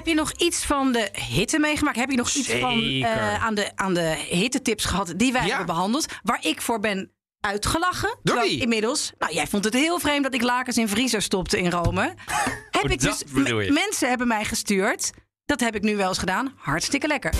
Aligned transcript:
Heb 0.00 0.08
je 0.08 0.14
nog 0.14 0.32
iets 0.32 0.64
van 0.64 0.92
de 0.92 1.08
hitte 1.28 1.58
meegemaakt? 1.58 1.96
Heb 1.96 2.10
je 2.10 2.16
nog 2.16 2.30
iets 2.34 2.48
van 2.52 2.82
eh, 3.02 3.44
aan, 3.44 3.54
de, 3.54 3.70
aan 3.76 3.94
de 3.94 4.24
hittetips 4.28 4.84
gehad 4.84 5.12
die 5.16 5.32
wij 5.32 5.42
Ja. 5.42 5.48
hebben 5.48 5.66
behandeld? 5.66 6.06
Waar 6.22 6.38
ik 6.46 6.60
voor 6.62 6.80
ben 6.80 7.12
uitgelachen. 7.40 8.18
Door? 8.22 8.44
Inmiddels. 8.44 9.12
Nou, 9.18 9.32
jij 9.34 9.46
vond 9.46 9.64
het 9.64 9.74
heel 9.74 9.98
vreemd 9.98 10.22
dat 10.22 10.34
ik 10.34 10.42
lakens 10.42 10.76
in 10.76 10.88
vriezer 10.88 11.22
stopte 11.22 11.58
in 11.58 11.70
Rome. 11.70 12.14
heb 12.70 12.84
Oh, 12.84 12.90
ik 12.90 13.00
dus, 13.00 13.22
mensen 13.68 14.08
hebben 14.08 14.26
mij 14.26 14.44
gestuurd. 14.44 15.10
Dat 15.46 15.60
heb 15.60 15.74
ik 15.74 15.82
nu 15.82 15.96
wel 15.96 16.08
eens 16.08 16.18
gedaan. 16.18 16.52
Hartstikke 16.56 17.06
lekker. 17.06 17.32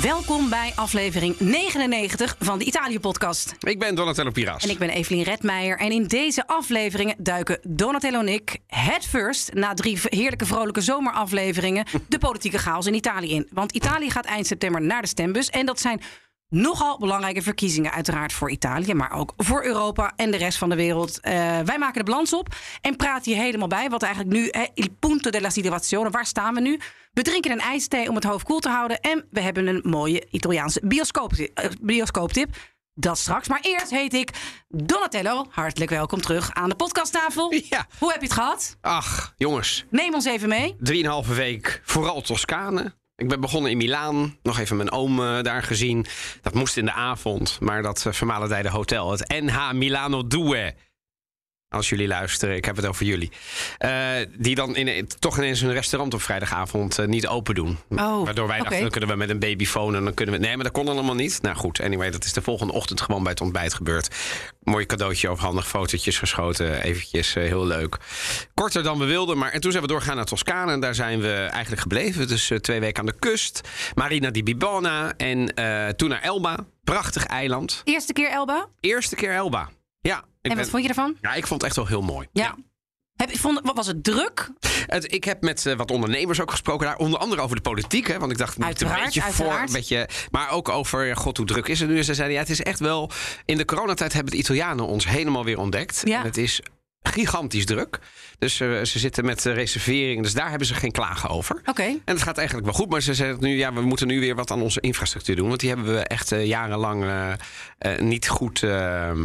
Welkom 0.00 0.48
bij 0.48 0.72
aflevering 0.74 1.38
99 1.38 2.36
van 2.38 2.58
de 2.58 2.64
Italië-podcast. 2.64 3.54
Ik 3.60 3.78
ben 3.78 3.94
Donatello 3.94 4.30
Piras. 4.30 4.64
En 4.64 4.70
ik 4.70 4.78
ben 4.78 4.88
Evelien 4.88 5.22
Redmeijer. 5.22 5.78
En 5.78 5.90
in 5.90 6.06
deze 6.06 6.46
afleveringen 6.46 7.14
duiken 7.18 7.58
Donatello 7.68 8.20
en 8.20 8.28
ik 8.28 8.58
het 8.66 9.06
first, 9.06 9.54
na 9.54 9.74
drie 9.74 9.98
heerlijke 10.02 10.46
vrolijke 10.46 10.80
zomerafleveringen, 10.80 11.86
de 12.08 12.18
politieke 12.18 12.58
chaos 12.58 12.86
in 12.86 12.94
Italië 12.94 13.30
in. 13.30 13.48
Want 13.50 13.72
Italië 13.72 14.10
gaat 14.10 14.24
eind 14.24 14.46
september 14.46 14.82
naar 14.82 15.02
de 15.02 15.08
stembus. 15.08 15.50
En 15.50 15.66
dat 15.66 15.80
zijn 15.80 16.00
nogal 16.48 16.98
belangrijke 16.98 17.42
verkiezingen, 17.42 17.92
uiteraard 17.92 18.32
voor 18.32 18.50
Italië, 18.50 18.94
maar 18.94 19.12
ook 19.12 19.32
voor 19.36 19.64
Europa 19.64 20.12
en 20.16 20.30
de 20.30 20.36
rest 20.36 20.58
van 20.58 20.68
de 20.68 20.76
wereld. 20.76 21.20
Eh, 21.20 21.32
wij 21.60 21.78
maken 21.78 22.04
de 22.04 22.10
balans 22.10 22.32
op 22.32 22.54
en 22.80 22.96
praten 22.96 23.32
hier 23.32 23.42
helemaal 23.42 23.68
bij. 23.68 23.90
Wat 23.90 24.02
eigenlijk 24.02 24.34
nu, 24.34 24.48
hè, 24.50 24.66
il 24.74 24.88
punto 24.98 25.30
della 25.30 25.50
situazione, 25.50 26.10
waar 26.10 26.26
staan 26.26 26.54
we 26.54 26.60
nu? 26.60 26.80
We 27.12 27.22
drinken 27.22 27.50
een 27.50 27.60
ijsthee 27.60 28.08
om 28.08 28.14
het 28.14 28.24
hoofd 28.24 28.44
koel 28.44 28.58
te 28.58 28.68
houden. 28.68 29.00
En 29.00 29.26
we 29.30 29.40
hebben 29.40 29.66
een 29.66 29.80
mooie 29.84 30.26
Italiaanse 30.30 30.80
eh, 30.80 31.70
bioscooptip. 31.80 32.56
Dat 32.94 33.18
straks. 33.18 33.48
Maar 33.48 33.60
eerst 33.62 33.90
heet 33.90 34.14
ik 34.14 34.30
Donatello. 34.68 35.46
Hartelijk 35.50 35.90
welkom 35.90 36.20
terug 36.20 36.52
aan 36.52 36.68
de 36.68 36.74
podcasttafel. 36.74 37.54
Ja. 37.54 37.86
Hoe 37.98 38.10
heb 38.10 38.20
je 38.20 38.26
het 38.26 38.36
gehad? 38.36 38.76
Ach, 38.80 39.34
jongens. 39.36 39.84
Neem 39.90 40.14
ons 40.14 40.24
even 40.24 40.48
mee. 40.48 40.76
Drieënhalve 40.78 41.34
week, 41.34 41.80
vooral 41.84 42.20
Toscane. 42.20 42.94
Ik 43.16 43.28
ben 43.28 43.40
begonnen 43.40 43.70
in 43.70 43.76
Milaan. 43.76 44.38
Nog 44.42 44.58
even 44.58 44.76
mijn 44.76 44.92
oom 44.92 45.20
eh, 45.20 45.42
daar 45.42 45.62
gezien. 45.62 46.06
Dat 46.42 46.54
moest 46.54 46.76
in 46.76 46.84
de 46.84 46.92
avond. 46.92 47.56
Maar 47.60 47.82
dat 47.82 48.04
uh, 48.06 48.12
vermalendijde 48.12 48.68
hotel, 48.68 49.10
het 49.10 49.28
NH 49.28 49.72
Milano 49.72 50.26
Due. 50.26 50.74
Als 51.72 51.88
jullie 51.88 52.06
luisteren, 52.06 52.56
ik 52.56 52.64
heb 52.64 52.76
het 52.76 52.86
over 52.86 53.04
jullie. 53.06 53.30
Eh, 53.78 53.90
die 54.38 54.54
dan 54.54 54.76
in, 54.76 55.08
toch 55.18 55.38
ineens 55.38 55.60
hun 55.60 55.72
restaurant 55.72 56.14
op 56.14 56.22
vrijdagavond 56.22 56.98
eh, 56.98 57.06
niet 57.06 57.26
open 57.26 57.54
doen. 57.54 57.78
Oh, 57.88 58.24
Waardoor 58.24 58.46
wij 58.46 58.58
dachten, 58.58 58.80
dan 58.80 58.90
kunnen 58.90 59.10
we 59.10 59.16
met 59.16 59.30
een 59.30 59.38
babyfoon 59.38 59.94
en 59.94 60.04
dan 60.04 60.14
kunnen 60.14 60.34
we... 60.34 60.40
Nee, 60.40 60.54
maar 60.54 60.64
dat 60.64 60.72
kon 60.72 60.88
allemaal 60.88 61.14
niet. 61.14 61.42
Nou 61.42 61.56
goed, 61.56 61.80
anyway, 61.80 62.10
dat 62.10 62.24
is 62.24 62.32
de 62.32 62.42
volgende 62.42 62.72
ochtend 62.72 63.00
gewoon 63.00 63.22
bij 63.22 63.32
het 63.32 63.40
ontbijt 63.40 63.74
gebeurd. 63.74 64.08
Mooi 64.62 64.86
cadeautje 64.86 65.28
overhandig, 65.28 65.68
fotootjes 65.68 66.18
geschoten. 66.18 66.82
Eventjes 66.82 67.34
eh, 67.34 67.42
heel 67.42 67.66
leuk. 67.66 67.96
Korter 68.54 68.82
dan 68.82 68.98
we 68.98 69.04
wilden, 69.04 69.38
maar 69.38 69.50
en 69.52 69.60
toen 69.60 69.70
zijn 69.70 69.82
we 69.82 69.88
doorgaan 69.88 70.16
naar 70.16 70.24
Toscane. 70.24 70.72
En 70.72 70.80
daar 70.80 70.94
zijn 70.94 71.20
we 71.20 71.32
eigenlijk 71.32 71.82
gebleven. 71.82 72.28
Dus 72.28 72.52
twee 72.60 72.80
weken 72.80 73.00
aan 73.00 73.06
de 73.06 73.18
kust. 73.18 73.60
Marina 73.94 74.30
di 74.30 74.42
Bibona 74.42 75.12
en 75.16 75.54
toen 75.96 76.08
naar 76.08 76.22
Elba. 76.22 76.56
Prachtig 76.84 77.26
eiland. 77.26 77.80
Eerste 77.84 78.12
keer 78.12 78.30
Elba. 78.30 78.66
Eerste 78.80 79.14
keer 79.14 79.32
Elba. 79.32 79.70
Ja. 80.00 80.24
En 80.42 80.50
wat 80.50 80.56
ben- 80.60 80.68
vond 80.68 80.82
je 80.82 80.88
ervan? 80.88 81.16
ja, 81.20 81.34
ik 81.34 81.46
vond 81.46 81.60
het 81.60 81.70
echt 81.70 81.76
wel 81.76 81.86
heel 81.86 82.02
mooi. 82.02 82.28
Ja. 82.32 82.56
Heb, 83.16 83.30
je- 83.30 83.38
vond, 83.38 83.60
wat 83.62 83.76
was 83.76 83.86
het 83.86 84.04
druk? 84.04 84.50
Het, 84.86 85.12
ik 85.12 85.24
heb 85.24 85.42
met 85.42 85.66
eh, 85.66 85.76
wat 85.76 85.90
ondernemers 85.90 86.40
ook 86.40 86.50
gesproken 86.50 86.86
daar. 86.86 86.96
Onder 86.96 87.18
andere 87.18 87.42
over 87.42 87.56
de 87.56 87.62
politiek. 87.62 88.06
Hè, 88.06 88.18
want 88.18 88.32
ik 88.32 88.38
dacht, 88.38 88.58
moet 88.58 88.82
een 88.82 88.88
beetje 89.04 89.22
voor. 89.22 89.52
Een 89.54 89.72
beetje, 89.72 90.08
maar 90.30 90.50
ook 90.50 90.68
over, 90.68 91.06
ja, 91.06 91.14
god, 91.14 91.36
hoe 91.36 91.46
druk 91.46 91.68
is 91.68 91.80
het 91.80 91.88
nu? 91.88 91.96
En 91.98 92.04
ze 92.04 92.14
zeiden, 92.14 92.36
ja, 92.36 92.42
het 92.42 92.50
is 92.50 92.62
echt 92.62 92.78
wel... 92.78 93.10
In 93.44 93.56
de 93.56 93.64
coronatijd 93.64 94.12
hebben 94.12 94.32
de 94.32 94.38
Italianen 94.38 94.86
ons 94.86 95.08
helemaal 95.08 95.44
weer 95.44 95.58
ontdekt. 95.58 96.02
Ja. 96.04 96.18
En 96.18 96.24
het 96.24 96.36
is 96.36 96.60
gigantisch 97.02 97.64
druk. 97.66 97.98
Dus 98.38 98.60
eh, 98.60 98.82
ze 98.82 98.98
zitten 98.98 99.24
met 99.24 99.46
eh, 99.46 99.54
reserveringen. 99.54 100.22
Dus 100.22 100.34
daar 100.34 100.48
hebben 100.48 100.66
ze 100.66 100.74
geen 100.74 100.90
klagen 100.90 101.28
over. 101.28 101.60
Oké. 101.64 101.82
En 101.82 102.00
het 102.04 102.22
gaat 102.22 102.36
eigenlijk 102.36 102.66
wel 102.66 102.76
goed. 102.76 102.90
Maar 102.90 103.00
ze 103.00 103.14
zeggen 103.14 103.36
nu, 103.40 103.56
ja, 103.56 103.72
we 103.72 103.80
moeten 103.80 104.06
nu 104.06 104.20
weer 104.20 104.34
wat 104.34 104.50
aan 104.50 104.62
onze 104.62 104.80
infrastructuur 104.80 105.36
doen. 105.36 105.48
Want 105.48 105.60
die 105.60 105.68
hebben 105.68 105.94
we 105.94 106.00
echt 106.00 106.30
jarenlang 106.30 107.04
niet 108.00 108.28
goed 108.28 108.62
eh, 108.62 109.10
eh, 109.10 109.16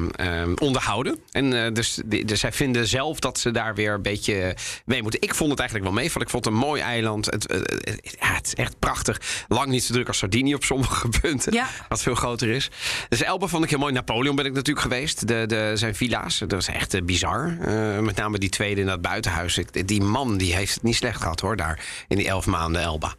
onderhouden. 0.56 1.19
En 1.31 1.66
eh, 1.66 1.73
dus, 1.73 2.01
dus 2.25 2.40
zij 2.40 2.51
vinden 2.51 2.88
zelf 2.88 3.19
dat 3.19 3.40
ze 3.40 3.51
daar 3.51 3.75
weer 3.75 3.94
een 3.94 4.01
beetje 4.01 4.56
mee 4.85 5.01
moeten. 5.01 5.22
Ik 5.22 5.35
vond 5.35 5.50
het 5.50 5.59
eigenlijk 5.59 5.90
wel 5.90 6.00
meevallen. 6.00 6.28
Ik 6.28 6.34
vond 6.34 6.45
het 6.45 6.53
een 6.53 6.59
mooi 6.59 6.81
eiland. 6.81 7.25
Het, 7.25 7.45
eh, 7.47 7.57
het- 7.57 8.16
ja, 8.19 8.34
het 8.34 8.45
is 8.47 8.53
echt 8.53 8.79
prachtig. 8.79 9.22
Lang 9.47 9.68
niet 9.69 9.84
zo 9.84 9.94
druk 9.94 10.07
als 10.07 10.18
Sardinië 10.18 10.56
op 10.56 10.63
sommige 10.63 11.09
punten. 11.22 11.53
Ja. 11.53 11.68
Wat 11.90 12.01
veel 12.01 12.16
groter 12.16 12.50
is. 12.50 12.69
Dus 13.09 13.23
Elba 13.23 13.47
vond 13.47 13.63
ik 13.63 13.69
heel 13.69 13.79
mooi. 13.79 13.94
Napoleon 13.94 14.35
ben 14.35 14.45
ik 14.45 14.53
natuurlijk 14.53 14.81
geweest. 14.85 15.28
De, 15.28 15.45
de, 15.45 15.72
zijn 15.74 15.95
villa's. 15.95 16.38
Dat 16.47 16.62
is 16.62 16.68
echt 16.68 16.94
eh, 16.94 17.01
bizar. 17.03 17.57
Eh, 17.62 18.00
met 18.00 18.16
name 18.16 18.38
die 18.38 18.50
tweede 18.50 18.81
in 18.81 18.88
dat 18.88 19.01
buitenhuis. 19.01 19.59
Die 19.85 20.01
man 20.01 20.38
die 20.38 20.56
heeft 20.56 20.74
het 20.74 20.84
niet 20.84 20.95
slecht 20.95 21.22
gehad 21.22 21.39
hoor. 21.39 21.56
Daar 21.56 21.79
in 22.07 22.18
die 22.18 22.28
elf 22.28 22.45
maanden 22.45 22.81
Elba. 22.81 23.13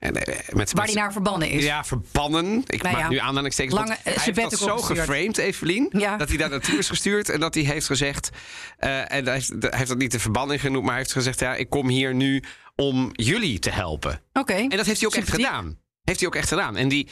En, 0.00 0.14
eh, 0.14 0.54
met, 0.54 0.72
Waar 0.72 0.86
die 0.86 0.94
naar 0.94 1.12
verbannen 1.12 1.48
is. 1.50 1.64
ja, 1.64 1.84
verbannen. 1.84 2.62
Ik 2.66 2.82
Nou 2.82 2.94
maak 2.94 3.04
ja. 3.04 3.08
nu 3.10 3.18
aanhalingstekens. 3.18 3.74
Lange, 3.74 3.92
eh, 3.92 4.14
hij 4.14 4.24
heeft 4.24 4.50
dat 4.50 4.58
zo 4.58 4.76
gestuurd. 4.76 4.98
geframed, 4.98 5.38
Evelien. 5.38 5.88
Ja. 5.96 6.16
Dat 6.16 6.28
hij 6.28 6.36
daar 6.36 6.50
naartoe 6.50 6.78
is 6.78 6.88
gestuurd. 6.88 7.28
En 7.28 7.40
dat 7.40 7.54
hij 7.54 7.62
heeft 7.62 7.86
gezegd... 7.86 8.30
eh, 8.78 9.12
en 9.12 9.24
hij 9.24 9.34
heeft, 9.34 9.48
hij 9.48 9.72
heeft 9.76 9.88
dat 9.88 9.98
niet 9.98 10.12
de 10.12 10.20
verbanning 10.20 10.60
genoemd. 10.60 10.82
Maar 10.82 10.90
hij 10.92 11.00
heeft 11.00 11.12
gezegd... 11.12 11.40
Ja, 11.40 11.54
ik 11.54 11.70
kom 11.70 11.88
hier 11.88 12.14
nu 12.14 12.42
om 12.76 13.10
jullie 13.12 13.58
te 13.58 13.70
helpen. 13.70 14.20
Oké. 14.32 14.54
En 14.54 14.68
dat 14.68 14.86
heeft 14.86 15.00
hij 15.00 15.08
ook 15.08 15.14
echt 15.14 15.30
gedaan. 15.30 15.78
Heeft 16.04 16.20
hij 16.20 16.28
ook 16.28 16.34
echt 16.34 16.48
gedaan. 16.48 16.76
En 16.76 16.88
die 16.88 17.08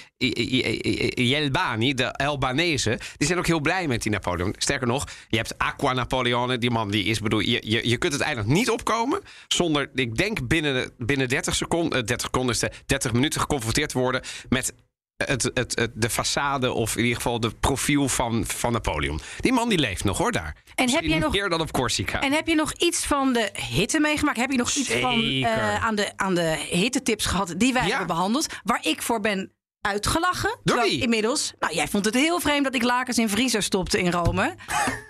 Jelbani, 1.15 1.94
de 1.94 2.12
Albanese, 2.12 2.99
die 3.16 3.26
zijn 3.26 3.38
ook 3.38 3.47
heel 3.47 3.60
blij 3.60 3.87
met 3.87 4.03
die 4.03 4.12
Napoleon. 4.12 4.54
Sterker 4.59 4.87
nog, 4.87 5.06
je 5.28 5.37
hebt 5.37 5.59
Aqua 5.59 5.93
Napoleone. 5.93 6.59
Die 6.59 6.71
man 6.71 6.91
die 6.91 7.04
is, 7.04 7.21
bedoel, 7.21 7.41
je, 7.41 7.62
je, 7.65 7.88
je 7.88 7.97
kunt 7.97 8.12
het 8.12 8.22
eiland 8.22 8.47
niet 8.47 8.71
opkomen 8.71 9.21
zonder, 9.49 9.91
ik 9.94 10.16
denk 10.16 10.49
binnen, 10.49 10.91
binnen 10.99 11.28
30 11.28 11.54
seconden, 11.54 11.99
eh, 11.99 12.06
30 12.06 12.26
seconden 12.26 12.54
is 12.54 12.60
de 12.60 12.71
30 12.87 13.12
minuten 13.12 13.41
geconfronteerd 13.41 13.88
te 13.88 13.99
worden 13.99 14.22
met 14.49 14.75
het, 15.25 15.51
het, 15.55 15.75
het, 15.79 15.91
de 15.95 16.11
façade 16.11 16.67
of 16.73 16.97
in 16.97 17.03
ieder 17.03 17.17
geval 17.17 17.41
de 17.41 17.51
profiel 17.61 18.09
van, 18.09 18.45
van 18.47 18.73
Napoleon. 18.73 19.21
Die 19.41 19.53
man 19.53 19.69
die 19.69 19.79
leeft 19.79 20.05
nog 20.05 20.19
hoor 20.19 20.33
daar. 20.33 20.56
heb 20.65 20.87
Misschien 20.87 21.09
jij 21.09 21.19
nog- 21.19 21.33
meer 21.33 21.49
dan 21.49 21.61
op 21.61 21.73
Corsica. 21.73 22.21
En 22.21 22.33
heb 22.33 22.47
je 22.47 22.55
nog 22.55 22.73
iets 22.73 23.06
van 23.06 23.33
de 23.33 23.51
hitte 23.71 24.01
meegemaakt? 24.01 24.37
Heb 24.39 24.51
je 24.51 24.56
nog 24.56 24.71
iets 24.75 24.91
van 24.93 25.23
eh, 25.23 25.84
aan, 25.84 25.95
de, 25.95 26.12
aan 26.17 26.34
de 26.34 26.67
hittetips 26.71 27.27
gehad 27.27 27.55
die 27.56 27.73
wij 27.73 27.83
Ja. 27.83 27.89
hebben 27.89 28.06
behandeld? 28.06 28.47
Waar 28.65 28.87
ik 28.87 29.03
voor 29.03 29.21
ben 29.21 29.53
uitgelachen. 29.81 30.59
Wie? 30.62 31.01
Inmiddels. 31.01 31.53
Nou, 31.59 31.75
jij 31.75 31.89
vond 31.89 32.05
het 32.05 32.15
heel 32.15 32.41
vreemd 32.41 32.65
dat 32.65 32.75
ik 32.75 32.83
lakens 32.83 33.19
in 33.19 33.29
vriezer 33.29 33.62
stopte 33.62 33.99
in 34.00 34.11
Rome. 34.11 34.55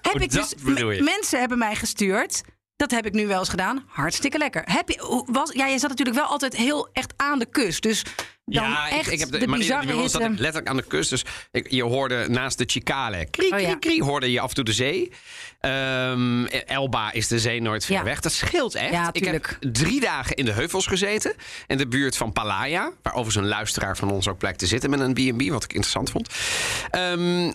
heb 0.02 0.14
Oh, 0.14 0.22
ik 0.22 0.30
dus, 0.30 0.54
je. 0.64 1.02
mensen 1.19 1.38
hebben 1.40 1.58
mij 1.58 1.75
gestuurd. 1.75 2.42
Dat 2.76 2.90
heb 2.90 3.06
ik 3.06 3.12
nu 3.12 3.26
wel 3.26 3.38
eens 3.38 3.48
gedaan. 3.48 3.84
Hartstikke 3.86 4.38
lekker. 4.38 4.62
Heb 4.64 4.88
je, 4.88 5.22
was, 5.26 5.50
ja, 5.52 5.66
je 5.66 5.78
zat 5.78 5.88
natuurlijk 5.90 6.16
wel 6.16 6.26
altijd 6.26 6.56
heel 6.56 6.88
echt 6.92 7.12
aan 7.16 7.38
de 7.38 7.46
kust. 7.46 7.82
Dus 7.82 8.02
dan 8.50 8.62
ja, 8.70 8.88
echt 8.91 9.06
ik, 9.06 9.12
ik 9.12 9.19
heb 9.20 9.31
de, 9.31 9.38
de, 9.38 9.47
maar 9.47 9.59
bizarre 9.59 10.09
zat 10.09 10.20
ik 10.22 10.28
letterlijk 10.28 10.69
aan 10.69 10.76
de 10.76 10.82
kust. 10.82 11.10
Dus 11.10 11.25
ik, 11.53 11.70
je 11.70 11.82
hoorde 11.82 12.26
naast 12.28 12.59
de 12.59 12.64
Cicale, 12.66 13.26
krie, 13.31 13.50
Oh, 13.53 13.56
krie, 13.56 13.78
krie, 13.78 14.03
hoorde 14.03 14.31
je 14.32 14.41
af 14.41 14.48
en 14.48 14.54
toe 14.54 14.64
de 14.64 14.72
zee. 14.72 15.10
Ehm, 15.60 16.44
Elba 16.44 17.12
is 17.12 17.28
de 17.28 17.38
zee 17.38 17.62
nooit 17.62 17.84
ver 17.84 17.94
Ja. 17.94 18.05
weg. 18.05 18.20
Dat 18.20 18.32
scheelt 18.32 18.75
echt. 18.75 18.93
Ja, 18.93 19.08
ik 19.12 19.25
heb 19.25 19.56
drie 19.61 20.00
dagen 20.00 20.37
in 20.37 20.44
de 20.44 20.52
heuvels 20.52 20.87
gezeten. 20.87 21.34
In 21.67 21.76
de 21.76 21.87
buurt 21.88 22.17
van 22.17 22.32
Palaya. 22.32 22.90
Waar 23.02 23.12
overigens 23.12 23.37
een 23.44 23.49
luisteraar 23.50 23.96
van 23.96 24.11
ons 24.11 24.28
ook 24.28 24.38
blijkt 24.38 24.58
te 24.58 24.67
zitten 24.67 24.90
met 24.90 25.00
een 25.00 25.12
B&B. 25.12 25.50
Wat 25.50 25.64
ik 25.64 25.72
interessant 25.72 26.11
vond. 26.11 26.28
Ehm, 26.90 27.52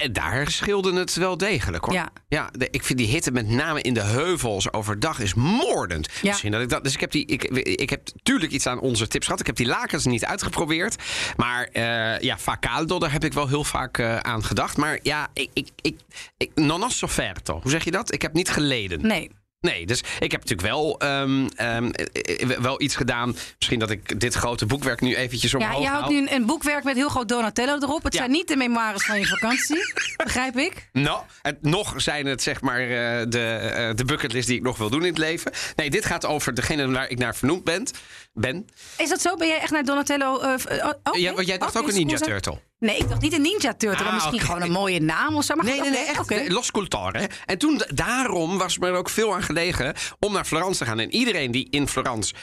en 0.00 0.12
daar 0.12 0.50
scheelde 0.50 0.92
het 0.98 1.14
wel 1.14 1.36
degelijk 1.36 1.84
hoor. 1.84 1.94
Ja. 1.94 2.08
Ja, 2.28 2.48
de- 2.52 2.68
ik 2.70 2.84
vind 2.84 2.98
die 2.98 3.08
hitte 3.08 3.30
met 3.30 3.48
name 3.48 3.80
in 3.82 3.94
de 3.94 4.02
heuvels 4.02 4.72
overdag 4.72 5.18
is 5.20 5.34
moordend. 5.34 6.08
Ja. 6.22 6.28
Misschien 6.28 6.50
dat 6.52 6.60
ik 6.60 6.68
dat. 6.68 6.84
Dus 6.84 6.94
ik 6.94 7.00
heb 7.00 7.10
die. 7.10 7.26
Ik, 7.26 7.44
ik 7.64 7.90
heb 7.90 8.00
natuurlijk 8.14 8.52
iets 8.52 8.66
aan 8.66 8.80
onze 8.80 9.06
tips 9.08 9.24
gehad. 9.24 9.40
Ik 9.40 9.46
heb 9.46 9.56
die 9.56 9.66
lakens 9.66 10.04
niet 10.04 10.24
uitgeprobeerd. 10.24 10.96
Maar 11.36 11.68
eh 11.72 12.18
ja, 12.20 12.38
Facaldo, 12.38 12.98
daar 12.98 13.12
heb 13.12 13.24
ik 13.24 13.32
wel 13.32 13.48
heel 13.48 13.64
vaak 13.64 13.98
eh, 13.98 14.16
aan 14.16 14.44
gedacht. 14.44 14.76
Maar 14.76 14.98
ja, 15.02 15.28
ik, 15.32 15.50
ik, 15.52 15.68
ik, 15.80 15.96
ik 16.36 16.50
non 16.54 16.80
ho 16.82 16.88
sofferto. 16.88 17.58
Hoe 17.62 17.70
zeg 17.70 17.84
je 17.84 17.90
dat? 17.90 18.12
Ik 18.14 18.22
heb 18.22 18.32
niet 18.32 18.50
geleden. 18.50 19.06
Nee. 19.06 19.30
Nee, 19.60 19.86
dus 19.86 19.98
ik 20.18 20.30
heb 20.32 20.40
natuurlijk 20.40 20.68
wel, 20.68 20.98
ehm, 20.98 21.46
ehm, 21.56 21.90
eh, 21.90 22.40
eh, 22.50 22.58
wel 22.58 22.80
iets 22.82 22.96
gedaan. 22.96 23.36
Misschien 23.58 23.78
dat 23.78 23.90
ik 23.90 24.20
dit 24.20 24.34
grote 24.34 24.66
boekwerk 24.66 25.00
nu 25.00 25.14
eventjes 25.16 25.54
omhoog 25.54 25.72
Ja, 25.72 25.80
je 25.80 25.86
houdt 25.88 26.02
hou. 26.04 26.14
nu 26.14 26.20
een, 26.20 26.34
een 26.34 26.46
boekwerk 26.46 26.84
met 26.84 26.96
heel 26.96 27.08
groot 27.08 27.28
Donatello 27.28 27.78
erop. 27.80 28.02
Het 28.02 28.12
Ja. 28.12 28.18
zijn 28.18 28.30
niet 28.30 28.48
de 28.48 28.56
memoires 28.56 29.04
van 29.04 29.18
je 29.20 29.26
vakantie. 29.26 29.92
begrijp 30.24 30.56
ik? 30.56 30.88
Nou, 30.92 31.22
het, 31.42 31.62
nog 31.62 31.94
zijn 31.96 32.26
het 32.26 32.42
zeg 32.42 32.60
maar 32.60 32.80
eh, 32.80 32.88
de, 33.28 33.92
de 33.94 34.04
bucketlist 34.04 34.46
die 34.48 34.56
ik 34.56 34.62
nog 34.62 34.78
wil 34.78 34.90
doen 34.90 35.00
in 35.02 35.08
het 35.08 35.18
leven. 35.18 35.52
Nee, 35.76 35.90
dit 35.90 36.04
gaat 36.04 36.26
over 36.26 36.54
degene 36.54 36.90
waar 36.90 37.08
ik 37.08 37.18
naar 37.18 37.36
vernoemd 37.36 37.64
ben. 37.64 37.86
Ben. 38.32 38.66
Is 38.98 39.08
dat 39.08 39.20
zo? 39.20 39.36
Ben 39.36 39.48
jij 39.48 39.60
echt 39.60 39.70
naar 39.70 39.84
Donatello? 39.84 40.38
eh, 40.40 40.54
v- 40.56 40.66
oh. 41.04 41.18
Ja, 41.18 41.34
want 41.34 41.46
jij 41.46 41.58
dacht 41.58 41.76
Oké, 41.76 41.84
ook 41.84 41.88
een 41.90 41.94
Ninja. 41.96 42.16
Turtle. 42.16 42.60
Nee, 42.78 42.96
ik 42.96 43.08
dacht 43.08 43.20
niet 43.20 43.32
een 43.32 43.42
Ninja 43.42 43.74
Turtle. 43.74 44.06
Ah, 44.06 44.12
misschien 44.14 44.40
gewoon 44.40 44.62
een 44.62 44.70
mooie 44.70 45.00
naam 45.00 45.36
of 45.36 45.44
zo. 45.44 45.54
Maar 45.54 45.64
Nee, 45.64 45.80
nee, 45.80 45.90
nee, 45.90 46.04
echt 46.04 46.30
eh, 46.30 46.48
Los 46.48 46.70
Cultore. 46.70 47.28
En 47.46 47.58
toen, 47.58 47.82
daarom 47.94 48.58
was 48.58 48.78
me 48.78 48.86
er 48.86 48.94
ook 48.94 49.08
veel 49.10 49.34
aan 49.34 49.42
gelegen 49.42 49.94
om 50.18 50.32
naar 50.32 50.44
Florence 50.44 50.78
te 50.78 50.84
gaan. 50.84 50.98
En 50.98 51.14
iedereen 51.14 51.50
die 51.50 51.66
in 51.70 51.88
Florence 51.88 52.34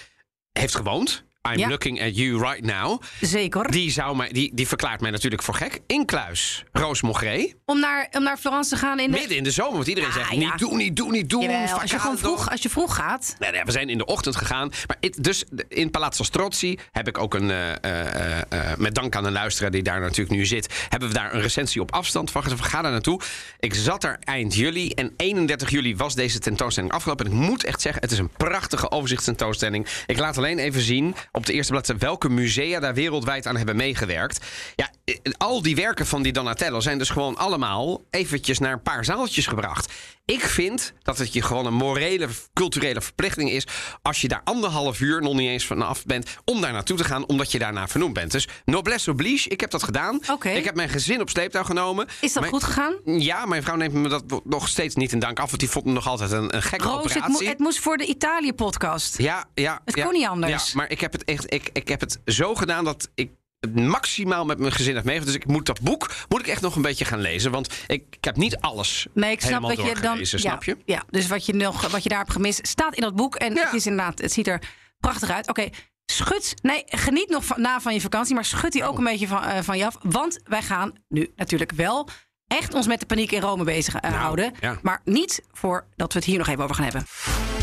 heeft 0.52 0.76
gewoond... 0.76 1.26
I'm 1.54 1.60
Ja. 1.60 1.68
looking 1.68 2.02
at 2.02 2.18
you 2.18 2.38
right 2.42 2.66
now. 2.66 3.02
Zeker. 3.22 3.72
Die, 3.72 3.92
zou 3.92 4.16
mij, 4.16 4.30
die, 4.32 4.52
die 4.54 4.68
verklaart 4.68 5.02
mij 5.02 5.12
natuurlijk 5.12 5.44
voor 5.44 5.54
gek. 5.56 5.80
Incluis 5.88 6.64
Roos 6.72 7.02
Mogré. 7.02 7.54
Om, 7.66 7.80
naar, 7.80 8.08
om 8.12 8.24
naar 8.24 8.38
Florence 8.38 8.70
te 8.70 8.76
gaan 8.76 9.00
in 9.00 9.12
de... 9.12 9.18
Midden 9.20 9.38
in 9.38 9.44
de 9.44 9.52
zomer. 9.52 9.74
Want 9.74 9.88
iedereen 9.88 10.10
Ja, 10.10 10.16
zegt, 10.16 10.32
ja. 10.32 10.38
niet 10.38 10.58
doen, 10.60 10.78
niet 10.78 10.96
doen, 10.96 11.12
niet 11.12 11.30
doen. 11.30 11.42
Jawel, 11.42 11.80
als, 11.80 11.92
je 11.92 12.00
gewoon 12.00 12.18
vroeg, 12.18 12.50
als 12.52 12.62
je 12.62 12.70
vroeg 12.70 12.96
gaat. 12.96 13.36
Nee, 13.40 13.52
nee, 13.52 13.64
we 13.64 13.72
zijn 13.72 13.90
in 13.90 13.98
de 13.98 14.06
ochtend 14.06 14.36
gegaan. 14.36 14.72
Maar 14.88 14.98
it- 15.00 15.24
dus 15.24 15.44
in 15.70 15.92
Palazzo 15.92 16.24
Strozzi 16.24 16.78
heb 16.92 17.08
ik 17.08 17.18
ook 17.18 17.34
een. 17.34 17.52
eh, 17.52 17.84
eh, 17.84 18.38
eh, 18.50 18.78
met 18.78 18.96
dank 18.96 19.16
aan 19.16 19.26
een 19.26 19.32
luisteraar 19.32 19.72
die 19.72 19.84
daar 19.84 20.00
natuurlijk 20.00 20.30
nu 20.38 20.46
zit. 20.46 20.86
Hebben 20.90 21.08
we 21.10 21.16
daar 21.16 21.34
een 21.34 21.42
recensie 21.42 21.82
op 21.82 21.92
afstand 21.92 22.32
van. 22.32 22.44
Ga 22.48 22.82
daar 22.82 22.92
naartoe. 22.92 23.22
Ik 23.60 23.74
zat 23.74 24.04
er 24.04 24.18
eind 24.24 24.56
juli. 24.56 24.90
En 24.90 25.14
31 25.18 25.70
juli 25.70 25.96
was 25.96 26.16
deze 26.16 26.40
tentoonstelling 26.40 26.92
afgelopen. 26.94 27.26
En 27.26 27.32
ik 27.32 27.38
moet 27.38 27.64
echt 27.64 27.82
zeggen, 27.82 28.02
het 28.02 28.12
is 28.12 28.18
een 28.18 28.30
prachtige 28.38 28.92
overzichtstentoonstelling. 28.92 29.88
Ik 30.06 30.20
laat 30.20 30.38
alleen 30.38 30.60
even 30.60 30.82
zien 30.82 31.16
op 31.38 31.46
de 31.46 31.54
eerste 31.54 31.72
bladzijde 31.72 32.06
welke 32.06 32.30
musea 32.30 32.80
daar 32.80 32.94
wereldwijd 32.94 33.46
aan 33.48 33.58
hebben 33.58 33.76
meegewerkt. 33.76 34.46
Ja, 34.76 34.90
eh, 35.06 35.16
al 35.38 35.62
die 35.62 35.76
werken 35.76 36.06
van 36.08 36.22
die 36.22 36.32
Donatello 36.34 36.80
zijn 36.80 36.98
dus 36.98 37.10
gewoon 37.10 37.38
allemaal 37.38 38.02
eventjes 38.10 38.60
naar 38.60 38.72
een 38.74 38.82
paar 38.82 39.06
zaaltjes 39.06 39.48
gebracht. 39.48 39.94
Ik 40.26 40.42
vind 40.42 40.94
dat 41.02 41.18
het 41.18 41.34
je 41.34 41.42
gewoon 41.42 41.66
een 41.66 41.74
morele, 41.74 42.28
culturele 42.54 43.02
verplichting 43.02 43.52
is. 43.52 43.68
als 44.02 44.22
je 44.22 44.28
daar 44.28 44.42
anderhalf 44.44 45.00
uur 45.00 45.22
nog 45.22 45.34
niet 45.34 45.50
eens 45.50 45.66
vanaf 45.66 46.06
bent. 46.06 46.30
om 46.46 46.62
daar 46.62 46.72
naartoe 46.72 46.98
te 46.98 47.04
gaan, 47.04 47.26
omdat 47.28 47.52
je 47.52 47.60
daarna 47.60 47.88
vernoemd 47.88 48.14
bent. 48.14 48.32
Dus 48.32 48.48
noblesse 48.66 49.12
oblige, 49.12 49.50
ik 49.50 49.60
heb 49.62 49.70
dat 49.72 49.84
gedaan. 49.84 50.20
Oké. 50.32 50.50
Ik 50.50 50.66
heb 50.66 50.76
mijn 50.76 50.90
gezin 50.90 51.22
op 51.22 51.30
sleeptouw 51.30 51.64
genomen. 51.64 52.08
Is 52.22 52.34
dat 52.34 52.42
Mijn- 52.42 52.54
goed 52.54 52.64
gegaan? 52.64 52.94
Ja, 53.06 53.46
mijn 53.46 53.64
vrouw 53.64 53.76
neemt 53.76 53.94
me 53.94 54.10
dat 54.10 54.24
nog 54.44 54.68
steeds 54.68 54.96
niet 54.96 55.12
in 55.12 55.20
dank 55.20 55.40
af. 55.40 55.48
Want 55.48 55.60
die 55.60 55.70
vond 55.70 55.86
me 55.86 55.92
nog 55.92 56.08
altijd 56.08 56.32
een, 56.32 56.56
een 56.56 56.62
gekke 56.62 56.86
Roos, 56.86 57.04
het, 57.04 57.14
mo- 57.14 57.20
operatie. 57.20 57.48
het 57.48 57.60
moest 57.60 57.80
voor 57.80 57.98
de 57.98 58.06
Italië-podcast. 58.06 59.18
Ja, 59.18 59.46
ja. 59.54 59.82
Het 59.86 59.96
ja, 59.96 60.04
kon 60.04 60.14
niet 60.14 60.28
anders. 60.28 60.68
Ja, 60.68 60.72
maar 60.76 60.90
ik 60.92 61.02
heb 61.02 61.14
het 61.20 61.26
echt, 61.30 61.54
ik, 61.54 61.70
ik 61.74 61.88
heb 61.88 62.00
het 62.00 62.20
zo 62.26 62.56
gedaan 62.56 62.84
dat 62.84 63.10
ik 63.16 63.32
het 63.60 63.76
maximaal 63.76 64.46
met 64.46 64.60
mijn 64.60 64.72
gezin 64.72 64.96
heb 64.96 65.04
meegemaakt. 65.04 65.34
Dus 65.34 65.42
ik 65.44 65.48
moet 65.52 65.66
dat 65.66 65.82
boek 65.82 66.12
moet 66.30 66.40
ik 66.40 66.48
echt 66.48 66.62
nog 66.62 66.76
een 66.76 66.82
beetje 66.82 67.06
gaan 67.06 67.20
lezen. 67.22 67.52
Want 67.52 67.74
ik, 67.88 68.04
ik 68.10 68.24
heb 68.24 68.36
niet 68.36 68.58
alles 68.58 69.08
Nee, 69.14 69.32
ik 69.32 69.42
snap 69.42 69.62
dat 69.62 69.82
je 69.82 69.96
dan. 70.02 70.26
snap 70.26 70.64
je? 70.64 70.78
Ja, 70.86 71.04
dus 71.10 71.28
wat 71.28 71.46
je, 71.46 71.54
nog, 71.54 71.88
wat 71.92 72.04
je 72.04 72.10
daar 72.10 72.18
hebt 72.20 72.32
gemist, 72.32 72.68
staat 72.68 72.96
in 72.96 73.02
dat 73.02 73.16
boek. 73.16 73.36
En 73.36 73.54
Ja. 73.54 73.64
het 73.66 73.74
is 73.74 73.86
inderdaad, 73.88 74.20
het 74.22 74.32
ziet 74.32 74.48
er 74.48 74.62
prachtig 75.00 75.30
uit. 75.30 75.50
Oké, 75.50 75.70
schud. 76.06 76.54
Nee, 76.62 76.84
geniet 76.86 77.30
nog 77.30 77.46
van, 77.46 77.62
na 77.62 77.82
van 77.82 77.94
je 77.94 78.02
vakantie, 78.02 78.36
maar 78.36 78.46
schud 78.46 78.72
die 78.72 78.84
ook 78.84 78.98
een 78.98 79.04
beetje 79.04 79.28
van, 79.28 79.44
eh, 79.44 79.62
van 79.62 79.78
je 79.78 79.86
af. 79.86 79.98
Want 80.02 80.40
wij 80.44 80.62
gaan 80.62 80.94
nu 81.08 81.32
natuurlijk 81.36 81.72
wel 81.72 82.10
echt 82.48 82.74
ons 82.74 82.88
met 82.88 83.00
de 83.00 83.06
paniek 83.06 83.32
in 83.32 83.42
Rome 83.42 83.64
bezig 83.64 83.96
eh, 83.96 84.02
Nou, 84.10 84.22
houden. 84.22 84.54
ja. 84.60 84.78
Maar 84.82 85.02
niet 85.04 85.42
voordat 85.52 86.14
we 86.14 86.20
het 86.20 86.24
hier 86.28 86.38
nog 86.38 86.48
even 86.48 86.64
over 86.64 86.76
gaan 86.76 86.84
hebben. 86.86 87.57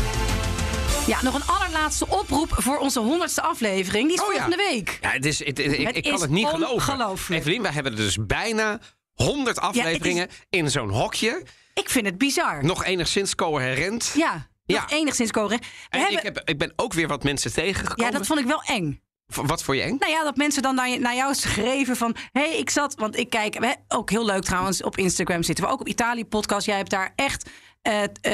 Ja, 1.07 1.21
nog 1.23 1.33
een 1.33 1.45
allerlaatste 1.45 2.07
oproep 2.07 2.49
voor 2.57 2.77
onze 2.77 2.99
honderdste 2.99 3.41
aflevering. 3.41 4.07
Die 4.07 4.17
is 4.17 4.23
Oh, 4.23 4.33
ja. 4.33 4.41
volgende 4.41 4.63
week. 4.69 4.97
Ja, 5.01 5.09
het 5.09 5.25
is, 5.25 5.39
het, 5.45 5.57
het- 5.57 5.95
ik, 5.95 6.03
kan 6.03 6.21
het 6.21 6.29
niet 6.29 6.47
geloven. 6.47 7.35
Evelien, 7.35 7.61
wij 7.61 7.71
hebben 7.71 7.91
er 7.91 7.97
dus 7.97 8.17
bijna 8.25 8.79
100 9.13 9.59
afleveringen 9.59 10.29
in 10.49 10.71
zo'n 10.71 10.89
hokje. 10.89 11.43
Ik 11.73 11.89
vind 11.89 12.05
het 12.05 12.17
bizar. 12.17 12.63
Nog 12.65 12.83
enigszins 12.85 13.35
coherent. 13.35 14.11
Ja, 14.15 14.33
nog 14.65 14.89
Ja. 14.89 14.97
enigszins. 14.97 15.31
We 15.31 15.39
En 15.39 15.59
hebben- 15.89 16.17
ik, 16.17 16.23
heb, 16.23 16.41
ik 16.49 16.57
ben 16.57 16.73
ook 16.75 16.93
weer 16.93 17.07
wat 17.07 17.23
mensen 17.23 17.53
tegengekomen. 17.53 18.05
ja, 18.05 18.17
dat 18.17 18.27
vond 18.27 18.39
ik 18.39 18.45
wel 18.45 18.61
eng. 18.65 19.03
Wat 19.25 19.63
voor 19.63 19.75
je 19.75 19.81
eng? 19.81 19.95
Nou 19.99 20.11
ja, 20.11 20.23
dat 20.23 20.35
mensen 20.35 20.61
dan 20.61 20.75
naar, 20.75 20.89
je- 20.89 20.99
naar 20.99 21.15
jou 21.15 21.33
schreven 21.35 21.95
van... 21.95 22.15
hé, 22.31 22.41
hey, 22.41 22.57
ik 22.57 22.69
zat... 22.69 22.95
Want 22.95 23.17
ik 23.17 23.29
kijk, 23.29 23.75
ook 23.87 24.09
heel 24.09 24.25
leuk 24.25 24.43
trouwens, 24.43 24.83
op 24.83 24.97
Instagram 24.97 25.43
zitten 25.43 25.65
we. 25.65 25.71
Ook 25.71 25.79
op 25.79 25.87
Italië 25.87 26.25
Podcast. 26.25 26.65
Jij 26.65 26.77
hebt 26.77 26.89
daar 26.89 27.13
echt 27.15 27.49
eh, 27.85 28.33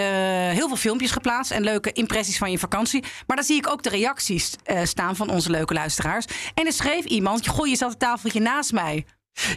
heel 0.57 0.67
veel 0.67 0.75
filmpjes 0.75 1.11
geplaatst... 1.11 1.51
en 1.51 1.63
leuke 1.63 1.91
impressies 1.91 2.37
van 2.37 2.51
je 2.51 2.59
vakantie. 2.59 3.03
Maar 3.27 3.35
dan 3.35 3.45
zie 3.45 3.57
ik 3.57 3.69
ook 3.69 3.83
de 3.83 3.89
reacties 3.89 4.55
eh, 4.63 4.83
staan 4.83 5.15
van 5.15 5.29
onze 5.29 5.49
leuke 5.49 5.73
luisteraars. 5.73 6.25
En 6.53 6.65
er 6.65 6.73
schreef 6.73 7.05
iemand... 7.05 7.47
goh, 7.47 7.67
je 7.67 7.75
zat 7.75 7.91
een 7.91 7.97
tafeltje 7.97 8.39
naast 8.39 8.71
mij. 8.71 9.05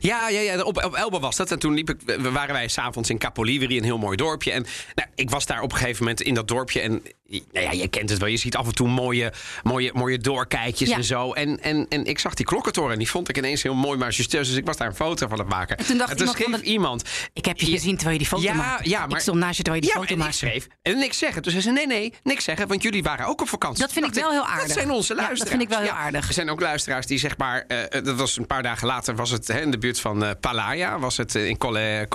Ja, 0.00 0.28
ja, 0.28 0.40
ja 0.40 0.62
op, 0.62 0.84
op 0.84 0.94
Elba 0.94 1.20
was 1.20 1.36
dat. 1.36 1.50
En 1.50 1.58
toen 1.58 1.74
liep 1.74 1.90
ik, 1.90 2.18
waren 2.18 2.54
wij 2.54 2.68
s'avonds 2.68 3.10
in 3.10 3.18
Capoliveri, 3.18 3.76
een 3.76 3.84
heel 3.84 3.98
mooi 3.98 4.16
dorpje. 4.16 4.52
En 4.52 4.66
nou, 4.94 5.08
ik 5.14 5.30
was 5.30 5.46
daar 5.46 5.62
op 5.62 5.72
een 5.72 5.78
gegeven 5.78 6.02
moment 6.04 6.22
in 6.22 6.34
dat 6.34 6.48
dorpje. 6.48 6.80
En 6.80 7.02
nou 7.28 7.64
ja, 7.64 7.70
je 7.72 7.88
kent 7.88 8.10
het 8.10 8.18
wel. 8.18 8.28
Je 8.28 8.36
ziet 8.36 8.56
af 8.56 8.66
en 8.66 8.74
toe 8.74 8.88
mooie, 8.88 9.32
mooie, 9.62 9.90
mooie 9.94 10.18
doorkijkjes 10.18 10.88
Ja. 10.88 10.96
en 10.96 11.04
zo. 11.04 11.32
En, 11.32 11.60
en, 11.62 11.86
en 11.88 12.04
ik 12.04 12.18
zag 12.18 12.34
die 12.34 12.46
klokkentoren 12.46 12.92
en 12.92 12.98
die 12.98 13.08
vond 13.10 13.28
ik 13.28 13.36
ineens 13.38 13.62
heel 13.62 13.74
mooi 13.74 13.98
majestueus. 13.98 14.48
Dus 14.48 14.56
ik 14.56 14.64
was 14.66 14.76
daar 14.76 14.88
een 14.88 14.94
foto 14.94 15.28
van 15.28 15.38
het 15.38 15.48
maken. 15.48 15.76
En 15.76 15.84
toen 15.84 15.98
dacht 15.98 16.18
iemand 16.18 16.36
schreef 16.36 16.50
van 16.50 16.58
de- 16.60 16.64
iemand... 16.66 17.02
Ik 17.32 17.44
heb 17.44 17.60
je 17.60 17.66
gezien 17.66 17.94
terwijl 17.96 18.12
je 18.12 18.18
die 18.18 18.26
foto 18.28 18.42
ja, 18.42 18.54
maakte. 18.54 18.88
ja, 18.88 18.98
maar- 19.06 19.10
Ik 19.16 19.18
stond 19.22 19.38
naast 19.38 19.56
je 19.56 19.62
terwijl 19.62 19.84
je 19.84 19.90
die 19.90 19.98
ja, 20.00 20.02
foto 20.06 20.14
en 20.14 20.20
ik 20.20 20.24
maakte. 20.30 20.46
schreef 20.46 20.66
en 20.82 20.98
niks 20.98 21.18
zeggen. 21.18 21.42
Toen 21.42 21.50
zei 21.50 21.64
ze, 21.64 21.70
nee, 21.70 21.86
nee, 21.86 22.12
niks 22.22 22.44
zeggen, 22.44 22.68
want 22.68 22.82
jullie 22.82 23.02
waren 23.02 23.26
ook 23.26 23.40
op 23.40 23.48
vakantie. 23.48 23.82
Dat 23.82 23.92
vind 23.92 24.06
ik 24.06 24.14
wel 24.14 24.30
heel 24.30 24.46
aardig. 24.46 24.66
Dat 24.66 24.76
zijn 24.76 24.90
onze 24.90 25.12
Ja, 25.14 25.18
dat 25.18 25.26
luisteraars. 25.28 25.50
vind 25.50 25.62
ik 25.62 25.68
wel 25.78 25.78
heel 25.86 26.04
aardig. 26.04 26.28
Er 26.28 26.34
zijn 26.34 26.50
ook 26.50 26.60
luisteraars 26.60 27.06
die 27.06 27.18
zeg 27.18 27.36
maar, 27.36 27.64
eh, 27.68 28.02
dat 28.02 28.16
was 28.16 28.36
een 28.36 28.46
paar 28.46 28.62
dagen 28.62 28.86
later, 28.86 29.14
was 29.16 29.30
het 29.30 29.48
hè, 29.48 29.60
in 29.60 29.70
de 29.70 29.78
buurt 29.78 30.00
van 30.00 30.24
eh 30.24 30.30
Palaya, 30.40 30.98
was 30.98 31.16
het 31.16 31.34
eh, 31.34 31.46
in 31.48 31.58
Colle, 31.58 32.06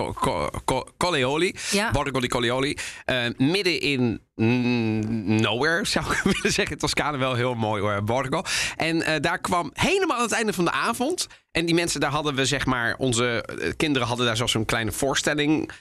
Ja. 1.71 1.91
Borgo 1.91 2.19
di 2.19 2.27
Colleoli, 2.27 2.77
Eh, 3.05 3.23
midden 3.37 3.79
in 3.81 4.21
nowhere, 4.39 5.85
zou 5.85 6.05
ik 6.11 6.21
willen 6.33 6.51
zeggen. 6.51 6.77
Toscane 6.77 7.17
wel 7.17 7.33
heel 7.33 7.53
mooi 7.53 7.81
hoor, 7.81 8.03
Borgo. 8.03 8.41
En 8.75 9.01
eh, 9.01 9.21
daar 9.21 9.39
kwam 9.39 9.71
helemaal 9.73 10.17
aan 10.17 10.23
het 10.23 10.31
einde 10.31 10.53
van 10.53 10.65
de 10.65 10.71
avond. 10.71 11.27
En 11.51 11.65
die 11.65 11.75
mensen, 11.75 11.99
daar 11.99 12.11
hadden 12.11 12.35
we 12.35 12.45
zeg 12.45 12.65
maar, 12.65 12.95
onze 12.97 13.43
eh, 13.45 13.71
kinderen 13.77 14.07
hadden 14.07 14.25
daar 14.25 14.53
een 14.53 14.65
kleine 14.65 14.91
voorstelling 14.91 15.71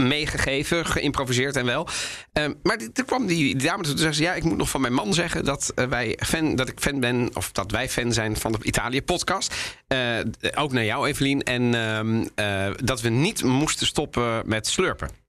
meegegeven, 0.00 0.86
geïmproviseerd 0.86 1.56
en 1.56 1.64
wel. 1.64 1.88
Ehm, 2.32 2.52
maar 2.62 2.76
toen 2.92 3.04
kwam 3.04 3.26
die, 3.26 3.56
dame 3.56 3.82
toe 3.82 3.92
en 3.92 3.98
zei 3.98 4.12
ze... 4.12 4.22
ja, 4.22 4.34
ik 4.34 4.44
moet 4.44 4.56
nog 4.56 4.68
van 4.68 4.80
mijn 4.80 4.92
man 4.92 5.14
zeggen 5.14 5.44
dat, 5.44 5.72
eh, 5.74 5.86
wij 5.86 6.18
fan, 6.22 6.54
dat 6.54 6.68
ik 6.68 6.80
fan 6.80 7.00
ben... 7.00 7.30
of 7.34 7.52
dat 7.52 7.70
wij 7.70 7.88
fan 7.88 8.12
zijn 8.12 8.36
van 8.36 8.52
de 8.52 8.58
Italië-podcast. 8.62 9.54
Ook 10.54 10.72
naar 10.72 10.84
jou, 10.84 11.08
Evelien. 11.08 11.42
En 11.42 11.74
ehm, 11.74 12.26
eh, 12.34 12.70
dat 12.84 13.00
we 13.00 13.08
niet 13.08 13.42
moesten 13.42 13.86
stoppen 13.86 14.42
met 14.44 14.66
slurpen. 14.66 15.19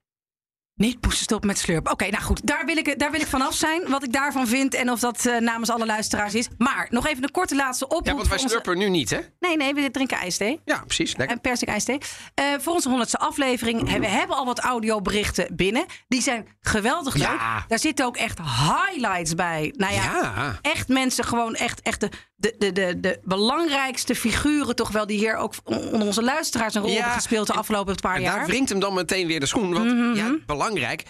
Niet 0.81 0.97
moesten 1.01 1.23
stoppen 1.23 1.47
met 1.47 1.57
slurpen. 1.57 1.91
Oké, 1.91 2.09
nou 2.09 2.23
goed. 2.23 2.47
Daar 2.47 2.65
wil, 2.65 2.77
ik, 2.77 2.99
daar 2.99 3.11
wil 3.11 3.19
ik 3.21 3.27
vanaf 3.27 3.53
zijn. 3.53 3.89
Wat 3.89 4.03
ik 4.03 4.13
daarvan 4.13 4.47
vind. 4.47 4.73
En 4.73 4.91
of 4.91 4.99
dat 4.99 5.25
eh, 5.25 5.37
namens 5.37 5.69
alle 5.69 5.85
luisteraars 5.85 6.35
is. 6.35 6.47
Maar 6.57 6.87
nog 6.89 7.07
even 7.07 7.23
een 7.23 7.31
korte 7.31 7.55
laatste 7.55 7.85
oproep. 7.85 8.05
Ja, 8.05 8.13
want 8.15 8.27
wij 8.27 8.37
onze- 8.37 8.49
slurpen 8.49 8.77
nu 8.77 8.89
niet, 8.89 9.09
hè? 9.09 9.19
Nee, 9.39 9.57
nee, 9.57 9.73
we 9.73 9.91
drinken 9.91 10.17
ijsthee. 10.17 10.59
Ja, 10.65 10.83
precies. 10.85 11.15
Lekker. 11.15 11.35
En 11.35 11.41
persik 11.41 11.67
ijsthee. 11.69 11.97
Eh, 12.33 12.45
voor 12.59 12.73
onze 12.73 12.87
honderdste 12.89 13.17
aflevering. 13.17 13.99
We 13.99 14.07
hebben 14.07 14.35
al 14.35 14.45
wat 14.45 14.59
audioberichten 14.59 15.55
binnen. 15.55 15.85
Die 16.07 16.21
zijn 16.21 16.47
geweldig 16.61 17.13
leuk. 17.15 17.27
Ja. 17.27 17.65
Daar 17.67 17.79
zitten 17.79 18.05
ook 18.05 18.17
echt 18.17 18.37
highlights 18.39 19.35
bij. 19.35 19.73
Nou 19.77 19.93
ja, 19.93 20.03
Ja. 20.03 20.57
echt 20.61 20.87
mensen 20.87 21.23
gewoon 21.23 21.55
echt, 21.55 21.81
echt 21.81 21.99
de, 22.01 22.09
de, 22.35 22.55
de, 22.57 22.71
de, 22.73 22.99
de 22.99 23.19
belangrijkste 23.23 24.15
figuren 24.15 24.75
toch 24.75 24.89
wel... 24.91 25.05
die 25.07 25.17
hier 25.17 25.35
ook 25.35 25.53
onder 25.63 26.07
onze 26.07 26.23
luisteraars 26.23 26.75
een 26.75 26.81
rol 26.81 26.89
Ja, 26.91 26.95
hebben 26.97 27.13
gespeeld 27.15 27.47
de 27.47 27.53
afgelopen 27.53 27.95
paar 27.95 28.15
En 28.15 28.21
jaar. 28.21 28.35
daar 28.37 28.45
wringt 28.45 28.69
hem 28.69 28.79
dan 28.79 28.93
meteen 28.93 29.27
weer 29.27 29.39
de 29.39 29.45
schoen. 29.45 29.73
Want 29.73 30.17
ja, 30.17 30.35
belangrijk. 30.45 30.69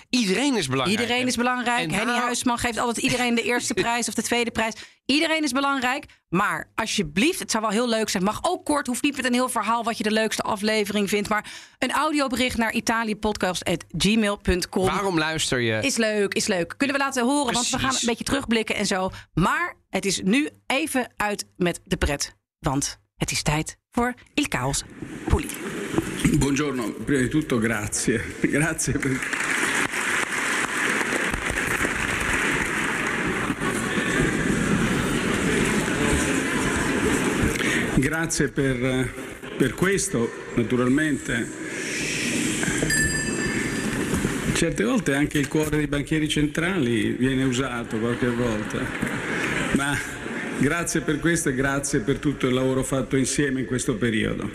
Iedereen 0.10 0.56
is 0.56 0.68
belangrijk. 0.68 1.00
Iedereen 1.00 1.27
is 1.27 1.36
belangrijk. 1.36 1.84
En 1.84 1.94
Henny 1.94 2.13
Huisman 2.13 2.58
geeft 2.58 2.77
altijd 2.77 2.98
iedereen 2.98 3.36
de 3.36 3.44
eerste 3.44 3.74
prijs 3.84 4.08
of 4.08 4.13
de 4.13 4.22
tweede 4.22 4.51
prijs. 4.51 4.74
Iedereen 5.06 5.44
is 5.44 5.51
belangrijk. 5.51 6.06
Maar 6.30 6.72
alsjeblieft, 6.75 7.39
het 7.39 7.51
zou 7.51 7.63
wel 7.63 7.72
heel 7.72 7.89
leuk 7.89 8.10
zijn. 8.10 8.24
Mag 8.24 8.39
ook 8.41 8.65
kort, 8.65 8.88
hoeft 8.88 9.03
niet 9.03 9.15
met 9.15 9.25
een 9.25 9.34
heel 9.34 9.50
verhaal 9.50 9.84
wat 9.84 9.98
je 9.98 10.03
de 10.03 10.12
leukste 10.12 10.41
aflevering 10.41 11.10
vindt. 11.10 11.30
Maar 11.30 11.51
een 11.80 11.91
audiobericht 11.91 12.58
naar 12.58 12.74
italiëpodcast.gmail.com. 12.74 14.86
Waarom 14.86 15.18
luister 15.18 15.60
je? 15.60 15.80
Is 15.82 15.98
leuk, 15.98 16.34
is 16.34 16.48
leuk. 16.48 16.74
Kunnen 16.77 16.96
we 16.96 17.01
laten 17.01 17.24
horen, 17.24 17.53
want 17.53 17.70
we 17.70 17.80
gaan 17.80 17.94
een 17.94 18.06
beetje 18.06 18.24
terugblikken 18.24 18.75
en 18.75 18.86
zo. 18.86 19.10
Maar 19.34 19.75
het 19.89 20.06
is 20.06 20.22
nu 20.24 20.50
even 20.68 21.13
uit 21.18 21.46
met 21.58 21.80
de 21.84 21.98
pret. 21.98 22.36
Want 22.60 23.00
het 23.15 23.32
is 23.32 23.41
tijd 23.41 23.80
voor 23.93 24.13
Il 24.36 24.48
Chaos 24.48 24.86
Puli. 25.27 25.50
Buongiorno, 26.38 26.91
prima 26.91 27.21
di 27.21 27.27
tutto 27.27 27.57
grazie. 27.57 28.36
Grazie 28.39 28.98
per... 28.98 29.19
Grazie 37.95 38.48
per, 38.48 39.13
per 39.57 39.74
questo, 39.75 40.31
naturalmente. 40.55 41.60
certe 44.53 44.83
volte 44.83 45.15
anche 45.15 45.39
il 45.39 45.48
cuore 45.48 45.75
dei 45.75 45.88
banchieri 45.88 46.29
centrali 46.29 47.12
viene 47.12 47.43
usato 47.43 47.98
qualche 47.98 48.29
volta. 48.29 48.79
Ma 49.75 49.98
grazie 50.62 51.01
per 51.01 51.20
questo 51.20 51.50
e 51.50 51.56
grazie 51.56 52.01
per 52.01 52.20
tutto 52.20 52.48
il 52.48 52.53
lavoro 52.53 52.84
fatto 52.84 53.18
insieme 53.18 53.62
in 53.62 53.65
questo 53.65 53.96
periodo. 53.96 54.50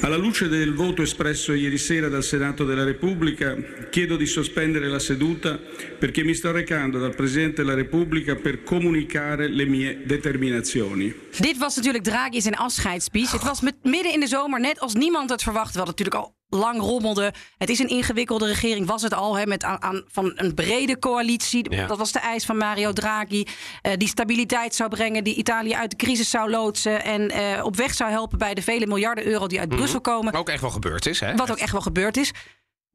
Alla 0.00 0.16
luce 0.16 0.48
del 0.48 0.74
voto 0.74 1.00
espresso 1.02 1.54
ieri 1.54 1.78
sera 1.78 2.08
dal 2.08 2.22
Senato 2.22 2.64
della 2.64 2.84
Repubblica, 2.84 3.56
chiedo 3.90 4.16
di 4.16 4.26
sospendere 4.26 4.88
la 4.88 4.98
seduta 4.98 5.58
perché 5.98 6.22
mi 6.22 6.34
sto 6.34 6.52
recando 6.52 6.98
dal 6.98 7.14
Presidente 7.14 7.62
della 7.62 7.74
Repubblica 7.74 8.34
per 8.34 8.62
comunicare 8.62 9.48
le 9.48 9.64
mie 9.64 10.02
determinazioni. 10.04 11.14
Dit 11.38 11.58
was 11.58 11.76
natuurlijk 11.76 12.04
Draghi 12.04 12.40
zijn 12.40 12.54
afscheidsspeech. 12.54 13.32
Het 13.32 13.42
was 13.42 13.60
midden 13.82 14.12
in 14.12 14.20
de 14.20 14.26
zomer, 14.26 14.60
net 14.60 14.80
als 14.80 14.94
niemand 14.94 15.30
het 15.30 15.42
verwachtte. 15.42 15.72
We 15.72 15.78
hadden 15.78 15.94
natuurlijk 15.96 16.24
al 16.24 16.35
lang 16.48 16.80
rommelde. 16.80 17.32
Het 17.58 17.68
is 17.68 17.78
een 17.78 17.88
ingewikkelde 17.88 18.46
regering, 18.46 18.86
was 18.86 19.02
het 19.02 19.14
al, 19.14 19.38
hè, 19.38 19.46
met 19.46 19.64
aan, 19.64 19.82
aan, 19.82 20.04
van 20.06 20.32
een 20.34 20.54
brede 20.54 20.98
coalitie. 20.98 21.74
Ja. 21.74 21.86
Dat 21.86 21.98
was 21.98 22.12
de 22.12 22.18
eis 22.18 22.44
van 22.44 22.56
Mario 22.56 22.92
Draghi. 22.92 23.44
eh, 23.82 23.92
die 23.96 24.08
stabiliteit 24.08 24.74
zou 24.74 24.90
brengen, 24.90 25.24
die 25.24 25.34
Italië 25.34 25.74
uit 25.74 25.90
de 25.90 25.96
crisis 25.96 26.30
zou 26.30 26.50
loodsen... 26.50 27.04
en 27.04 27.30
eh, 27.30 27.64
op 27.64 27.76
weg 27.76 27.94
zou 27.94 28.10
helpen 28.10 28.38
bij 28.38 28.54
de 28.54 28.62
vele 28.62 28.86
miljarden 28.86 29.26
euro 29.26 29.46
die 29.46 29.60
uit 29.60 29.68
Brussel 29.68 30.00
komen. 30.00 30.34
Ook 30.34 30.48
echt 30.48 30.60
wel 30.60 30.70
gebeurd 30.70 31.06
is, 31.06 31.20
hè? 31.20 31.34
Wat 31.34 31.50
ook 31.50 31.58
echt 31.58 31.72
wel 31.72 31.80
gebeurd 31.80 32.16
is. 32.16 32.32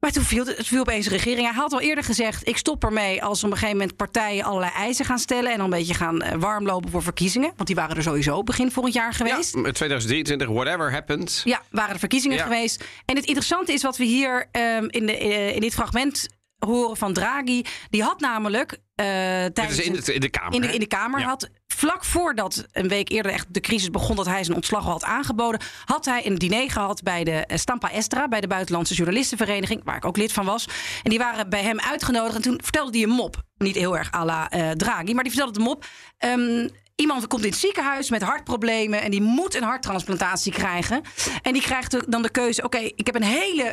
Maar 0.02 0.12
toen 0.12 0.22
viel 0.24 0.46
het 0.46 0.66
viel 0.66 0.80
opeens 0.80 1.04
de 1.04 1.10
regering. 1.10 1.46
Hij 1.46 1.56
had 1.56 1.72
al 1.72 1.80
eerder 1.80 2.04
gezegd: 2.04 2.48
ik 2.48 2.56
stop 2.56 2.84
ermee 2.84 3.22
als 3.22 3.44
op 3.44 3.50
een 3.50 3.56
gegeven 3.56 3.76
moment 3.76 3.96
partijen 3.96 4.44
allerlei 4.44 4.72
eisen 4.72 5.04
gaan 5.04 5.18
stellen. 5.18 5.50
En 5.50 5.56
dan 5.56 5.64
een 5.64 5.78
beetje 5.78 5.94
gaan 5.94 6.22
eh, 6.22 6.38
warmlopen 6.38 6.90
voor 6.90 7.02
verkiezingen. 7.02 7.52
Want 7.56 7.66
die 7.66 7.76
waren 7.76 7.96
er 7.96 8.02
sowieso 8.02 8.42
begin 8.42 8.70
volgend 8.70 8.94
jaar 8.94 9.12
geweest. 9.12 9.54
Ja, 9.54 9.60
2023, 9.72 10.48
whatever 10.48 10.92
happens. 10.92 11.40
Ja, 11.44 11.62
waren 11.70 11.92
er 11.92 11.98
verkiezingen 11.98 12.36
Ja. 12.36 12.42
geweest. 12.42 12.84
En 13.04 13.16
het 13.16 13.24
interessante 13.24 13.72
is 13.72 13.82
wat 13.82 13.96
we 13.96 14.04
hier 14.04 14.48
ehm, 14.52 14.84
in, 14.88 15.06
de, 15.06 15.18
eh, 15.18 15.54
in 15.54 15.60
dit 15.60 15.74
fragment 15.74 16.28
horen 16.66 16.96
van 16.96 17.12
Draghi. 17.12 17.62
Die 17.90 18.02
had 18.02 18.20
namelijk 18.20 18.78
eh 18.94 19.04
tijdens 19.52 19.78
in 19.80 20.14
in 20.14 20.20
de 20.20 20.28
Kamer. 20.28 20.54
in 20.54 20.60
de, 20.60 20.72
in 20.72 20.80
de 20.80 20.86
Kamer 20.86 21.20
Ja. 21.20 21.26
had 21.26 21.48
vlak 21.66 22.04
voordat 22.04 22.66
een 22.72 22.88
week 22.88 23.08
eerder 23.08 23.32
echt 23.32 23.46
de 23.54 23.60
crisis 23.60 23.90
begon, 23.90 24.16
dat 24.16 24.26
hij 24.26 24.44
zijn 24.44 24.56
ontslag 24.56 24.84
al 24.84 24.90
had 24.90 25.04
aangeboden, 25.04 25.60
had 25.84 26.04
hij 26.04 26.26
een 26.26 26.34
diner 26.34 26.70
gehad 26.70 27.02
bij 27.02 27.24
de 27.24 27.30
eh, 27.46 27.58
Stampa 27.58 27.90
Estra, 27.90 28.28
bij 28.28 28.40
de 28.40 28.46
Buitenlandse 28.46 28.94
Journalistenvereniging, 28.94 29.80
waar 29.84 29.96
ik 29.96 30.04
ook 30.04 30.16
lid 30.16 30.32
van 30.32 30.44
was. 30.44 30.66
En 31.02 31.10
die 31.10 31.18
waren 31.18 31.48
bij 31.50 31.62
hem 31.62 31.80
uitgenodigd 31.80 32.36
en 32.36 32.42
toen 32.42 32.60
vertelde 32.62 32.98
hij 32.98 33.02
een 33.08 33.14
mop. 33.14 33.42
Niet 33.56 33.76
heel 33.76 33.96
erg 33.98 34.14
à 34.14 34.24
la 34.24 34.50
eh, 34.50 34.70
Draghi, 34.70 35.14
maar 35.14 35.22
die 35.24 35.32
vertelde 35.32 35.58
de 35.58 35.64
mop. 35.64 35.84
Ehm, 36.18 36.68
Iemand 36.96 37.26
komt 37.26 37.44
in 37.44 37.50
het 37.50 37.58
ziekenhuis 37.58 38.10
met 38.10 38.22
hartproblemen 38.22 39.02
en 39.02 39.10
die 39.10 39.22
moet 39.22 39.54
een 39.54 39.62
harttransplantatie 39.62 40.52
krijgen. 40.52 41.02
En 41.42 41.52
die 41.52 41.62
krijgt 41.62 42.10
dan 42.10 42.22
de 42.22 42.30
keuze: 42.30 42.64
oké, 42.64 42.78
ik 42.78 43.06
heb 43.06 43.14
een 43.14 43.22
hele 43.22 43.64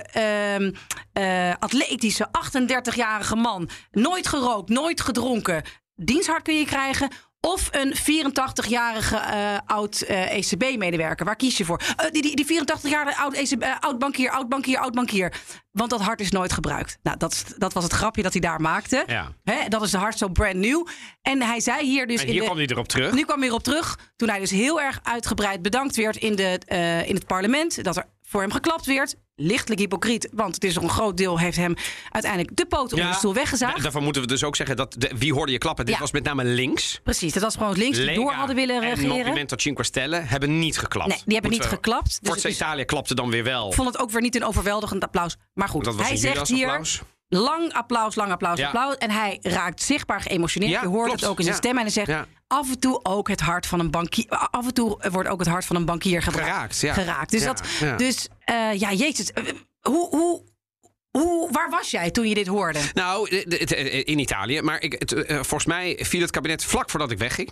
eh, 1.13 1.53
atletische 1.59 2.27
38-jarige 2.27 3.35
man, 3.35 3.69
nooit 3.91 4.27
gerookt, 4.27 4.69
nooit 4.69 5.01
gedronken. 5.01 5.63
Diensthart 5.95 6.43
kun 6.43 6.57
je 6.57 6.65
krijgen. 6.65 7.09
Of 7.41 7.69
een 7.71 7.93
84-jarige 7.95 9.15
eh, 9.17 9.57
oud 9.65 10.01
eh, 10.01 10.37
ECB-medewerker. 10.37 11.25
Waar 11.25 11.35
kies 11.35 11.57
je 11.57 11.65
voor? 11.65 11.81
Eh, 11.95 12.11
die, 12.11 12.21
die, 12.21 12.35
die 12.35 12.61
84-jarige 12.61 13.17
oud, 13.17 13.33
ECB, 13.33 13.63
oud 13.79 13.99
bankier, 13.99 14.31
oud 14.31 14.49
bankier, 14.49 14.79
oud 14.79 14.93
bankier. 14.93 15.33
Want 15.71 15.89
dat 15.89 16.01
hart 16.01 16.19
is 16.19 16.31
nooit 16.31 16.53
gebruikt. 16.53 16.97
Nou, 17.03 17.17
dat, 17.17 17.45
dat 17.57 17.73
was 17.73 17.83
het 17.83 17.93
grapje 17.93 18.21
dat 18.21 18.31
hij 18.31 18.41
daar 18.41 18.61
maakte. 18.61 19.03
Ja. 19.07 19.31
Hè, 19.43 19.67
dat 19.67 19.81
is 19.81 19.91
de 19.91 19.97
hart 19.97 20.17
zo 20.17 20.27
brand 20.27 20.55
new. 20.55 20.87
En 21.21 21.41
hij 21.41 21.59
zei 21.59 21.85
hier 21.85 22.07
dus. 22.07 22.21
En 22.21 22.25
in 22.25 22.31
hier 22.31 22.39
de, 22.39 22.45
kwam 22.45 22.57
hij 22.57 22.67
erop 22.67 22.87
terug. 22.87 23.13
nu 23.13 23.23
kwam 23.23 23.39
hij 23.39 23.47
erop 23.47 23.63
terug. 23.63 23.99
Toen 24.15 24.29
hij 24.29 24.39
dus 24.39 24.51
heel 24.51 24.81
erg 24.81 24.99
uitgebreid 25.03 25.61
bedankt 25.61 25.95
werd 25.95 26.17
in, 26.17 26.35
de, 26.35 26.59
in 27.05 27.15
het 27.15 27.25
parlement. 27.25 27.83
Dat 27.83 27.97
er 27.97 28.05
voor 28.21 28.41
hem 28.41 28.51
geklapt 28.51 28.85
werd. 28.85 29.15
Lichtelijk 29.41 29.79
hypocriet. 29.81 30.29
Want 30.31 30.55
het 30.55 30.63
is 30.63 30.75
een 30.75 30.89
groot 30.89 31.17
deel 31.17 31.39
heeft 31.39 31.57
hem 31.57 31.73
uiteindelijk 32.09 32.55
de 32.55 32.65
poot 32.65 32.93
onder 32.93 33.07
de 33.09 33.13
stoel 33.13 33.33
weggezaagd. 33.33 33.75
da- 33.75 33.81
Daarvan 33.81 34.03
moeten 34.03 34.21
we 34.21 34.27
dus 34.27 34.43
ook 34.43 34.55
zeggen 34.55 34.75
dat 34.75 34.95
de, 34.97 35.11
wie 35.17 35.33
hoorde 35.33 35.51
je 35.51 35.57
klappen? 35.57 35.85
Dit 35.85 35.93
Ja. 35.93 35.99
was 35.99 36.11
met 36.11 36.23
name 36.23 36.43
links. 36.43 36.99
Precies, 37.03 37.33
dat 37.33 37.43
was 37.43 37.55
gewoon 37.55 37.77
links 37.77 37.97
die 37.97 38.05
Lega 38.05 38.19
door 38.21 38.31
hadden 38.31 38.55
willen 38.55 38.75
en 38.75 38.89
regeren. 38.89 39.17
Movimento 39.17 39.57
Cinque 39.57 39.83
Stelle 39.83 40.15
hebben 40.19 40.59
niet 40.59 40.77
geklapt. 40.77 41.07
Nee, 41.09 41.21
die 41.25 41.33
hebben 41.33 41.51
Moeten 41.51 41.69
niet 41.71 41.79
we- 41.79 41.87
geklapt. 41.89 42.19
Dus 42.21 42.31
Forza 42.31 42.49
Italië 42.49 42.83
klapte 42.85 43.15
dan 43.15 43.29
weer 43.29 43.43
wel. 43.43 43.67
Ik 43.67 43.73
vond 43.73 43.87
het 43.87 43.99
ook 43.99 44.11
weer 44.11 44.21
niet 44.21 44.35
een 44.35 44.43
overweldigend 44.43 45.03
applaus. 45.03 45.35
Maar 45.53 45.69
goed, 45.69 45.85
hij 45.97 46.15
zegt 46.15 46.47
hier 46.47 46.67
applaus. 46.69 47.01
Lang 47.29 47.73
applaus, 47.73 48.15
lang 48.15 48.31
applaus, 48.31 48.57
Ja. 48.59 48.65
applaus. 48.65 48.95
En 48.97 49.11
hij 49.11 49.37
raakt 49.41 49.81
zichtbaar 49.81 50.21
geëmotioneerd. 50.21 50.71
Ja, 50.71 50.81
Je 50.81 50.87
hoort 50.87 51.05
klopt. 51.05 51.19
het 51.21 51.29
ook 51.29 51.37
in 51.37 51.43
zijn 51.43 51.55
Ja. 51.55 51.61
stem. 51.61 51.75
En 51.77 51.81
hij 51.83 51.91
zegt 51.91 52.27
af 52.47 52.69
en 52.69 52.79
toe 52.79 52.99
ook 53.03 53.27
het 53.27 53.39
hart 53.39 53.65
van 53.65 53.79
een 53.79 53.91
bankier. 53.91 54.29
Af 54.29 54.65
en 54.65 54.73
toe 54.73 55.09
wordt 55.11 55.29
ook 55.29 55.39
het 55.39 55.47
hart 55.47 55.65
van 55.65 55.75
een 55.75 55.85
bankier 55.85 56.21
Geraakt, 56.21 56.75
geraakt. 56.79 57.31
Dus, 57.31 57.43
Ja, 57.43 57.53
dat, 57.53 57.97
dus 57.99 58.27
eh, 58.39 58.73
ja, 58.79 58.91
jezus. 58.93 59.31
eh, 59.31 59.43
Hoe, 59.81 60.09
hoe, 60.09 60.43
hoe, 61.11 61.51
waar 61.51 61.69
was 61.69 61.91
jij 61.91 62.11
toen 62.11 62.27
je 62.27 62.33
dit 62.35 62.47
hoorde? 62.47 62.79
Nou, 62.93 63.29
eh, 63.45 64.07
in 64.07 64.19
Italië. 64.19 64.61
Maar 64.61 64.81
ik, 64.81 64.93
het, 64.93 65.13
volgens 65.27 65.65
mij 65.65 65.99
viel 66.01 66.21
het 66.21 66.31
kabinet 66.31 66.63
vlak 66.63 66.89
voordat 66.89 67.11
ik 67.11 67.17
wegging. 67.17 67.49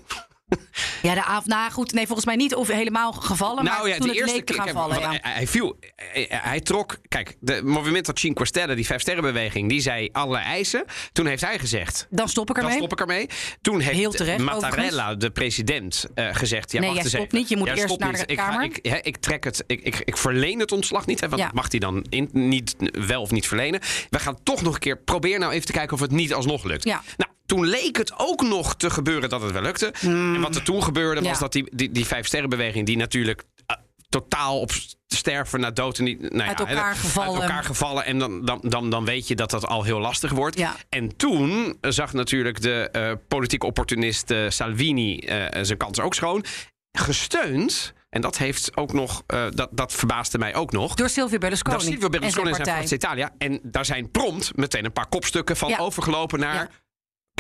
Ja, 1.02 1.14
de 1.14 1.24
avond. 1.24 1.46
Nou 1.48 1.72
goed, 1.72 1.92
nee, 1.94 2.06
volgens 2.06 2.26
mij 2.26 2.36
niet 2.36 2.56
of 2.56 2.68
helemaal 2.68 3.12
gevallen. 3.12 3.64
maar 3.64 3.74
nou 3.74 3.90
ja, 3.90 3.98
toen 3.98 4.08
de 4.08 4.14
het 4.14 4.22
eerste 4.22 4.42
keer. 4.42 4.56
gaan 4.56 4.70
vallen. 4.70 5.00
Ja. 5.00 5.10
hij, 5.10 5.20
hij 5.22 5.48
viel. 5.48 5.78
Hij, 5.96 6.28
hij 6.30 6.60
trok. 6.62 6.98
Kijk, 7.08 7.36
de 7.40 7.62
Movimento 7.64 8.12
Cinque 8.16 8.46
Stelle, 8.46 8.76
die 8.76 8.86
vijf 8.86 9.02
sterrenbeweging, 9.02 9.70
die 9.70 9.82
zei 9.82 10.10
allerlei 10.12 10.46
eisen. 10.46 10.86
Toen 11.12 11.26
heeft 11.26 11.42
hij 11.46 11.60
gezegd. 11.60 12.08
Dan 12.10 12.30
stop 12.30 12.50
ik 12.50 12.56
Dan 12.56 12.64
ermee. 12.64 12.78
stop 12.78 12.92
ik 12.92 13.00
ermee. 13.00 13.28
Toen 13.62 13.80
heeft 13.80 13.98
Heel 13.98 14.12
terecht, 14.12 14.40
Mattarella, 14.44 15.16
de 15.16 15.30
president, 15.32 16.06
eh, 16.14 16.28
gezegd... 16.36 16.72
Ja, 16.72 16.80
Nee, 16.80 16.94
jij 16.94 17.04
stopt 17.04 17.24
even. 17.24 17.38
niet. 17.38 17.50
Je 17.50 17.58
moet 17.58 17.68
Ja, 17.68 17.76
eerst 17.76 17.98
naar 18.00 18.10
niet. 18.12 18.20
de 18.20 18.26
ik, 18.26 18.38
Kamer. 18.38 18.64
ik, 18.64 18.78
ik 19.02 19.18
trek 19.18 19.44
het. 19.44 19.64
Ik, 19.68 19.82
ik, 19.82 20.02
ik 20.04 20.18
verleen 20.18 20.60
het 20.60 20.72
ontslag 20.72 21.06
niet. 21.06 21.20
Hè, 21.20 21.30
want 21.30 21.42
Ja. 21.42 21.50
mag 21.54 21.72
hij 21.72 21.80
dan 21.80 22.06
in, 22.10 22.30
niet 22.32 22.76
wel 23.08 23.22
of 23.22 23.32
niet 23.32 23.48
verlenen. 23.48 23.80
We 24.10 24.20
gaan 24.20 24.38
toch 24.44 24.62
nog 24.62 24.74
een 24.74 24.80
keer... 24.80 24.98
Probeer 24.98 25.40
nou 25.40 25.52
even 25.54 25.66
te 25.66 25.72
kijken 25.72 25.94
of 25.94 26.00
het 26.00 26.12
niet 26.12 26.34
alsnog 26.34 26.64
lukt. 26.64 26.84
Ja. 26.84 27.02
Nou, 27.18 27.32
toen 27.48 27.66
leek 27.66 27.98
het 27.98 28.14
ook 28.18 28.42
nog 28.42 28.76
te 28.76 28.90
gebeuren 28.90 29.30
dat 29.30 29.42
het 29.42 29.52
wel 29.52 29.62
lukte. 29.62 29.94
En 30.02 30.42
wat 30.42 30.56
er 30.56 30.64
toen 30.64 30.84
gebeurde 30.84 31.22
was. 31.22 31.34
Ja. 31.34 31.40
dat 31.40 31.52
die, 31.52 31.76
die, 31.76 31.92
die 31.92 32.06
vijf 32.06 32.28
sterrenbeweging... 32.28 32.86
die 32.86 32.98
natuurlijk 32.98 33.44
eh, 33.66 33.76
totaal 34.10 34.60
op 34.60 34.72
sterven 35.08 35.60
na 35.60 35.72
dood... 35.72 35.98
En 35.98 36.04
niet, 36.04 36.22
nou 36.22 36.36
ja, 36.36 36.46
Uit 36.46 36.60
elkaar 36.60 36.96
gevallen. 36.96 37.34
Uit 37.34 37.42
elkaar 37.42 37.64
gevallen. 37.64 38.06
En 38.06 38.20
dan, 38.20 38.46
dan, 38.46 38.60
dan, 38.62 38.90
dan 38.90 39.06
weet 39.06 39.28
je 39.28 39.36
dat 39.36 39.50
dat 39.50 39.68
al 39.68 39.84
heel 39.84 40.00
lastig 40.00 40.32
wordt. 40.32 40.58
Ja. 40.58 40.76
En 40.90 41.16
toen 41.16 41.78
zag 41.82 42.14
natuurlijk 42.14 42.62
de 42.62 42.90
eh 42.92 43.12
politieke 43.28 43.66
opportunist 43.66 44.32
eh, 44.32 44.50
Salvini 44.50 45.18
eh, 45.18 45.64
zijn 45.64 45.78
kans 45.78 46.00
ook 46.00 46.14
schoon. 46.14 46.44
Gesteund, 46.92 47.94
en 48.10 48.22
dat 48.22 48.38
heeft 48.38 48.78
ook 48.78 48.94
nog, 48.94 49.24
eh, 49.28 49.46
dat, 49.54 49.70
dat 49.72 49.94
verbaasde 49.94 50.38
mij 50.38 50.56
ook 50.56 50.72
nog. 50.72 50.96
Door 50.96 51.10
Silvio 51.10 51.38
Berlusconi. 51.38 51.78
Daar 51.78 51.86
Silvio 51.86 52.10
Berlusconi 52.10 52.50
en 52.50 52.56
zijn 52.56 52.68
partij. 52.68 52.88
Forza 52.88 52.96
Italia. 52.96 53.34
En 53.38 53.60
daar 53.64 53.86
zijn 53.86 54.12
prompt 54.12 54.56
meteen 54.56 54.86
een 54.86 54.92
paar 54.92 55.08
kopstukken 55.08 55.58
van 55.58 55.70
Ja. 55.70 55.78
overgelopen 55.78 56.40
naar. 56.40 56.70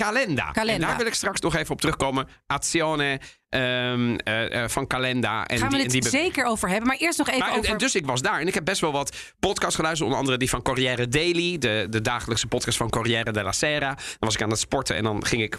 Calenda. 0.03 0.51
Calenda. 0.51 0.73
En 0.73 0.79
daar 0.89 0.97
wil 0.97 1.05
ik 1.05 1.13
straks 1.13 1.39
nog 1.39 1.55
even 1.55 1.71
op 1.73 1.79
terugkomen. 1.81 2.27
Azione 2.47 3.19
ehm, 3.49 4.15
eh, 4.15 4.63
eh, 4.63 4.69
van 4.69 4.87
Calenda. 4.87 5.45
En 5.45 5.57
Gaan 5.57 5.67
we 5.69 5.73
die, 5.73 5.83
het 5.83 5.91
die 5.91 6.01
be- 6.01 6.09
zeker 6.09 6.45
over 6.45 6.69
hebben. 6.69 6.87
Maar 6.87 6.97
eerst 6.97 7.17
nog 7.17 7.27
even 7.27 7.39
maar, 7.39 7.51
en, 7.51 7.57
over... 7.57 7.69
en 7.71 7.77
dus 7.77 7.95
ik 7.95 8.05
was 8.05 8.21
daar 8.21 8.39
en 8.39 8.47
ik 8.47 8.53
heb 8.53 8.65
best 8.65 8.81
wel 8.81 8.91
wat 8.91 9.15
podcasts 9.39 9.75
geluisterd. 9.75 10.05
Onder 10.05 10.19
andere 10.19 10.37
die 10.39 10.49
van 10.49 10.61
Corriere 10.61 11.07
Daily, 11.07 11.57
de, 11.57 11.87
de 11.89 12.01
dagelijkse 12.01 12.47
podcast 12.47 12.77
van 12.77 12.89
Corriere 12.89 13.31
della 13.31 13.51
Sera. 13.51 13.93
Dan 13.95 14.03
was 14.19 14.33
ik 14.35 14.41
aan 14.41 14.49
het 14.49 14.59
sporten 14.59 14.95
en 14.95 15.03
dan 15.03 15.25
ging 15.25 15.41
ik 15.41 15.57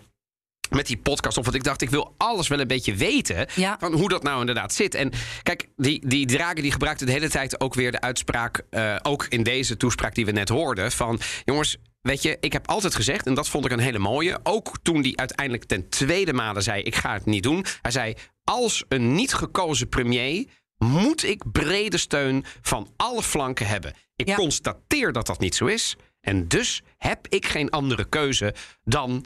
met 0.70 0.86
die 0.86 0.98
podcast 0.98 1.36
op. 1.38 1.44
Want 1.44 1.56
ik 1.56 1.64
dacht, 1.64 1.82
ik 1.82 1.90
wil 1.90 2.14
alles 2.16 2.48
wel 2.48 2.60
een 2.60 2.66
beetje 2.66 2.94
weten 2.94 3.46
Ja. 3.54 3.76
van 3.80 3.92
hoe 3.92 4.08
dat 4.08 4.22
nou 4.22 4.40
inderdaad 4.40 4.72
zit. 4.74 4.94
En 4.94 5.10
kijk, 5.42 5.68
die, 5.76 6.06
die 6.08 6.26
Draghi 6.26 6.62
die 6.62 6.72
gebruikte 6.72 7.04
de 7.04 7.12
hele 7.12 7.28
tijd 7.28 7.60
ook 7.60 7.74
weer 7.74 7.90
de 7.92 8.00
uitspraak... 8.00 8.62
eh, 8.70 8.96
ook 9.02 9.26
in 9.28 9.42
deze 9.42 9.76
toespraak 9.76 10.14
die 10.14 10.24
we 10.24 10.32
net 10.32 10.48
hoorden... 10.48 10.92
van 10.92 11.20
jongens, 11.44 11.76
weet 12.00 12.22
je, 12.22 12.36
ik 12.40 12.52
heb 12.52 12.68
altijd 12.68 12.94
gezegd... 12.94 13.26
en 13.26 13.34
dat 13.34 13.48
vond 13.48 13.64
ik 13.64 13.70
een 13.70 13.78
hele 13.78 13.98
mooie... 13.98 14.38
ook 14.42 14.72
toen 14.82 15.00
hij 15.00 15.12
uiteindelijk 15.14 15.64
ten 15.64 15.88
tweede 15.88 16.32
male 16.32 16.60
zei... 16.60 16.82
ik 16.82 16.94
ga 16.94 17.12
het 17.12 17.24
niet 17.26 17.42
doen. 17.42 17.64
Hij 17.82 17.90
zei, 17.90 18.14
als 18.44 18.84
een 18.88 19.14
niet 19.14 19.34
gekozen 19.34 19.88
premier... 19.88 20.46
moet 20.78 21.22
ik 21.24 21.52
brede 21.52 21.96
steun 21.98 22.44
van 22.62 22.92
alle 22.96 23.22
flanken 23.22 23.66
hebben. 23.66 23.94
Ik 24.16 24.28
Ja. 24.28 24.34
constateer 24.34 25.12
dat 25.12 25.26
dat 25.26 25.38
niet 25.40 25.54
zo 25.54 25.66
is... 25.66 25.96
en 26.20 26.48
dus 26.48 26.82
heb 26.96 27.26
ik 27.28 27.46
geen 27.46 27.70
andere 27.70 28.04
keuze 28.08 28.54
dan 28.84 29.24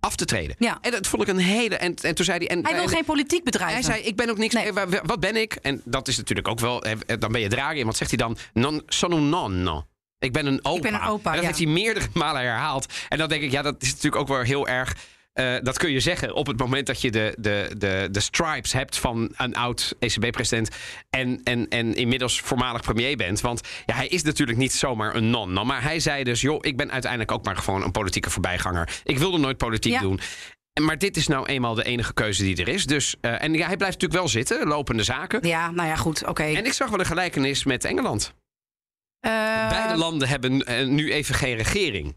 af 0.00 0.16
te 0.16 0.24
treden. 0.24 0.56
Ja. 0.58 0.78
En 0.80 0.90
dat 0.90 1.06
vond 1.06 1.22
ik 1.22 1.28
een 1.28 1.38
hele. 1.38 1.76
En, 1.76 1.94
en 1.94 2.14
toen 2.14 2.24
zei 2.24 2.38
hij. 2.38 2.48
En, 2.48 2.64
Hij 2.64 2.74
wil 2.74 2.82
en- 2.82 2.88
geen 2.88 3.04
politiek 3.04 3.44
bedrijven. 3.44 3.74
hij 3.74 3.82
zei: 3.82 4.02
Ik 4.02 4.16
ben 4.16 4.30
ook 4.30 4.38
niks. 4.38 4.54
Nee. 4.54 4.72
Wat 5.02 5.20
ben 5.20 5.36
ik? 5.36 5.54
En 5.54 5.82
dat 5.84 6.08
is 6.08 6.16
natuurlijk 6.16 6.48
ook 6.48 6.60
wel. 6.60 6.82
Dan 7.18 7.32
ben 7.32 7.40
je 7.40 7.48
Draghi. 7.48 7.80
En 7.80 7.86
wat 7.86 7.96
zegt 7.96 8.10
hij 8.10 8.18
dan? 8.18 8.36
Non, 8.52 8.82
sono 8.86 9.18
nonno. 9.18 9.86
Ik 10.18 10.32
ben 10.32 10.46
een 10.46 10.64
opa. 10.64 10.80
ben 10.80 10.94
een 10.94 11.06
opa, 11.08 11.30
En 11.30 11.32
dat 11.36 11.40
ja. 11.40 11.46
heeft 11.46 11.58
hij 11.62 11.72
meerdere 11.72 12.06
malen 12.24 12.42
herhaald. 12.42 12.86
En 13.08 13.18
dan 13.18 13.28
denk 13.28 13.42
ik, 13.42 13.50
ja, 13.50 13.62
dat 13.62 13.74
is 13.78 13.88
natuurlijk 13.88 14.22
ook 14.22 14.28
wel 14.28 14.40
heel 14.40 14.68
erg. 14.68 14.96
eh, 15.32 15.54
dat 15.62 15.78
kun 15.78 15.90
je 15.90 16.00
zeggen 16.00 16.34
op 16.34 16.46
het 16.46 16.58
moment 16.58 16.86
dat 16.86 17.00
je 17.00 17.10
de, 17.10 17.34
de, 17.38 17.70
de, 17.78 18.08
de 18.10 18.20
stripes 18.20 18.72
hebt 18.72 18.96
van 18.98 19.32
een 19.36 19.54
oud 19.56 19.94
ECB-president. 19.98 20.68
En, 21.10 21.40
en, 21.44 21.68
en 21.68 21.94
inmiddels 21.94 22.40
voormalig 22.40 22.82
premier 22.82 23.16
bent. 23.16 23.40
Want 23.40 23.60
ja, 23.86 23.94
hij 23.94 24.06
is 24.06 24.22
natuurlijk 24.22 24.58
niet 24.58 24.72
zomaar 24.72 25.14
een 25.14 25.30
non. 25.30 25.66
Maar 25.66 25.82
hij 25.82 26.00
zei 26.00 26.24
dus: 26.24 26.40
joh, 26.40 26.58
ik 26.60 26.76
ben 26.76 26.90
uiteindelijk 26.90 27.32
ook 27.32 27.44
maar 27.44 27.56
gewoon 27.56 27.82
een 27.82 27.90
politieke 27.90 28.30
voorbijganger. 28.30 28.88
Ik 29.04 29.18
wilde 29.18 29.38
nooit 29.38 29.56
politiek 29.56 29.92
Ja. 29.92 30.00
doen. 30.00 30.20
Maar 30.82 30.98
dit 30.98 31.16
is 31.16 31.26
nou 31.26 31.46
eenmaal 31.46 31.74
de 31.74 31.84
enige 31.84 32.14
keuze 32.14 32.42
die 32.42 32.56
er 32.56 32.68
is. 32.68 32.86
Dus, 32.86 33.14
eh, 33.20 33.42
en 33.42 33.52
ja, 33.54 33.66
hij 33.66 33.76
blijft 33.76 34.00
natuurlijk 34.00 34.20
wel 34.20 34.28
zitten, 34.28 34.66
lopende 34.66 35.02
zaken. 35.02 35.46
Ja, 35.48 35.70
nou 35.70 35.88
ja, 35.88 35.96
goed, 35.96 36.26
oké. 36.26 36.42
En 36.42 36.64
ik 36.66 36.72
zag 36.72 36.88
wel 36.90 36.98
een 37.00 37.06
gelijkenis 37.06 37.64
met 37.64 37.84
Engeland. 37.84 38.34
Eh, 39.20 39.68
Beide 39.68 39.96
landen 39.96 40.28
hebben 40.28 40.66
eh, 40.66 40.86
nu 40.86 41.12
even 41.12 41.34
geen 41.34 41.56
regering. 41.56 42.16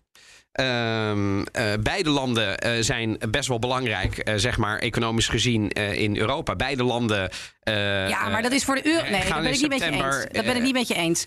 Ehm, 0.51 1.41
eh, 1.41 1.73
beide 1.79 2.09
landen 2.09 2.83
zijn 2.83 3.17
best 3.29 3.47
wel 3.47 3.59
belangrijk, 3.59 4.31
zeg 4.35 4.57
maar, 4.57 4.79
economisch 4.79 5.27
gezien 5.27 5.69
in 5.69 6.17
Europa. 6.17 6.55
Beide 6.55 6.83
landen. 6.83 7.29
ja, 7.63 8.29
maar 8.29 8.41
dat 8.41 8.51
is 8.51 8.63
voor 8.63 8.75
de 8.75 8.87
euro. 8.87 9.09
Nee, 9.09 9.21
gaan 9.21 9.43
dat 9.43 9.43
ben 9.43 9.53
ik 9.53 9.59
niet 9.61 9.69
met 9.69 9.79
je 9.79 10.03
eens. 10.03 10.25
Dat 10.31 10.45
ben 10.45 10.55
ik 10.55 10.61
niet 10.61 10.73
met 10.73 10.87
je 10.87 10.93
eens. 10.93 11.25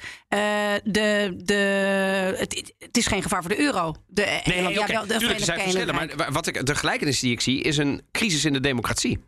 De, 0.84 1.34
de, 1.36 1.54
het, 2.38 2.74
het 2.78 2.96
is 2.96 3.06
geen 3.06 3.22
gevaar 3.22 3.40
voor 3.42 3.50
de 3.50 3.60
euro. 3.60 3.94
De, 4.06 4.40
Nee, 4.44 4.72
ja, 4.72 4.86
wel, 4.86 5.06
de 5.06 5.16
tuurlijk, 5.16 5.38
er 5.38 5.44
zijn 5.44 5.60
verschillen. 5.60 5.94
Maar 5.94 6.32
wat 6.32 6.46
ik, 6.46 6.66
de 6.66 6.74
gelijkenis 6.74 7.20
die 7.20 7.32
ik 7.32 7.40
zie, 7.40 7.62
is 7.62 7.76
een 7.76 8.02
crisis 8.12 8.44
in 8.44 8.52
de 8.52 8.60
democratie. 8.60 9.18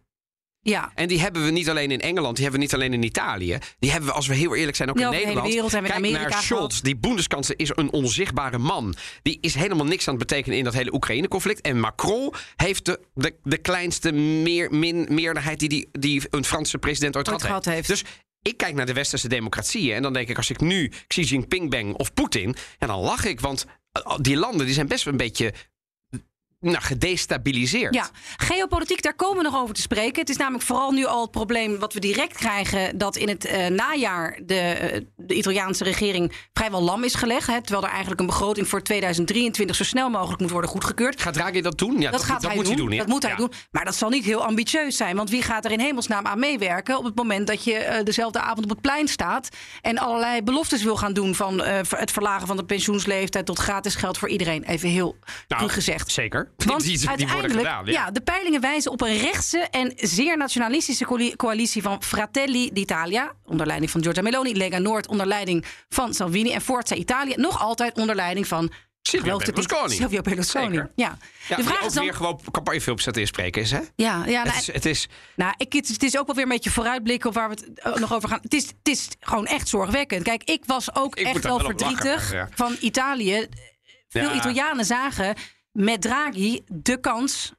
Ja. 0.68 0.90
En 0.94 1.08
die 1.08 1.20
hebben 1.20 1.44
we 1.44 1.50
niet 1.50 1.68
alleen 1.70 1.90
in 1.90 2.00
Engeland, 2.00 2.34
die 2.36 2.44
hebben 2.44 2.60
we 2.60 2.66
niet 2.66 2.74
alleen 2.74 2.92
in 2.92 3.02
Italië. 3.02 3.58
Die 3.78 3.90
hebben 3.90 4.08
we, 4.08 4.14
als 4.14 4.26
we 4.26 4.34
heel 4.34 4.54
eerlijk 4.54 4.76
zijn, 4.76 4.90
ook 4.90 4.98
Ja, 4.98 5.04
in 5.06 5.12
hele 5.12 5.24
Nederland. 5.24 5.52
wereld 5.52 5.72
hebben 5.72 5.90
we 5.90 5.96
in 5.96 6.02
Kijk 6.02 6.14
Amerika 6.14 6.34
naar 6.36 6.44
Scholz. 6.46 6.66
gehad. 6.66 6.84
Die 6.84 6.96
Bundeskanzler 6.96 7.58
is 7.58 7.70
een 7.74 7.92
onzichtbare 7.92 8.58
man. 8.58 8.94
Die 9.22 9.38
is 9.40 9.54
helemaal 9.54 9.86
niks 9.86 10.08
aan 10.08 10.14
het 10.14 10.26
betekenen 10.28 10.58
in 10.58 10.64
dat 10.64 10.74
hele 10.74 10.94
Oekraïne-conflict. 10.94 11.60
En 11.60 11.80
Macron 11.80 12.32
heeft 12.56 12.84
de, 12.84 13.00
de, 13.14 13.34
de 13.42 13.56
kleinste 13.58 14.12
meer, 14.12 14.74
min, 14.74 15.06
meerderheid 15.10 15.58
die, 15.58 15.68
die, 15.68 15.88
die 15.92 16.22
een 16.30 16.44
Franse 16.44 16.78
president 16.78 17.16
ooit 17.16 17.30
Ooit 17.30 17.42
gehad 17.42 17.64
heeft. 17.64 17.76
heeft. 17.88 17.88
Dus 18.02 18.10
ik 18.42 18.56
kijk 18.56 18.74
naar 18.74 18.86
de 18.86 18.92
westerse 18.92 19.28
democratieën. 19.28 19.94
En 19.96 20.02
dan 20.02 20.12
denk 20.12 20.28
ik, 20.28 20.36
als 20.36 20.50
ik 20.50 20.60
nu 20.60 20.92
Xi 21.06 21.22
Jinping 21.22 21.70
ben 21.70 21.98
of 21.98 22.14
Poetin, 22.14 22.56
ja, 22.78 22.86
dan 22.86 23.00
lach 23.00 23.24
ik. 23.24 23.40
Want 23.40 23.66
eh, 23.92 24.16
die 24.20 24.36
landen 24.36 24.66
die 24.66 24.74
zijn 24.74 24.88
best 24.88 25.04
wel 25.04 25.12
een 25.12 25.18
beetje 25.18 25.52
nou, 26.72 26.84
gedestabiliseerd. 26.84 27.94
Ja, 27.94 28.08
geopolitiek, 28.36 29.02
daar 29.02 29.14
komen 29.14 29.36
we 29.36 29.42
nog 29.50 29.60
over 29.60 29.74
te 29.74 29.80
spreken. 29.80 30.20
Het 30.20 30.28
is 30.30 30.36
namelijk 30.36 30.64
vooral 30.64 30.90
nu 30.92 31.04
al 31.04 31.22
het 31.22 31.30
probleem 31.30 31.78
wat 31.78 31.92
we 31.92 32.00
direct 32.00 32.36
krijgen... 32.36 32.98
dat 32.98 33.16
in 33.16 33.28
het 33.28 33.44
eh, 33.44 33.66
najaar 33.66 34.38
de, 34.46 34.54
eh, 34.60 35.00
de 35.16 35.34
Italiaanse 35.34 35.84
regering 35.84 36.32
vrijwel 36.52 36.82
lam 36.82 37.04
is 37.04 37.14
gelegd. 37.14 37.46
Hè, 37.46 37.60
terwijl 37.62 37.82
er 37.84 37.90
eigenlijk 37.90 38.20
een 38.20 38.26
begroting 38.26 38.68
voor 38.68 38.82
2023 38.82 39.76
zo 39.76 39.84
snel 39.84 40.10
mogelijk 40.10 40.40
moet 40.40 40.50
worden 40.50 40.70
goedgekeurd. 40.70 41.20
Gaat 41.20 41.34
Draghi 41.34 41.60
dat 41.60 41.78
doen? 41.78 42.00
Ja, 42.00 42.10
Dat, 42.10 42.22
gaat 42.22 42.40
dat 42.42 42.50
hij 42.50 42.54
moet 42.54 42.64
doen. 42.64 42.74
hij 42.74 42.82
doen. 42.84 42.92
ja. 42.92 42.98
Dat 42.98 43.08
moet 43.08 43.22
hij 43.22 43.30
Ja. 43.30 43.36
doen. 43.36 43.52
Maar 43.70 43.84
dat 43.84 43.94
zal 43.94 44.08
niet 44.08 44.24
heel 44.24 44.44
ambitieus 44.44 44.96
zijn. 44.96 45.16
Want 45.16 45.30
wie 45.30 45.42
gaat 45.42 45.64
er 45.64 45.70
in 45.72 45.80
hemelsnaam 45.80 46.26
aan 46.26 46.38
meewerken 46.38 46.98
op 46.98 47.04
het 47.04 47.14
moment 47.14 47.46
dat 47.46 47.64
je 47.64 47.74
eh, 47.74 48.04
dezelfde 48.04 48.40
avond 48.40 48.62
op 48.64 48.70
het 48.70 48.80
plein 48.80 49.08
staat 49.08 49.48
en 49.80 49.98
allerlei 49.98 50.42
beloftes 50.42 50.82
wil 50.82 50.96
gaan 50.96 51.12
doen 51.12 51.34
van 51.34 51.62
het 51.88 52.10
verlagen 52.10 52.46
van 52.46 52.56
de 52.56 52.64
pensioensleeftijd 52.64 53.46
tot 53.46 53.58
gratis 53.58 53.94
geld 53.94 54.18
voor 54.18 54.28
iedereen. 54.28 54.64
Even 54.64 54.88
heel 54.88 55.16
Nou, 55.48 55.68
gezegd. 55.68 56.10
Zeker. 56.10 56.50
Want 56.64 56.82
die, 56.82 56.98
die 56.98 57.06
worden 57.08 57.28
uiteindelijk, 57.28 57.68
gedaan. 57.68 57.86
ja. 57.86 58.10
de 58.10 58.20
peilingen 58.20 58.60
wijzen 58.60 58.90
op 58.90 59.00
een 59.00 59.18
rechtse 59.18 59.58
en 59.58 59.92
zeer 59.96 60.36
nationalistische 60.36 61.04
coali- 61.04 61.36
coalitie 61.36 61.82
van 61.82 62.02
Fratelli 62.02 62.70
d'Italia, 62.72 63.32
onder 63.44 63.66
leiding 63.66 63.90
van 63.90 64.02
Giorgia 64.02 64.22
Meloni, 64.22 64.56
Lega 64.56 64.78
Noord 64.78 65.06
onder 65.06 65.26
leiding 65.26 65.64
van 65.88 66.14
Salvini 66.14 66.52
en 66.52 66.60
Forza 66.60 66.94
Italia, 66.94 67.36
nog 67.36 67.60
altijd 67.60 67.98
onder 67.98 68.14
leiding 68.14 68.46
van 68.46 68.72
Silvio 69.02 69.36
het 69.36 69.44
Berlusconi. 69.46 69.94
Silvio 69.94 70.20
Berlusconi. 70.20 70.76
Ja. 70.94 71.18
Ja, 71.48 71.56
de 71.56 71.62
vraag 71.62 71.84
is 71.84 71.92
dan, 71.92 72.04
weer 72.04 72.14
gewoon 72.14 72.40
campagnefilms 72.50 73.02
zetten 73.02 73.22
inspreken 73.22 73.62
is, 73.62 73.70
hè? 73.70 73.80
ja, 73.96 74.24
ja, 74.26 74.42
nou, 74.42 74.56
Het 74.56 74.56
is, 74.56 74.72
het 74.72 74.84
is 74.84 75.08
nou, 75.34 75.54
ik, 75.56 75.72
het, 75.72 75.88
het 75.88 76.02
is 76.02 76.18
ook 76.18 76.26
wel 76.26 76.34
weer 76.34 76.44
een 76.44 76.50
beetje 76.50 76.70
vooruitblikken 76.70 77.28
op 77.28 77.34
waar 77.34 77.48
we 77.48 77.54
het 77.54 77.78
eh, 77.80 77.94
nog 77.94 78.12
over 78.14 78.28
gaan. 78.28 78.38
Het 78.42 78.54
is, 78.54 78.66
het 78.66 78.88
is 78.88 79.08
gewoon 79.20 79.46
echt 79.46 79.68
zorgwekkend. 79.68 80.22
Kijk, 80.22 80.42
ik 80.44 80.62
was 80.66 80.94
ook 80.94 81.16
Ik 81.16 81.26
echt 81.26 81.42
wel 81.44 81.56
lachen, 81.60 81.78
verdrietig 81.78 82.32
ja. 82.32 82.48
van 82.54 82.76
Italië. 82.80 83.46
Veel. 84.08 84.34
Italianen 84.34 84.84
zagen 84.84 85.34
met 85.76 86.00
Draghi 86.02 86.60
de 86.66 87.00
kans 87.00 87.52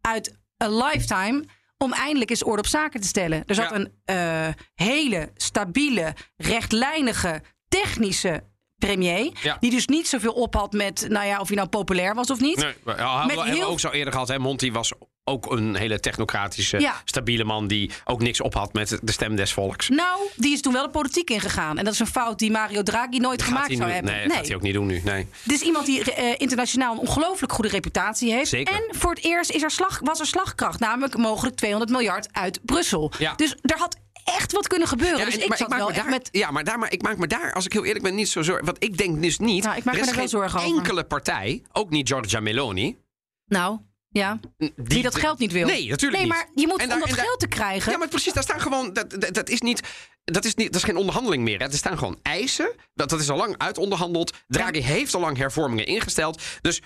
uit 0.00 0.38
een 0.56 0.76
lifetime 0.76 1.44
om 1.78 1.92
eindelijk 1.92 2.30
eens 2.30 2.44
orde 2.44 2.58
op 2.58 2.66
zaken 2.66 3.00
te 3.00 3.06
stellen. 3.06 3.42
Er 3.46 3.54
zat 3.54 3.70
Ja. 3.70 3.74
een 3.76 3.92
eh, 4.04 4.48
hele 4.74 5.30
stabiele, 5.34 6.14
rechtlijnige, 6.36 7.42
technische 7.68 8.44
premier. 8.76 9.30
Ja. 9.42 9.56
Die 9.60 9.70
dus 9.70 9.86
niet 9.86 10.08
zoveel 10.08 10.32
op 10.32 10.54
had 10.54 10.72
met, 10.72 11.06
nou 11.08 11.26
ja, 11.26 11.40
of 11.40 11.46
hij 11.46 11.56
nou 11.56 11.68
populair 11.68 12.14
was 12.14 12.30
of 12.30 12.40
niet. 12.40 12.56
Nee, 12.56 12.74
maar, 12.84 12.98
ja, 12.98 13.24
Met 13.26 13.36
we 13.36 13.48
heel- 13.48 13.66
ook 13.68 13.80
zo 13.80 13.90
eerder 13.90 14.12
gehad. 14.12 14.28
Hè? 14.28 14.38
Monti 14.38 14.72
was 14.72 14.92
ook 15.24 15.50
een 15.50 15.74
hele 15.74 16.00
technocratische, 16.00 16.80
Ja. 16.80 17.02
stabiele 17.04 17.44
man... 17.44 17.66
die 17.66 17.90
ook 18.04 18.20
niks 18.20 18.40
op 18.40 18.54
had 18.54 18.72
met 18.72 18.98
de 19.02 19.12
stem 19.12 19.36
des 19.36 19.52
volks. 19.52 19.88
Nou, 19.88 20.20
die 20.36 20.52
is 20.52 20.60
toen 20.60 20.72
wel 20.72 20.82
de 20.84 20.90
politiek 20.90 21.30
ingegaan. 21.30 21.78
En 21.78 21.84
dat 21.84 21.92
is 21.92 21.98
een 22.00 22.06
fout 22.06 22.38
die 22.38 22.50
Mario 22.50 22.82
Draghi 22.82 23.18
nooit 23.18 23.38
Dat 23.38 23.48
gemaakt 23.48 23.72
zou 23.72 23.84
nu, 23.84 23.92
hebben. 23.94 24.12
nee, 24.12 24.26
dat 24.26 24.36
gaat 24.36 24.46
hij 24.46 24.54
ook 24.56 24.62
niet 24.62 24.74
doen 24.74 24.86
nu. 24.86 25.00
Nee. 25.04 25.26
Dit 25.42 25.60
is 25.60 25.66
iemand 25.66 25.86
die 25.86 26.12
eh, 26.14 26.34
internationaal 26.36 26.92
een 26.92 26.98
ongelooflijk 26.98 27.52
goede 27.52 27.70
reputatie 27.70 28.32
heeft. 28.32 28.48
Zeker. 28.48 28.74
En 28.74 28.84
voor 28.98 29.10
het 29.10 29.24
eerst 29.24 29.50
is 29.50 29.62
er 29.62 29.70
slag, 29.70 30.00
was 30.04 30.20
er 30.20 30.26
slagkracht, 30.26 30.80
namelijk 30.80 31.16
mogelijk 31.16 31.56
200 31.56 31.90
miljard 31.92 32.28
uit 32.32 32.60
Brussel. 32.64 33.12
Ja. 33.18 33.34
Dus 33.34 33.56
er 33.62 33.78
had 33.78 33.96
echt 34.24 34.52
wat 34.52 34.66
kunnen 34.66 34.88
gebeuren. 34.88 35.18
Ja, 35.18 35.24
dus 35.24 35.36
ik 35.36 35.48
maar 35.48 35.58
maak 35.68 35.78
wel 35.78 35.88
me 35.88 35.94
daar, 35.94 36.08
met... 36.08 36.28
ja, 36.32 36.50
maar, 36.50 36.64
daar, 36.64 36.78
maar 36.78 36.92
ik 36.92 37.02
maak 37.02 37.16
me 37.18 37.26
daar, 37.26 37.52
als 37.52 37.64
ik 37.64 37.72
heel 37.72 37.84
eerlijk 37.84 38.04
ben, 38.04 38.14
niet 38.14 38.28
zo 38.28 38.42
zorgen. 38.42 38.64
Want 38.64 38.84
ik 38.84 38.96
denk 38.98 39.22
dus 39.22 39.38
niet. 39.38 39.64
Nou, 39.64 39.76
ik 39.76 39.84
maak 39.84 39.94
er 39.94 40.00
me 40.00 40.06
is 40.06 40.12
daar 40.12 40.14
wel 40.16 40.24
geen 40.28 40.38
zorgen 40.40 40.60
over. 40.60 40.76
enkele 40.76 41.04
partij, 41.04 41.62
ook 41.72 41.90
niet 41.90 42.08
Giorgia 42.08 42.40
Meloni. 42.40 42.98
Nou, 43.46 43.78
ja. 44.12 44.40
Die, 44.76 45.02
dat 45.02 45.14
geld 45.14 45.38
niet 45.38 45.52
wil. 45.52 45.66
Nee, 45.66 45.88
natuurlijk 45.88 46.22
Nee, 46.22 46.30
niet. 46.30 46.32
maar 46.38 46.48
je 46.54 46.66
moet 46.66 46.78
En 46.78 46.84
om 46.84 46.88
daar- 46.90 46.98
dat 46.98 47.08
daar- 47.16 47.24
geld 47.26 47.40
te 47.40 47.46
krijgen... 47.48 47.92
Ja, 47.92 47.98
maar 47.98 48.08
precies, 48.08 48.32
daar 48.32 48.42
staan 48.42 48.60
gewoon. 48.60 48.92
Dat, 48.92 49.10
dat, 49.20 49.34
dat 49.34 49.48
is 49.48 49.60
niet. 49.60 49.80
Dat 50.24 50.44
is, 50.44 50.54
niet, 50.54 50.66
dat 50.66 50.76
is 50.76 50.82
geen 50.82 50.96
onderhandeling 50.96 51.42
meer. 51.42 51.58
Hè. 51.58 51.64
Er 51.64 51.72
staan 51.72 51.98
gewoon 51.98 52.18
eisen. 52.22 52.72
Dat, 52.94 53.10
dat 53.10 53.20
is 53.20 53.30
al 53.30 53.36
lang 53.36 53.54
uitonderhandeld. 53.58 54.32
Draghi 54.48 54.80
heeft 54.80 55.14
al 55.14 55.20
lang 55.20 55.36
hervormingen 55.36 55.86
ingesteld. 55.86 56.42
Dus 56.60 56.80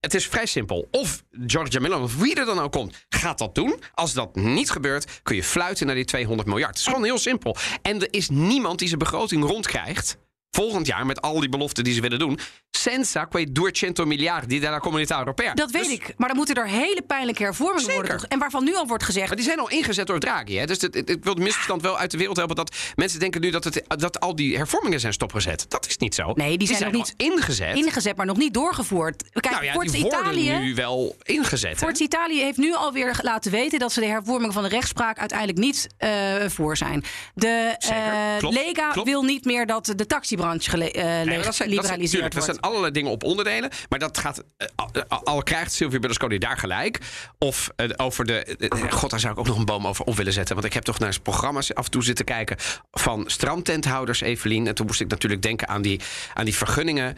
het 0.00 0.14
is 0.14 0.26
vrij 0.26 0.46
simpel. 0.46 0.88
Of 0.90 1.22
Giorgia 1.46 1.80
Meloni, 1.80 2.04
of 2.04 2.16
wie 2.16 2.34
er 2.34 2.44
dan 2.44 2.58
ook 2.58 2.72
komt, 2.72 3.04
gaat 3.08 3.38
dat 3.38 3.54
doen. 3.54 3.80
Als 3.94 4.12
dat 4.12 4.36
niet 4.36 4.70
gebeurt, 4.70 5.20
kun 5.22 5.36
je 5.36 5.42
fluiten 5.44 5.86
naar 5.86 5.94
die 5.94 6.04
200 6.04 6.48
miljard. 6.48 6.70
Het 6.70 6.78
is 6.78 6.84
gewoon 6.86 7.04
heel 7.04 7.18
simpel. 7.18 7.56
En 7.82 8.00
er 8.00 8.08
is 8.12 8.28
niemand 8.28 8.78
die 8.78 8.88
zijn 8.88 8.98
begroting 9.00 9.44
rondkrijgt. 9.44 10.16
Volgend 10.56 10.86
jaar 10.86 11.06
met 11.06 11.20
al 11.20 11.40
die 11.40 11.48
beloften 11.48 11.84
die 11.84 11.94
ze 11.94 12.00
willen 12.00 12.18
doen. 12.18 12.38
Senza 12.70 13.24
quei 13.24 13.52
200 13.52 14.04
miliardi 14.06 14.60
della 14.60 14.78
comunità 14.78 15.18
europea. 15.18 15.54
Dat 15.54 15.70
weet 15.70 15.82
Dus- 15.84 15.92
ik. 15.92 16.14
Maar 16.16 16.28
dan 16.28 16.36
moeten 16.36 16.54
er 16.54 16.68
hele 16.68 17.02
pijnlijke 17.06 17.42
hervormingen 17.42 17.84
Zeker. 17.92 18.06
worden. 18.06 18.28
En 18.28 18.38
waarvan 18.38 18.64
nu 18.64 18.74
al 18.76 18.86
wordt 18.86 19.04
gezegd... 19.04 19.26
Maar 19.26 19.36
die 19.36 19.44
zijn 19.44 19.58
al 19.58 19.70
ingezet 19.70 20.06
door 20.06 20.18
Draghi. 20.20 20.56
Hè? 20.56 20.66
Dus 20.66 20.78
ik 20.78 21.24
wil 21.24 21.34
het 21.34 21.42
misverstand 21.42 21.82
wel 21.82 21.98
uit 21.98 22.10
de 22.10 22.16
wereld 22.18 22.36
helpen. 22.36 22.56
Dat 22.56 22.76
mensen 22.94 23.18
denken 23.20 23.40
nu 23.40 23.50
dat, 23.50 23.64
het, 23.64 23.82
dat 23.88 24.20
al 24.20 24.36
die 24.36 24.56
hervormingen 24.56 25.00
zijn 25.00 25.12
stopgezet. 25.12 25.64
Dat 25.68 25.86
is 25.86 25.96
niet 25.96 26.14
zo. 26.14 26.32
Nee, 26.34 26.58
die 26.58 26.66
zijn 26.76 26.92
nog 26.92 27.02
al 27.02 27.26
ingezet. 27.26 27.76
ingezet, 27.76 28.16
maar 28.16 28.26
nog 28.26 28.36
niet 28.36 28.54
doorgevoerd. 28.54 29.22
Kijk, 29.32 29.50
nou 29.50 29.64
ja, 29.64 29.72
Forza 29.72 29.92
die 29.92 30.06
Italië... 30.06 30.52
nu 30.52 30.74
wel 30.74 31.16
ingezet. 31.22 31.78
Forza 31.78 32.04
Italië 32.04 32.40
heeft 32.40 32.58
nu 32.58 32.74
alweer 32.74 33.18
laten 33.22 33.50
weten 33.50 33.78
dat 33.78 33.92
ze 33.92 34.00
de 34.00 34.06
hervorming 34.06 34.52
van 34.52 34.62
de 34.62 34.68
rechtspraak 34.68 35.18
uiteindelijk 35.18 35.58
niet 35.58 35.86
eh, 35.98 36.10
voor 36.46 36.76
zijn. 36.76 37.04
De 37.34 37.74
Zeker, 37.78 37.96
eh, 38.02 38.36
klopt, 38.38 38.54
Lega 38.54 38.90
klopt. 38.90 39.08
wil 39.08 39.22
niet 39.22 39.44
meer 39.44 39.66
dat 39.66 39.92
de 39.96 40.06
gele- 40.50 40.90
eh, 40.90 41.04
Nee, 41.04 41.42
dat 41.42 41.54
zijn, 41.54 41.74
dat 41.74 41.86
zijn, 41.86 42.30
dat 42.30 42.60
allerlei 42.60 42.92
dingen 42.92 43.10
op 43.10 43.24
onderdelen. 43.24 43.70
Maar 43.88 43.98
dat 43.98 44.18
gaat. 44.18 44.44
eh, 44.56 44.66
al, 45.08 45.24
al 45.24 45.42
krijgt 45.42 45.72
Silvio 45.72 45.98
Berlusconi 45.98 46.38
daar 46.38 46.56
gelijk. 46.58 46.98
Of 47.38 47.70
eh, 47.76 47.88
over 47.96 48.24
de. 48.24 48.56
God, 48.90 49.10
daar 49.10 49.20
zou 49.20 49.32
ik 49.32 49.38
ook 49.38 49.46
nog 49.46 49.58
een 49.58 49.64
boom 49.64 49.86
over 49.86 50.04
op 50.04 50.16
willen 50.16 50.32
zetten. 50.32 50.54
Want 50.54 50.66
ik 50.66 50.72
heb 50.72 50.82
toch 50.82 50.98
naar 50.98 51.20
programma's 51.22 51.74
af 51.74 51.84
en 51.84 51.90
toe 51.90 52.04
zitten 52.04 52.24
kijken. 52.24 52.56
van 52.90 53.24
strandtenthouders, 53.26 54.20
Evelien. 54.20 54.66
En 54.66 54.74
toen 54.74 54.86
moest 54.86 55.00
ik 55.00 55.08
natuurlijk 55.08 55.42
denken 55.42 55.68
aan 55.68 55.82
die, 55.82 56.00
aan 56.34 56.44
die 56.44 56.56
vergunningen. 56.56 57.16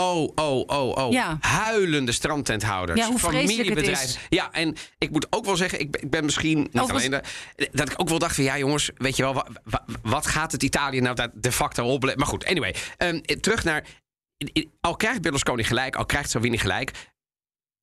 Oh, 0.00 0.32
oh, 0.34 0.62
oh, 0.66 0.96
oh. 0.96 1.12
Ja. 1.12 1.36
Huilende 1.40 2.12
strandtenthouders. 2.12 3.00
Ja, 3.00 3.06
hoe 3.06 3.18
familiebedrijven. 3.18 4.20
Ja, 4.28 4.52
en 4.52 4.76
ik 4.98 5.10
moet 5.10 5.26
ook 5.30 5.44
wel 5.44 5.56
zeggen, 5.56 5.80
ik 5.80 5.90
ben, 5.90 6.02
ik 6.02 6.10
ben 6.10 6.24
misschien 6.24 6.58
niet 6.58 6.78
Overigens- 6.80 7.14
alleen... 7.56 7.70
Dat 7.72 7.90
ik 7.90 8.00
ook 8.00 8.08
wel 8.08 8.18
dacht 8.18 8.34
van, 8.34 8.44
ja 8.44 8.58
jongens, 8.58 8.90
weet 8.96 9.16
je 9.16 9.22
wel... 9.22 9.34
wa- 9.34 9.46
wa- 9.64 9.84
wat 10.02 10.26
gaat 10.26 10.52
het 10.52 10.62
Italië 10.62 11.00
nou 11.00 11.14
daar 11.14 11.30
de 11.34 11.52
facto 11.52 11.84
op? 11.92 12.14
Maar 12.16 12.26
goed, 12.26 12.44
anyway. 12.44 12.74
ehm, 12.96 13.20
terug 13.40 13.64
naar... 13.64 13.84
Al 14.80 14.96
krijgt 14.96 15.22
Berlusconi 15.22 15.64
gelijk, 15.64 15.96
al 15.96 16.06
krijgt 16.06 16.30
Salvini 16.30 16.58
gelijk... 16.58 16.90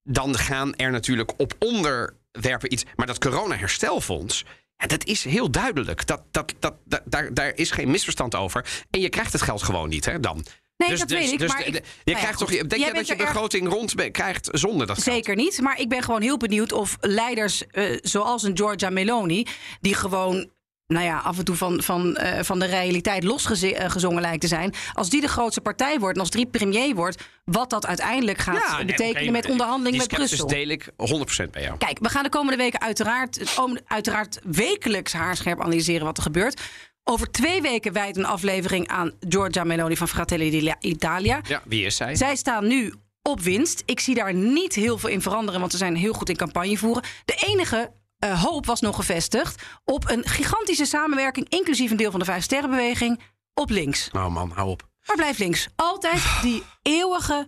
dan 0.04 0.38
gaan 0.38 0.76
er 0.76 0.92
natuurlijk 0.92 1.34
op 1.38 1.54
onderwerpen 1.60 2.74
iets... 2.74 2.84
maar 2.96 3.08
dat 3.08 3.20
corona-herstelfonds... 3.20 4.46
Dat 4.88 5.06
is 5.06 5.24
heel 5.24 5.52
duidelijk. 5.52 6.06
Dat, 6.08 6.24
dat, 6.32 6.54
dat, 6.60 6.74
dat, 6.86 7.02
daar, 7.06 7.34
daar 7.34 7.52
is 7.56 7.72
geen 7.72 7.92
misverstand 7.92 8.36
over. 8.36 8.84
En 8.90 9.00
je 9.00 9.10
krijgt 9.10 9.34
het 9.34 9.42
geld 9.42 9.64
gewoon 9.64 9.90
niet, 9.90 10.06
hè, 10.06 10.20
dan. 10.20 10.46
Nee, 10.78 10.98
dat 10.98 11.10
weet 11.10 11.32
ik, 11.32 11.48
maar 11.48 11.58
de- 11.64 11.72
nou 11.72 11.82
je 12.04 12.12
ja, 12.12 12.18
krijgt 12.18 12.38
toch, 12.40 12.50
denk 12.50 12.76
Jij 12.76 12.88
je 12.88 12.94
dat 12.94 13.08
je 13.08 13.14
er 13.14 13.20
erg- 13.20 13.32
begroting 13.32 13.68
rond 13.70 14.12
krijgt 14.12 14.50
zonder 14.52 14.88
dat 14.88 15.02
geld? 15.02 15.16
Zeker 15.16 15.36
niet. 15.36 15.62
Maar 15.62 15.80
ik 15.80 15.90
ben 15.90 16.04
gewoon 16.04 16.22
heel 16.22 16.38
benieuwd 16.38 16.72
of 16.72 16.98
leiders 17.00 17.68
eh, 17.68 17.98
zoals 18.02 18.44
een 18.44 18.58
Giorgia 18.58 18.90
Meloni, 18.90 19.46
die 19.82 19.94
gewoon. 19.96 20.52
Nou 20.88 21.06
ja, 21.06 21.18
af 21.18 21.38
en 21.38 21.46
toe 21.46 21.56
van, 21.56 21.82
van, 21.84 22.16
eh, 22.16 22.44
van 22.44 22.60
de 22.60 22.66
realiteit 22.66 23.24
losgezongen 23.24 24.22
lijkt 24.22 24.42
te 24.42 24.48
zijn. 24.48 24.74
Als 24.94 25.10
die 25.10 25.22
de 25.22 25.28
grootste 25.28 25.62
partij 25.62 26.00
wordt 26.00 26.16
en 26.16 26.22
als 26.22 26.30
die 26.30 26.46
premier 26.46 26.96
wordt, 26.96 27.24
wat 27.46 27.70
dat 27.70 27.86
uiteindelijk 27.86 28.38
gaat 28.38 28.86
betekenen 28.86 29.32
met 29.32 29.50
onderhandeling 29.50 29.98
met 29.98 30.08
Brussel. 30.08 30.48
deel 30.48 30.68
ik 30.68 30.90
100% 30.98 31.52
bij 31.52 31.62
jou. 31.62 31.78
Kijk, 31.78 32.00
we 32.02 32.10
gaan 32.10 32.24
de 32.24 32.30
komende 32.30 32.58
weken 32.58 32.82
uiteraard, 32.82 33.56
uiteraard 33.88 34.40
wekelijks 34.44 35.14
haarscherp 35.14 35.62
analyseren 35.62 36.06
wat 36.06 36.18
er 36.18 36.24
gebeurt. 36.24 36.62
Over 37.04 37.32
twee 37.32 37.62
weken 37.62 37.94
wijdt 37.94 38.18
een 38.18 38.26
aflevering 38.26 38.88
aan 38.88 39.12
Giorgia 39.20 39.64
Meloni 39.64 39.98
van 39.98 40.08
Fratelli 40.08 40.76
d'Italia. 40.80 41.42
Ja, 41.48 41.62
wie 41.66 41.86
is 41.86 41.96
zij? 41.96 42.16
Zij 42.16 42.36
staan 42.36 42.68
nu 42.68 42.94
op 43.22 43.40
winst. 43.40 43.84
Ik 43.86 44.00
zie 44.00 44.16
daar 44.16 44.34
niet 44.34 44.76
heel 44.76 44.98
veel 44.98 45.10
in 45.10 45.22
veranderen, 45.22 45.60
want 45.60 45.72
ze 45.72 45.78
zijn 45.78 45.96
heel 45.96 46.14
goed 46.14 46.30
in 46.30 46.36
campagne 46.36 46.78
voeren. 46.78 47.04
De 47.26 47.44
enige 47.46 47.94
eh, 48.18 48.44
hoop 48.44 48.66
was 48.66 48.82
nog 48.82 48.96
gevestigd 48.96 49.64
op 49.86 50.10
een 50.10 50.26
gigantische 50.26 50.86
samenwerking, 50.86 51.50
inclusief 51.50 51.92
een 51.92 51.98
deel 51.98 52.12
van 52.12 52.20
de 52.20 52.26
Vijf 52.26 52.44
Sterrenbeweging, 52.44 53.22
op 53.54 53.70
links. 53.70 54.10
Oh 54.12 54.28
man, 54.28 54.52
hou 54.52 54.70
op. 54.70 54.88
Waar 55.06 55.16
blijft 55.16 55.40
links? 55.40 55.68
Altijd 55.76 56.22
die 56.42 56.64
eeuwige 56.82 57.48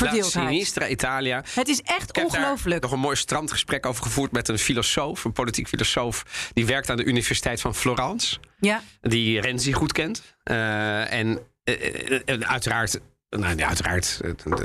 La 0.00 0.06
verdeeldheid. 0.06 0.48
Sinistra 0.48 0.88
Italia. 0.88 1.44
Het 1.54 1.68
is 1.68 1.80
echt 1.82 2.08
Ik 2.08 2.16
heb 2.16 2.30
daar 2.30 2.40
ongelooflijk. 2.40 2.82
nog 2.82 2.92
een 2.92 2.98
mooi 2.98 3.16
strandgesprek 3.16 3.86
over 3.86 4.02
gevoerd 4.02 4.32
met 4.32 4.48
een 4.48 4.58
filosoof, 4.58 5.24
een 5.24 5.32
politiek 5.32 5.68
filosoof. 5.68 6.50
Die 6.52 6.66
werkt 6.66 6.90
aan 6.90 6.96
de 6.96 7.04
Universiteit 7.04 7.60
van 7.60 7.74
Florence. 7.74 8.36
Ja, 8.60 8.82
Die 9.00 9.40
Renzi 9.40 9.72
goed 9.72 9.92
kent. 9.92 10.22
Eh, 10.42 11.12
en 11.12 11.38
eh, 11.64 12.20
eh, 12.28 12.40
uiteraard. 12.40 13.00
Nou, 13.38 13.56
ja, 13.56 13.66
uiteraard, 13.66 14.20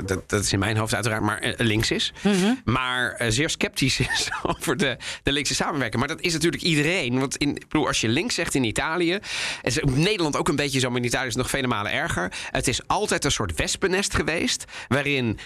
dat, 0.06 0.28
dat 0.28 0.44
is 0.44 0.52
in 0.52 0.58
mijn 0.58 0.76
hoofd 0.76 0.94
uiteraard, 0.94 1.22
maar 1.22 1.38
eh, 1.38 1.52
links 1.56 1.90
is. 1.90 2.12
Mhm. 2.22 2.54
Maar 2.64 3.12
eh, 3.12 3.30
zeer 3.30 3.50
sceptisch 3.50 4.00
is 4.14 4.30
over 4.42 4.76
de, 4.76 4.96
de 5.22 5.32
linkse 5.32 5.54
samenwerking. 5.54 5.98
Maar 5.98 6.16
dat 6.16 6.20
is 6.20 6.32
natuurlijk 6.32 6.62
iedereen. 6.62 7.18
Want 7.18 7.36
in, 7.36 7.52
bedoel, 7.52 7.86
als 7.86 8.00
je 8.00 8.08
links 8.08 8.34
zegt 8.34 8.54
in 8.54 8.64
Italië. 8.64 9.18
Is 9.62 9.78
in 9.78 10.00
Nederland 10.00 10.36
ook 10.36 10.48
een 10.48 10.56
beetje 10.56 10.80
zo, 10.80 10.88
maar 10.88 10.98
in 10.98 11.06
Italië 11.06 11.26
is 11.26 11.34
het 11.34 11.42
nog 11.42 11.50
vele 11.50 11.66
malen 11.66 11.92
erger. 11.92 12.32
Het 12.50 12.68
is 12.68 12.86
altijd 12.86 13.24
een 13.24 13.32
soort 13.32 13.54
wespennest 13.54 14.14
geweest. 14.14 14.64
Waarin 14.88 15.38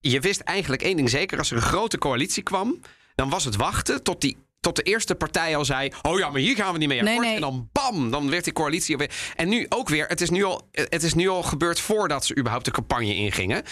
je 0.00 0.20
wist 0.20 0.40
eigenlijk 0.40 0.82
één 0.82 0.96
ding 0.96 1.10
zeker. 1.10 1.38
Als 1.38 1.50
er 1.50 1.56
een 1.56 1.62
grote 1.62 1.98
coalitie 1.98 2.42
kwam, 2.42 2.80
dan 3.14 3.28
was 3.28 3.44
het 3.44 3.56
wachten 3.56 4.02
tot 4.02 4.20
die. 4.20 4.36
Tot 4.60 4.76
de 4.76 4.82
eerste 4.82 5.14
partij 5.14 5.56
al 5.56 5.64
zei: 5.64 5.92
Oh 6.02 6.18
ja, 6.18 6.30
maar 6.30 6.40
hier 6.40 6.56
gaan 6.56 6.72
we 6.72 6.78
niet 6.78 6.88
mee 6.88 7.00
akkoord. 7.00 7.20
nee. 7.20 7.34
En 7.34 7.40
dan 7.40 7.68
bam, 7.72 8.10
dan 8.10 8.30
werd 8.30 8.44
die 8.44 8.52
coalitie 8.52 8.96
weer. 8.96 9.10
En 9.36 9.48
nu 9.48 9.66
ook 9.68 9.88
weer. 9.88 10.06
Het 10.06 10.20
is 10.20 10.30
nu 10.30 10.44
al, 10.44 10.68
het 10.72 11.02
is 11.02 11.14
nu 11.14 11.28
al 11.28 11.42
gebeurd 11.42 11.80
voordat 11.80 12.24
ze 12.26 12.36
überhaupt 12.36 12.64
de 12.64 12.70
campagne 12.70 13.14
ingingen. 13.14 13.62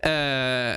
Eh, 0.00 0.72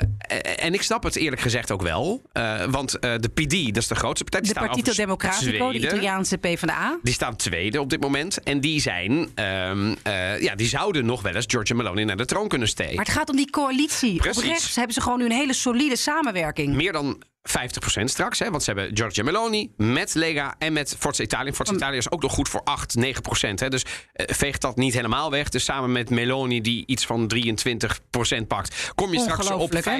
en 0.65 0.73
ik 0.73 0.81
snap 0.81 1.03
het 1.03 1.15
eerlijk 1.15 1.41
gezegd 1.41 1.71
ook 1.71 1.81
wel. 1.81 2.21
Eh, 2.31 2.63
want 2.63 2.99
eh, 2.99 3.13
de 3.19 3.29
PD, 3.29 3.65
dat 3.73 3.83
is 3.83 3.87
de 3.87 3.95
grootste 3.95 4.23
partij. 4.23 4.41
Die 4.41 4.53
de 4.53 4.59
staan 4.59 4.67
Partito 4.69 4.93
Democratico, 4.93 5.71
de. 5.71 5.77
Italiaanse 5.77 6.37
PvdA. 6.37 6.99
Die 7.03 7.13
staan 7.13 7.35
tweede 7.35 7.81
op 7.81 7.89
dit 7.89 8.01
moment. 8.01 8.43
En 8.43 8.59
die 8.59 8.81
zijn. 8.81 9.31
ehm, 9.35 9.95
eh, 10.03 10.41
ja, 10.41 10.55
die 10.55 10.67
zouden 10.67 11.05
nog 11.05 11.21
wel 11.21 11.35
eens 11.35 11.45
Giorgia 11.47 11.75
Meloni 11.75 12.03
naar 12.03 12.17
de 12.17 12.25
troon 12.25 12.47
kunnen 12.47 12.67
steken. 12.67 12.95
Maar 12.95 13.05
het 13.05 13.13
gaat 13.13 13.29
om 13.29 13.35
die 13.35 13.49
coalitie. 13.49 14.15
Precies. 14.15 14.43
Op 14.43 14.49
rechts 14.49 14.75
hebben 14.75 14.93
ze 14.93 15.01
gewoon 15.01 15.17
nu 15.19 15.25
een 15.25 15.31
hele 15.31 15.53
solide 15.53 15.95
samenwerking. 15.95 16.75
Meer 16.75 16.91
dan 16.91 17.23
50% 17.47 18.03
straks. 18.03 18.39
Hè, 18.39 18.49
want 18.51 18.63
ze 18.63 18.71
hebben 18.73 18.97
Giorgia 18.97 19.23
Meloni 19.23 19.71
met 19.77 20.13
Lega 20.13 20.55
en 20.57 20.73
met 20.73 20.95
Forza 20.99 21.23
Italia. 21.23 21.53
Forza 21.53 21.73
Italia 21.73 21.97
is 21.97 22.11
ook 22.11 22.21
nog 22.21 22.31
goed 22.31 22.49
voor 22.49 22.61
8, 22.63 22.95
9%. 22.97 23.59
Hè, 23.59 23.69
dus 23.69 23.85
eh, 24.13 24.25
veegt 24.35 24.61
dat 24.61 24.75
niet 24.75 24.93
helemaal 24.93 25.31
weg. 25.31 25.49
Dus 25.49 25.63
samen 25.63 25.91
met 25.91 26.09
Meloni, 26.09 26.61
die 26.61 26.83
iets 26.85 27.05
van 27.05 27.27
23% 27.35 28.47
pakt, 28.47 28.91
kom 28.95 29.13
je 29.13 29.19
straks 29.19 29.45
op 29.45 29.51
Ongelooflijk, 29.51 29.85
hè? 29.85 29.91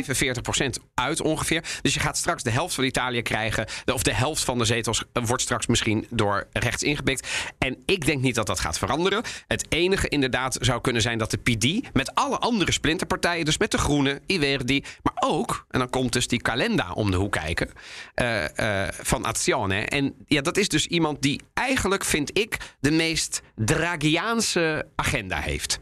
45% 0.80 0.84
uit 0.94 1.22
ongeveer. 1.22 1.64
Dus 1.82 1.94
je 1.94 2.00
gaat 2.00 2.18
straks 2.18 2.44
de 2.44 2.50
helft 2.52 2.76
van 2.76 2.84
Italië 2.84 3.22
krijgen. 3.22 3.66
De- 3.86 3.94
Of 3.94 4.04
de 4.04 4.14
helft 4.14 4.44
van 4.44 4.58
de 4.58 4.66
zetels 4.66 5.04
eh, 5.14 5.24
wordt 5.26 5.44
straks 5.44 5.68
misschien 5.68 6.08
door 6.10 6.48
rechts 6.54 6.84
ingepikt. 6.84 7.28
En 7.58 7.78
ik 7.86 8.06
denk 8.06 8.22
niet 8.22 8.36
dat 8.36 8.48
dat 8.48 8.60
gaat 8.60 8.78
veranderen. 8.78 9.24
Het 9.48 9.66
enige 9.70 10.08
inderdaad 10.08 10.58
zou 10.62 10.82
kunnen 10.82 11.02
zijn 11.02 11.18
dat 11.18 11.32
de 11.32 11.38
PD 11.38 11.94
met 11.94 12.16
alle 12.16 12.38
andere 12.38 12.72
splinterpartijen, 12.72 13.46
dus 13.46 13.58
met 13.58 13.72
de 13.72 13.78
Groenen, 13.78 14.20
Iverdi, 14.26 14.84
maar 15.04 15.14
ook, 15.30 15.66
en 15.70 15.80
dan 15.80 15.90
komt 15.90 16.14
dus 16.14 16.28
die 16.28 16.42
Calenda 16.42 16.92
om 16.94 17.12
de 17.12 17.18
hoek 17.18 17.36
kijken, 17.39 17.69
eh, 18.13 18.84
eh, 18.86 18.93
van 19.02 19.26
Azione. 19.26 19.82
En 19.82 20.15
ja, 20.26 20.41
dat 20.41 20.58
is 20.58 20.67
dus 20.67 20.86
iemand 20.88 21.21
die 21.21 21.41
eigenlijk, 21.54 22.06
vind 22.06 22.38
ik, 22.38 22.58
de 22.80 22.91
meest 22.91 23.41
Draghiaanse 23.56 24.88
agenda 24.95 25.39
heeft. 25.39 25.78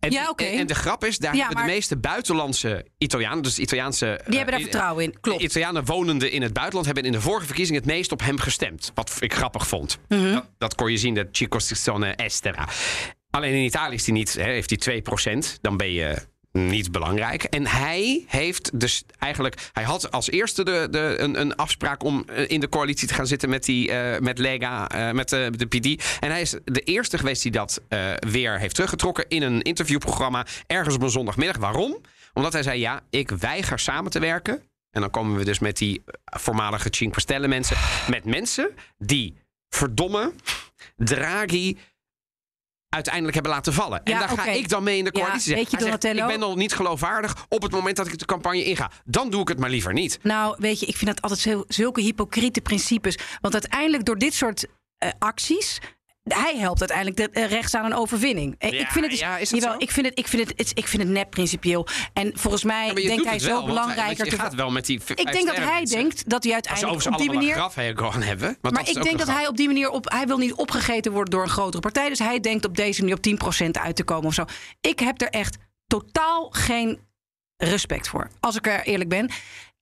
En, 0.00 0.10
Ja, 0.10 0.32
en 0.36 0.66
de 0.66 0.74
grap 0.74 1.04
is, 1.04 1.18
daar 1.18 1.32
Ja, 1.34 1.38
hebben 1.38 1.56
maar- 1.58 1.66
de 1.66 1.72
meeste 1.72 1.96
buitenlandse 1.96 2.86
Italianen, 2.98 3.42
dus 3.42 3.58
Italiaanse. 3.58 4.20
Die 4.26 4.36
hebben 4.36 4.54
daar 4.54 4.64
eh, 4.64 4.70
vertrouwen 4.70 5.04
in. 5.04 5.20
Klopt. 5.20 5.42
Italianen 5.42 5.84
wonende 5.84 6.30
in 6.30 6.42
het 6.42 6.52
buitenland 6.52 6.86
hebben 6.86 7.04
in 7.04 7.12
de 7.12 7.20
vorige 7.20 7.46
verkiezing 7.46 7.78
het 7.78 7.86
meest 7.86 8.12
op 8.12 8.20
hem 8.20 8.38
gestemd. 8.38 8.90
Wat 8.94 9.16
ik 9.18 9.34
grappig 9.34 9.66
vond. 9.68 9.98
Mhm. 10.08 10.32
dat, 10.32 10.46
dat 10.58 10.74
kon 10.74 10.90
je 10.90 10.96
zien, 10.96 11.14
de 11.14 11.28
Circoscrizione 11.32 12.10
Estera. 12.14 12.68
Alleen 13.30 13.52
in 13.54 13.64
Italië 13.64 13.94
is 13.94 14.04
die 14.04 14.14
niet, 14.14 14.32
hè, 14.34 14.42
heeft 14.50 14.70
hij 14.70 14.78
2%. 14.78 15.58
Dan 15.60 15.76
ben 15.76 15.92
je 15.92 16.16
niet 16.56 16.92
belangrijk. 16.92 17.42
En 17.42 17.66
hij 17.66 18.24
heeft 18.26 18.80
dus 18.80 19.04
eigenlijk. 19.18 19.70
Hij 19.72 19.84
had 19.84 20.10
als 20.10 20.30
eerste 20.30 20.64
de, 20.64 20.88
de, 20.90 21.16
een, 21.18 21.40
een 21.40 21.56
afspraak 21.56 22.02
om 22.04 22.24
eh, 22.26 22.50
in 22.50 22.60
de 22.60 22.68
coalitie 22.68 23.08
te 23.08 23.14
gaan 23.14 23.26
zitten 23.26 23.48
met, 23.48 23.64
die, 23.64 23.92
eh, 23.92 24.20
met 24.20 24.38
Lega, 24.38 24.88
eh, 24.88 25.12
met 25.12 25.28
de, 25.28 25.66
PD. 25.68 26.04
En 26.20 26.30
hij 26.30 26.40
is 26.40 26.54
de 26.64 26.80
eerste 26.80 27.18
geweest 27.18 27.42
die 27.42 27.52
dat 27.52 27.80
weer 28.18 28.58
heeft 28.58 28.74
teruggetrokken 28.74 29.24
in 29.28 29.42
een 29.42 29.62
interviewprogramma 29.62 30.46
ergens 30.66 30.94
op 30.94 31.02
een 31.02 31.10
zondagmiddag. 31.10 31.56
Waarom? 31.56 32.00
Omdat 32.32 32.52
hij 32.52 32.62
zei: 32.62 32.80
Ja, 32.80 33.00
ik 33.10 33.30
weiger 33.30 33.78
samen 33.78 34.10
te 34.10 34.18
werken. 34.18 34.62
En 34.90 35.00
dan 35.00 35.10
komen 35.10 35.36
we 35.36 35.44
dus 35.44 35.58
met 35.58 35.76
die 35.76 36.02
voormalige 36.24 36.88
Cinque 36.90 37.20
Stelle 37.20 37.48
mensen. 37.48 37.76
Met 38.10 38.24
mensen 38.24 38.70
die 38.98 39.34
verdomme 39.68 40.32
Draghi 40.96 41.76
uiteindelijk 42.96 43.34
hebben 43.34 43.52
laten 43.52 43.72
vallen. 43.72 44.00
en 44.04 44.12
Ja, 44.12 44.18
daar 44.18 44.28
ga 44.28 44.44
ik 44.44 44.68
dan 44.68 44.82
mee 44.82 44.98
in 44.98 45.04
de 45.04 45.10
Ja, 45.14 45.24
coalitie 45.24 45.54
weet 45.54 45.70
je, 45.70 45.80
zegt, 45.80 46.04
ik 46.04 46.26
ben 46.26 46.42
al 46.42 46.56
niet 46.56 46.72
geloofwaardig 46.74 47.46
op 47.48 47.62
het 47.62 47.72
moment 47.72 47.96
dat 47.96 48.06
ik 48.06 48.18
de 48.18 48.24
campagne 48.24 48.64
inga. 48.64 48.90
Dan 49.04 49.30
doe 49.30 49.40
ik 49.40 49.48
het 49.48 49.58
maar 49.58 49.70
liever 49.70 49.92
niet. 49.92 50.18
Nou, 50.22 50.56
weet 50.58 50.80
je, 50.80 50.86
ik 50.86 50.96
vind 50.96 51.10
dat 51.10 51.22
altijd 51.22 51.64
zulke 51.68 52.00
hypocriete 52.00 52.60
principes. 52.60 53.18
Want 53.40 53.54
uiteindelijk 53.54 54.04
door 54.04 54.18
dit 54.18 54.34
soort 54.34 54.66
eh, 54.98 55.10
acties. 55.18 55.78
Hij 56.34 56.56
helpt 56.56 56.80
uiteindelijk 56.80 57.16
de, 57.16 57.40
eh, 57.40 57.48
rechts 57.50 57.74
aan 57.74 57.84
een 57.84 57.94
overwinning. 57.94 58.54
Eh, 58.58 58.70
Ja, 58.70 58.78
ik 58.78 58.86
vind 58.86 59.00
het, 59.04 59.10
dus- 59.10 59.20
ja, 59.20 59.38
is 59.38 59.48
dat 59.50 59.58
jawel, 59.60 59.74
zo? 59.74 59.84
ik 59.84 59.90
vind 59.90 60.06
het, 60.06 60.18
ik 60.18 60.28
vind 60.28 60.48
het, 60.58 60.70
ik 60.74 60.88
vind 60.88 61.02
het 61.02 61.10
nep 61.12 61.30
principieel. 61.30 61.86
En 62.12 62.30
volgens 62.38 62.64
mij 62.64 62.86
Ja, 62.86 62.92
maar 62.92 63.02
denkt 63.02 63.24
hij 63.24 63.38
zo 63.38 63.56
hij- 63.56 63.66
belangrijker 63.66 64.16
want 64.16 64.30
Je 64.30 64.38
gaat 64.38 64.54
wel 64.54 64.70
met 64.70 64.86
die 64.86 65.00
Ik 65.14 65.32
denk 65.32 65.46
dat 65.46 65.56
hij 65.56 65.84
denkt 65.84 66.28
dat 66.28 66.42
hij 66.42 66.52
ze 66.52 66.54
uiteindelijk 66.68 67.06
op 67.06 67.18
die 67.18 67.32
manier. 67.32 67.52
grafhegel 67.54 68.10
gaan 68.10 68.22
hebben. 68.22 68.58
Maar 68.60 68.82
is 68.82 68.88
ik 68.92 69.02
denk 69.02 69.18
dat 69.18 69.26
hij 69.28 69.46
op 69.48 69.56
die 69.56 69.66
manier 69.66 69.90
op. 69.90 70.10
Hij 70.10 70.26
wil 70.26 70.38
niet 70.38 70.52
opgegeten 70.54 71.12
worden 71.12 71.30
door 71.30 71.42
een 71.42 71.48
grotere 71.48 71.80
partij. 71.80 72.08
Dus 72.08 72.18
hij 72.18 72.40
denkt 72.40 72.64
op 72.64 72.76
deze 72.76 73.00
manier 73.00 73.16
op 73.16 73.22
10% 73.22 73.78
uit 73.78 73.96
te 73.96 74.04
komen 74.04 74.26
of 74.26 74.34
zo. 74.34 74.44
Ik 74.80 74.98
heb 74.98 75.20
er 75.20 75.28
echt 75.30 75.56
totaal 75.86 76.48
geen 76.50 77.00
respect 77.56 78.08
voor. 78.08 78.30
Als 78.40 78.56
ik 78.56 78.66
er 78.66 78.82
eerlijk 78.82 79.08
ben. 79.10 79.30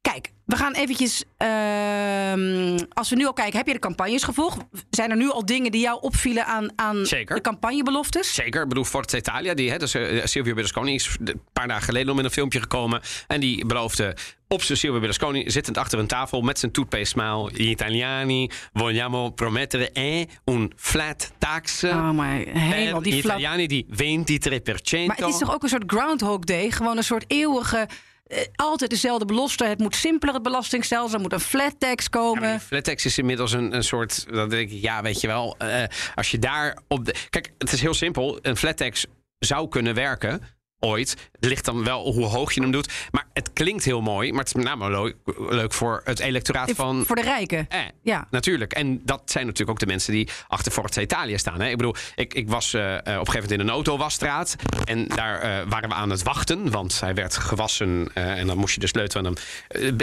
Kijk, 0.00 0.32
we 0.46 0.56
gaan 0.56 0.72
eventjes. 0.72 1.24
ehm, 1.36 2.78
als 2.92 3.10
we 3.10 3.16
nu 3.16 3.26
al 3.26 3.32
kijken, 3.32 3.56
heb 3.56 3.66
je 3.66 3.72
de 3.72 3.78
campagnes 3.78 4.22
gevolgd? 4.22 4.60
Zijn 4.90 5.10
er 5.10 5.16
nu 5.16 5.30
al 5.30 5.46
dingen 5.46 5.70
die 5.70 5.80
jou 5.80 6.00
opvielen 6.00 6.46
aan, 6.46 6.68
aan 6.76 7.06
Zeker. 7.06 7.36
de 7.36 7.40
campagnebeloftes? 7.42 8.34
Zeker, 8.34 8.62
ik 8.62 8.68
bedoel 8.68 8.84
Forza 8.84 9.16
Italia, 9.16 9.54
die, 9.54 9.70
hè, 9.70 9.76
dus, 9.78 9.94
eh, 9.94 10.24
Silvio 10.24 10.54
Berlusconi 10.54 10.94
is 10.94 11.16
een 11.24 11.40
paar 11.52 11.68
dagen 11.68 11.82
geleden 11.84 12.06
nog 12.06 12.16
met 12.16 12.24
een 12.24 12.30
filmpje 12.30 12.60
gekomen. 12.60 13.00
En 13.26 13.40
die 13.40 13.66
beloofde 13.66 14.16
op 14.48 14.62
zijn 14.62 14.78
Silvio 14.78 14.98
Berlusconi, 15.00 15.50
zittend 15.50 15.78
achter 15.78 15.98
een 15.98 16.06
tafel 16.06 16.40
met 16.40 16.58
zijn 16.58 16.72
toothpaste 16.72 17.06
smile. 17.06 17.50
Gli 17.52 17.68
italiani 17.68 18.50
vogliamo 18.72 19.30
promettere 19.30 19.90
eh, 19.90 20.24
un 20.44 20.72
flat 20.76 21.32
tax. 21.38 21.84
Oh, 21.84 22.10
maar 22.10 22.36
helemaal 22.46 23.02
die 23.02 23.16
italiani 23.16 23.66
di 23.66 23.86
23%. 23.86 25.06
Maar 25.06 25.16
het 25.16 25.28
is 25.28 25.38
toch 25.38 25.54
ook 25.54 25.62
een 25.62 25.68
soort 25.68 25.84
Groundhog 25.86 26.38
Day? 26.38 26.70
Gewoon 26.70 26.96
een 26.96 27.04
soort 27.04 27.24
eeuwige. 27.26 27.88
Eh, 28.34 28.44
altijd 28.56 28.90
dezelfde 28.90 29.24
belofte. 29.24 29.64
Het 29.64 29.78
moet 29.78 29.96
simpeler, 29.96 30.34
het 30.34 30.42
belastingstelsel. 30.42 31.14
Er 31.16 31.20
moet 31.22 31.32
een 31.32 31.40
flat 31.40 31.74
tax 31.78 32.02
Ja, 32.04 32.10
komen. 32.10 32.40
maar 32.42 32.50
die 32.50 32.60
flattex 32.60 33.04
is 33.04 33.18
inmiddels 33.18 33.52
een, 33.52 33.74
een 33.74 33.84
soort. 33.84 34.26
Dan 34.32 34.48
denk 34.48 34.70
ik, 34.70 34.82
ja, 34.82 35.02
weet 35.02 35.20
je 35.20 35.26
wel. 35.26 35.54
eh, 35.58 35.82
als 36.14 36.30
je 36.30 36.38
daar 36.38 36.78
op 36.88 37.04
de. 37.04 37.14
Kijk, 37.30 37.52
het 37.58 37.72
is 37.72 37.80
heel 37.80 37.94
simpel. 37.94 38.38
Een 38.42 38.56
flattex 38.56 39.06
zou 39.38 39.68
kunnen 39.68 39.94
werken. 39.94 40.40
Ooit. 40.84 41.10
Het 41.32 41.44
ligt 41.44 41.64
dan 41.64 41.84
wel 41.84 42.12
hoe 42.12 42.24
hoog 42.24 42.52
je 42.52 42.60
hem 42.60 42.70
doet. 42.70 42.92
Maar 43.10 43.26
het 43.32 43.52
klinkt 43.52 43.84
heel 43.84 44.00
mooi. 44.00 44.30
Maar 44.30 44.38
het 44.38 44.48
is 44.48 44.54
met 44.54 44.64
name 44.64 44.90
leuk, 44.90 45.16
leuk 45.50 45.72
voor 45.72 46.00
het 46.04 46.18
electoraat 46.18 46.70
van. 46.74 47.04
Voor 47.06 47.16
de 47.16 47.22
rijken. 47.22 47.66
Eh, 47.68 47.80
Ja. 48.02 48.26
natuurlijk. 48.30 48.72
En 48.72 49.00
dat 49.04 49.22
zijn 49.24 49.44
natuurlijk 49.44 49.70
ook 49.70 49.78
de 49.78 49.86
mensen 49.86 50.12
die 50.12 50.28
achter 50.48 50.72
Forza 50.72 51.00
Italia 51.00 51.38
staan. 51.38 51.60
Hè? 51.60 51.68
Ik 51.68 51.76
bedoel, 51.76 51.94
ik, 52.14 52.34
ik 52.34 52.48
was 52.48 52.74
eh, 52.74 52.82
op 52.82 52.86
een 52.94 53.02
gegeven 53.04 53.32
moment 53.32 53.50
in 53.50 53.60
een 53.60 53.70
autowasstraat. 53.70 54.56
En 54.84 55.08
daar 55.08 55.68
waren 55.68 55.88
we 55.88 55.94
aan 55.94 56.10
het 56.10 56.22
wachten. 56.22 56.70
Want 56.70 57.00
hij 57.00 57.14
werd 57.14 57.36
gewassen. 57.36 58.10
en 58.14 58.46
dan 58.46 58.58
moest 58.58 58.74
je 58.74 58.80
de 58.80 58.86
sleutel 58.86 59.24
aan 59.24 59.36
hem. 59.78 59.96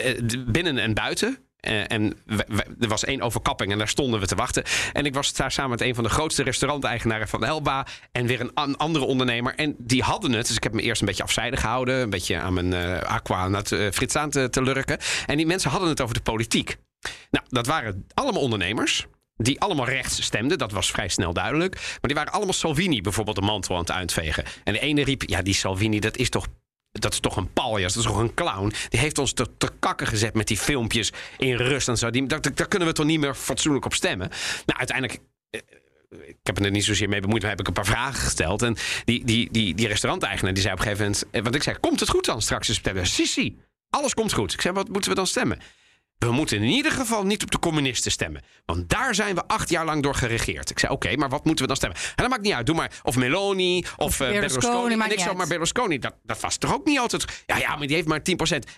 binnen 0.52 0.78
en 0.78 0.94
buiten. 0.94 1.38
Eh, 1.62 1.91
en 1.91 2.17
er 2.80 2.88
was 2.88 3.04
één 3.06 3.21
overkapping 3.21 3.71
en 3.71 3.78
daar 3.78 3.88
stonden 3.88 4.19
we 4.19 4.26
te 4.28 4.36
wachten. 4.36 4.63
En 4.93 5.06
ik 5.06 5.13
was 5.13 5.34
daar 5.34 5.52
samen 5.52 5.71
met 5.71 5.82
een 5.82 5.95
van 5.95 6.04
de 6.04 6.10
grootste 6.10 6.43
restauranteigenaren 6.43 7.28
van 7.28 7.45
Elba. 7.45 7.86
En 8.12 8.26
weer 8.26 8.39
een 8.39 8.54
an- 8.54 8.78
andere 8.78 9.06
ondernemer. 9.06 9.56
En 9.56 9.76
die 9.78 10.02
hadden 10.04 10.32
het. 10.32 10.47
Dus 10.47 10.56
ik 10.56 10.63
heb 10.63 10.74
me 10.74 10.82
eerst 10.82 11.02
een 11.02 11.08
beetje 11.08 11.24
afzijdig 11.24 11.60
gehouden. 11.60 11.95
Een 12.02 12.10
beetje 12.10 12.38
aan 12.39 12.54
mijn 12.54 12.74
eh, 12.74 13.00
aqua 13.02 13.47
nat, 13.47 13.71
eh, 13.71 13.91
frits 13.91 14.15
aan 14.15 14.30
te, 14.30 14.50
te 14.50 14.62
lurken. 14.62 14.97
En 15.26 15.38
die 15.38 15.45
mensen 15.45 15.69
hadden 15.71 15.89
het 15.89 16.02
over 16.02 16.15
de 16.15 16.21
politiek. 16.21 16.78
Nou, 17.32 17.45
dat 17.50 17.65
waren 17.67 18.06
allemaal 18.13 18.41
ondernemers. 18.41 19.06
Die 19.36 19.60
allemaal 19.62 19.86
rechts 19.88 20.24
stemden, 20.24 20.58
dat 20.58 20.71
was 20.71 20.91
vrij 20.91 21.08
snel 21.08 21.34
duidelijk. 21.34 21.76
Maar 21.76 22.00
die 22.02 22.15
waren 22.15 22.32
allemaal 22.34 22.54
Salvini 22.54 23.02
bijvoorbeeld 23.02 23.36
de 23.36 23.41
mantel 23.41 23.76
aan 23.76 23.82
het 23.82 23.91
uitvegen. 23.91 24.43
En 24.63 24.74
de 24.74 24.80
ene 24.80 25.04
riep: 25.04 25.21
Ja, 25.26 25.41
die 25.41 25.54
Salvini, 25.54 26.00
dat 26.00 26.17
is 26.17 26.30
toch 26.30 26.47
dat 26.91 27.13
is 27.13 27.19
toch 27.19 27.36
een 27.38 27.54
paljas, 27.54 27.93
dat 27.93 28.04
is 28.04 28.10
toch 28.10 28.19
een 28.19 28.34
clown. 28.34 28.73
Die 28.89 28.99
heeft 28.99 29.17
ons 29.17 29.34
te, 29.34 29.47
te 29.58 29.69
kakken 29.80 30.08
gezet 30.08 30.34
met 30.34 30.47
die 30.47 30.58
filmpjes 30.58 31.12
in 31.38 31.56
rust 31.56 31.97
zo. 31.97 32.10
Die, 32.10 32.25
daar, 32.27 32.67
kunnen 32.67 32.88
we 32.88 32.93
toch 32.93 33.06
niet 33.06 33.19
meer 33.19 33.36
fatsoenlijk 33.36 33.86
op 33.86 33.93
stemmen. 33.93 34.30
Nou, 34.65 34.80
uiteindelijk. 34.80 35.19
eh, 35.49 35.60
Ik 36.27 36.38
heb 36.43 36.60
er 36.60 36.71
niet 36.71 36.84
zozeer 36.84 37.10
mee 37.10 37.21
bemoeid, 37.21 37.41
maar 37.41 37.51
heb 37.51 37.60
ik 37.60 37.67
een 37.67 37.73
paar 37.73 37.86
vragen 37.86 38.19
gesteld. 38.21 38.62
En 38.62 38.75
die, 39.06 39.25
die, 39.25 39.51
die, 39.51 39.75
die 39.75 39.88
restauranteigenaar 39.88 40.54
die 40.54 40.62
zei 40.62 40.73
op 40.73 40.80
een 40.80 40.86
gegeven 40.86 41.06
moment... 41.06 41.25
eh, 41.32 41.41
Want 41.41 41.56
ik 41.56 41.63
zei, 41.63 41.77
komt 41.80 41.99
het 41.99 42.10
goed 42.10 42.25
dan 42.25 42.41
straks 42.41 42.67
in 42.67 42.73
september? 42.73 43.06
Sissi, 43.08 43.58
alles 43.89 44.13
komt 44.13 44.34
goed. 44.34 44.54
Ik 44.54 44.62
zei, 44.62 44.73
wat 44.73 44.89
moeten 44.89 45.10
we 45.10 45.15
dan 45.15 45.27
stemmen? 45.27 45.60
We 46.25 46.31
moeten 46.31 46.57
in 46.57 46.69
ieder 46.69 46.91
geval 46.91 47.25
niet 47.25 47.43
op 47.43 47.51
de 47.51 47.60
communisten 47.60 48.12
stemmen. 48.12 48.41
Want 48.65 48.89
daar 48.89 49.15
zijn 49.15 49.36
we 49.36 49.47
acht 49.47 49.69
jaar 49.69 49.86
lang 49.86 50.03
door 50.03 50.15
geregeerd. 50.15 50.69
Ik 50.69 50.79
zei, 50.79 50.91
oké, 50.91 51.15
maar 51.15 51.29
wat 51.29 51.45
moeten 51.45 51.62
we 51.62 51.67
dan 51.67 51.75
stemmen? 51.75 51.99
En 51.99 52.13
dat 52.15 52.29
maakt 52.29 52.41
niet 52.41 52.53
uit. 52.53 52.65
Doe 52.65 52.75
maar 52.75 52.91
of 53.03 53.15
Meloni 53.15 53.77
of, 53.77 53.95
Of 53.97 54.19
eh, 54.19 54.29
Berlusconi, 54.29 54.62
Berlusconi. 54.67 55.03
En 55.03 55.12
ik 55.12 55.19
zo, 55.19 55.34
maar 55.34 55.47
Berlusconi, 55.47 55.99
dat, 55.99 56.15
dat 56.23 56.39
was 56.39 56.57
toch 56.57 56.73
ook 56.73 56.86
niet 56.86 56.99
altijd... 56.99 57.43
Ja, 57.45 57.57
ja, 57.57 57.75
maar 57.75 57.88
die 57.88 57.95
heeft 57.95 58.07
maar 58.07 58.19
10%. 58.19 58.23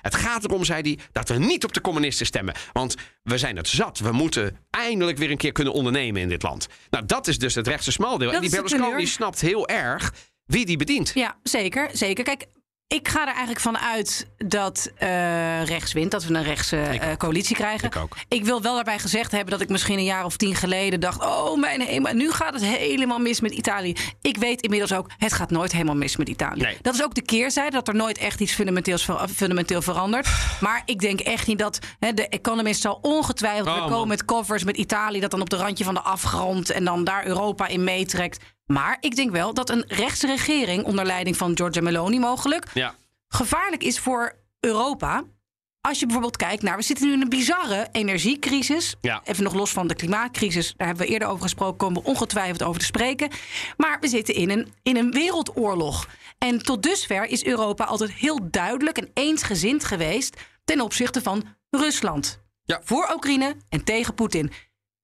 Het 0.02 0.16
gaat 0.16 0.44
erom, 0.44 0.64
zei 0.64 0.82
hij, 0.82 1.00
dat 1.12 1.30
we 1.30 1.38
niet 1.38 1.64
op 1.64 1.74
de 1.74 1.82
communisten 1.82 2.26
stemmen. 2.26 2.54
Want 2.74 2.96
we 3.24 3.38
zijn 3.38 3.56
het 3.56 3.68
zat. 3.68 4.00
We 4.00 4.12
moeten 4.12 4.58
eindelijk 4.70 5.18
weer 5.18 5.32
een 5.32 5.38
keer 5.38 5.52
kunnen 5.52 5.74
ondernemen 5.74 6.22
in 6.22 6.30
dit 6.30 6.44
land. 6.44 6.68
Nou, 6.90 7.06
dat 7.06 7.28
is 7.28 7.38
dus 7.38 7.56
het 7.56 7.68
rechtse 7.68 7.92
smaldeel. 7.92 8.34
En 8.34 8.42
die 8.42 8.50
Berlusconi 8.50 9.06
snapt 9.08 9.42
heel 9.42 9.68
erg 9.68 10.14
wie 10.46 10.66
die 10.66 10.78
bedient. 10.78 11.12
Ja, 11.14 11.38
zeker. 11.44 11.90
zeker. 11.94 12.24
Kijk, 12.24 12.46
ik 12.88 13.08
ga 13.08 13.22
er 13.22 13.28
eigenlijk 13.28 13.60
van 13.60 13.78
uit 13.78 14.28
dat 14.38 14.92
eh, 14.98 15.64
rechts 15.66 15.94
wint. 15.94 16.12
Dat 16.12 16.24
we 16.26 16.34
een 16.34 16.44
rechtse 16.44 16.78
eh, 16.78 17.16
coalitie 17.18 17.56
krijgen. 17.56 17.88
Ik 17.88 17.96
ook. 17.96 18.16
Ik 18.28 18.46
wil 18.46 18.62
wel 18.62 18.76
daarbij 18.76 19.00
gezegd 19.00 19.32
hebben 19.32 19.52
dat 19.52 19.62
ik 19.62 19.70
misschien 19.70 19.98
een 19.98 20.04
jaar 20.04 20.26
of 20.26 20.38
tien 20.38 20.56
geleden 20.56 21.00
dacht... 21.00 21.22
oh 21.26 21.60
mijn 21.60 21.82
hemel, 21.82 22.14
nu 22.14 22.32
gaat 22.32 22.54
het 22.54 22.64
helemaal 22.66 23.20
mis 23.20 23.40
met 23.42 23.52
Italië. 23.52 23.96
Ik 24.22 24.38
weet 24.38 24.62
inmiddels 24.62 24.94
ook, 24.94 25.10
het 25.18 25.34
gaat 25.34 25.50
nooit 25.50 25.72
helemaal 25.72 25.96
mis 25.96 26.16
met 26.18 26.30
Italië. 26.30 26.62
Nee. 26.62 26.78
Dat 26.82 26.94
is 26.94 27.04
ook 27.04 27.14
de 27.14 27.22
keerzijde, 27.22 27.72
dat 27.72 27.88
er 27.88 27.96
nooit 27.96 28.18
echt 28.18 28.40
iets 28.40 28.54
fundamenteels 28.54 29.06
ver- 29.06 29.28
fundamenteel 29.28 29.82
verandert. 29.82 30.28
Maar 30.62 30.82
ik 30.86 31.00
denk 31.00 31.20
echt 31.20 31.48
niet 31.48 31.60
dat... 31.60 31.80
Hè, 32.00 32.14
de 32.14 32.28
Economist 32.28 32.82
zal 32.82 33.00
ongetwijfeld 33.02 33.68
Oh, 33.68 33.74
weer 33.74 33.82
man. 33.82 33.92
komen 33.92 34.08
met 34.08 34.26
covers 34.26 34.64
met 34.64 34.78
Italië... 34.78 35.20
dat 35.20 35.32
dan 35.32 35.42
op 35.42 35.50
de 35.50 35.56
randje 35.56 35.84
van 35.84 35.94
de 35.94 36.02
afgrond 36.02 36.70
en 36.70 36.84
dan 36.86 37.04
daar 37.04 37.26
Europa 37.26 37.68
in 37.68 37.84
meetrekt. 37.84 38.44
Maar 38.66 38.98
ik 39.00 39.16
denk 39.16 39.32
wel 39.32 39.54
dat 39.54 39.70
een 39.70 39.84
rechtse 39.88 40.28
regering... 40.28 40.84
onder 40.84 41.06
leiding 41.06 41.38
van 41.38 41.58
Giorgia 41.58 41.82
Meloni 41.82 42.20
mogelijk 42.20 42.66
Ja. 42.74 42.96
gevaarlijk 43.28 43.84
is 43.84 44.00
voor 44.00 44.36
Europa. 44.60 45.24
Als 45.82 46.00
je 46.00 46.06
bijvoorbeeld 46.06 46.38
kijkt 46.38 46.64
naar, 46.64 46.78
we 46.78 46.84
zitten 46.84 47.06
nu 47.08 47.14
in 47.14 47.22
een 47.22 47.30
bizarre 47.30 47.88
energiecrisis. 47.92 48.96
Ja. 49.02 49.22
Even 49.24 49.44
nog 49.44 49.54
los 49.54 49.72
van 49.72 49.88
de 49.88 49.96
klimaatcrisis, 49.96 50.74
daar 50.78 50.88
hebben 50.88 51.06
we 51.06 51.12
eerder 51.12 51.28
over 51.28 51.42
gesproken, 51.42 51.78
komen 51.78 52.02
we 52.02 52.08
ongetwijfeld 52.08 52.64
over 52.64 52.80
te 52.80 52.86
spreken. 52.86 53.30
Maar 53.78 54.00
we 54.00 54.08
zitten 54.08 54.34
in 54.36 54.50
een, 54.50 54.74
in 54.84 54.98
een 54.98 55.12
wereldoorlog. 55.12 56.08
En 56.38 56.64
tot 56.64 56.84
dusver 56.84 57.26
is 57.26 57.46
Europa 57.46 57.84
altijd 57.84 58.12
heel 58.12 58.40
duidelijk 58.52 58.98
en 58.98 59.10
eensgezind 59.14 59.84
geweest 59.84 60.42
ten 60.64 60.82
opzichte 60.82 61.22
van 61.22 61.44
Rusland. 61.70 62.42
Ja. 62.64 62.82
Voor 62.84 63.12
Oekraïne 63.14 63.56
en 63.70 63.84
tegen 63.84 64.14
Poetin. 64.14 64.52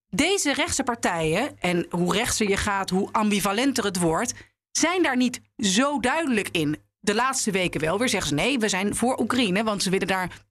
Deze 0.10 0.54
rechtse 0.54 0.84
partijen, 0.84 1.60
en 1.60 1.86
hoe 1.90 2.14
rechtser 2.14 2.50
je 2.50 2.58
gaat, 2.58 2.90
hoe 2.90 3.12
ambivalenter 3.12 3.84
het 3.84 4.00
wordt, 4.00 4.34
zijn 4.72 5.04
daar 5.04 5.18
niet 5.18 5.42
zo 5.58 6.00
duidelijk 6.00 6.50
in. 6.52 6.78
De 7.00 7.16
laatste 7.16 7.52
weken 7.52 7.82
wel 7.82 7.98
weer 7.98 8.10
zeggen 8.10 8.30
ze 8.30 8.36
nee, 8.36 8.60
we 8.60 8.70
zijn 8.70 8.96
voor 8.96 9.20
Oekraïne, 9.20 9.64
want 9.64 9.84
ze 9.84 9.90
willen 9.90 10.08
daar. 10.08 10.46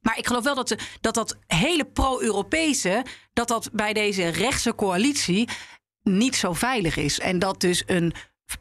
Maar 0.00 0.18
ik 0.18 0.26
geloof 0.26 0.44
wel 0.44 0.54
dat 0.54 0.76
dat, 1.00 1.14
dat 1.14 1.36
hele 1.46 1.84
pro-Europese, 1.84 3.04
dat 3.32 3.48
dat 3.48 3.70
bij 3.72 3.92
deze 3.92 4.28
rechtse 4.28 4.74
coalitie 4.74 5.48
niet 6.02 6.36
zo 6.36 6.52
veilig 6.52 6.96
is. 6.96 7.20
En 7.20 7.38
dat 7.38 7.60
dus 7.60 7.82
een. 7.86 8.14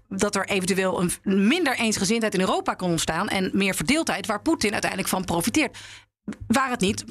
Dat 0.08 0.36
er 0.36 0.48
eventueel 0.48 1.02
een 1.02 1.48
minder 1.48 1.76
eensgezindheid 1.76 2.34
in 2.34 2.40
Europa 2.40 2.74
kan 2.74 2.90
ontstaan 2.90 3.28
en 3.30 3.50
meer 3.54 3.76
verdeeldheid, 3.76 4.26
waar 4.26 4.42
Poetin 4.42 4.72
uiteindelijk 4.72 5.10
van 5.10 5.26
profiteert. 5.26 5.78
Waar 6.48 6.70
het 6.70 6.80
niet, 6.80 7.04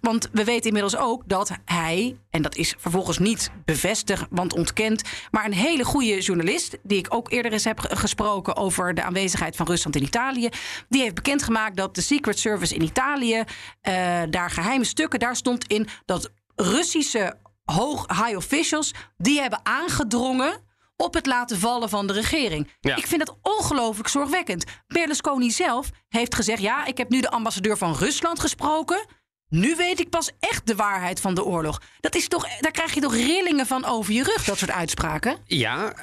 want 0.00 0.28
we 0.32 0.44
weten 0.44 0.66
inmiddels 0.66 0.96
ook 0.96 1.22
dat 1.26 1.50
hij, 1.64 2.16
en 2.30 2.42
dat 2.42 2.56
is 2.56 2.74
vervolgens 2.78 3.18
niet 3.18 3.50
bevestigd, 3.64 4.26
want 4.30 4.52
ontkend, 4.54 5.02
maar 5.30 5.44
een 5.44 5.52
hele 5.52 5.84
goede 5.84 6.20
journalist, 6.20 6.76
die 6.82 6.98
ik 6.98 7.14
ook 7.14 7.30
eerder 7.30 7.52
eens 7.52 7.64
heb 7.64 7.80
ge- 7.80 7.96
gesproken 7.96 8.56
over 8.56 8.94
de 8.94 9.02
aanwezigheid 9.02 9.56
van 9.56 9.66
Rusland 9.66 9.96
in 9.96 10.02
Italië, 10.02 10.48
die 10.88 11.02
heeft 11.02 11.14
bekendgemaakt 11.14 11.76
dat 11.76 11.94
de 11.94 12.00
Secret 12.00 12.38
Service 12.38 12.74
in 12.74 12.82
Italië, 12.82 13.42
eh, 13.80 14.22
daar 14.30 14.50
geheime 14.50 14.84
stukken, 14.84 15.18
daar 15.18 15.36
stond 15.36 15.66
in 15.66 15.86
dat 16.04 16.30
Russische 16.56 17.34
hoog 17.64 18.06
high 18.08 18.36
officials, 18.36 18.94
die 19.16 19.40
hebben 19.40 19.60
aangedrongen 19.62 20.60
op 20.96 21.14
het 21.14 21.26
laten 21.26 21.58
vallen 21.58 21.88
van 21.88 22.06
de 22.06 22.12
regering. 22.12 22.70
Ja. 22.80 22.96
Ik 22.96 23.06
vind 23.06 23.26
dat 23.26 23.36
ongelooflijk 23.42 24.08
zorgwekkend. 24.08 24.64
Berlusconi 24.86 25.50
zelf 25.50 25.90
heeft 26.08 26.34
gezegd: 26.34 26.60
ja, 26.62 26.86
ik 26.86 26.98
heb 26.98 27.08
nu 27.08 27.20
de 27.20 27.30
ambassadeur 27.30 27.76
van 27.78 27.94
Rusland 27.94 28.40
gesproken. 28.40 29.06
Nu 29.48 29.76
weet 29.76 30.00
ik 30.00 30.10
pas 30.10 30.30
echt 30.40 30.66
de 30.66 30.74
waarheid 30.74 31.20
van 31.20 31.34
de 31.34 31.44
oorlog. 31.44 31.80
Dat 32.00 32.14
is 32.14 32.28
toch, 32.28 32.58
daar 32.60 32.72
krijg 32.72 32.94
je 32.94 33.00
toch 33.00 33.14
rillingen 33.14 33.66
van 33.66 33.84
over 33.84 34.12
je 34.12 34.22
rug, 34.22 34.44
dat 34.44 34.58
soort 34.58 34.70
uitspraken? 34.70 35.36
Ja, 35.46 35.94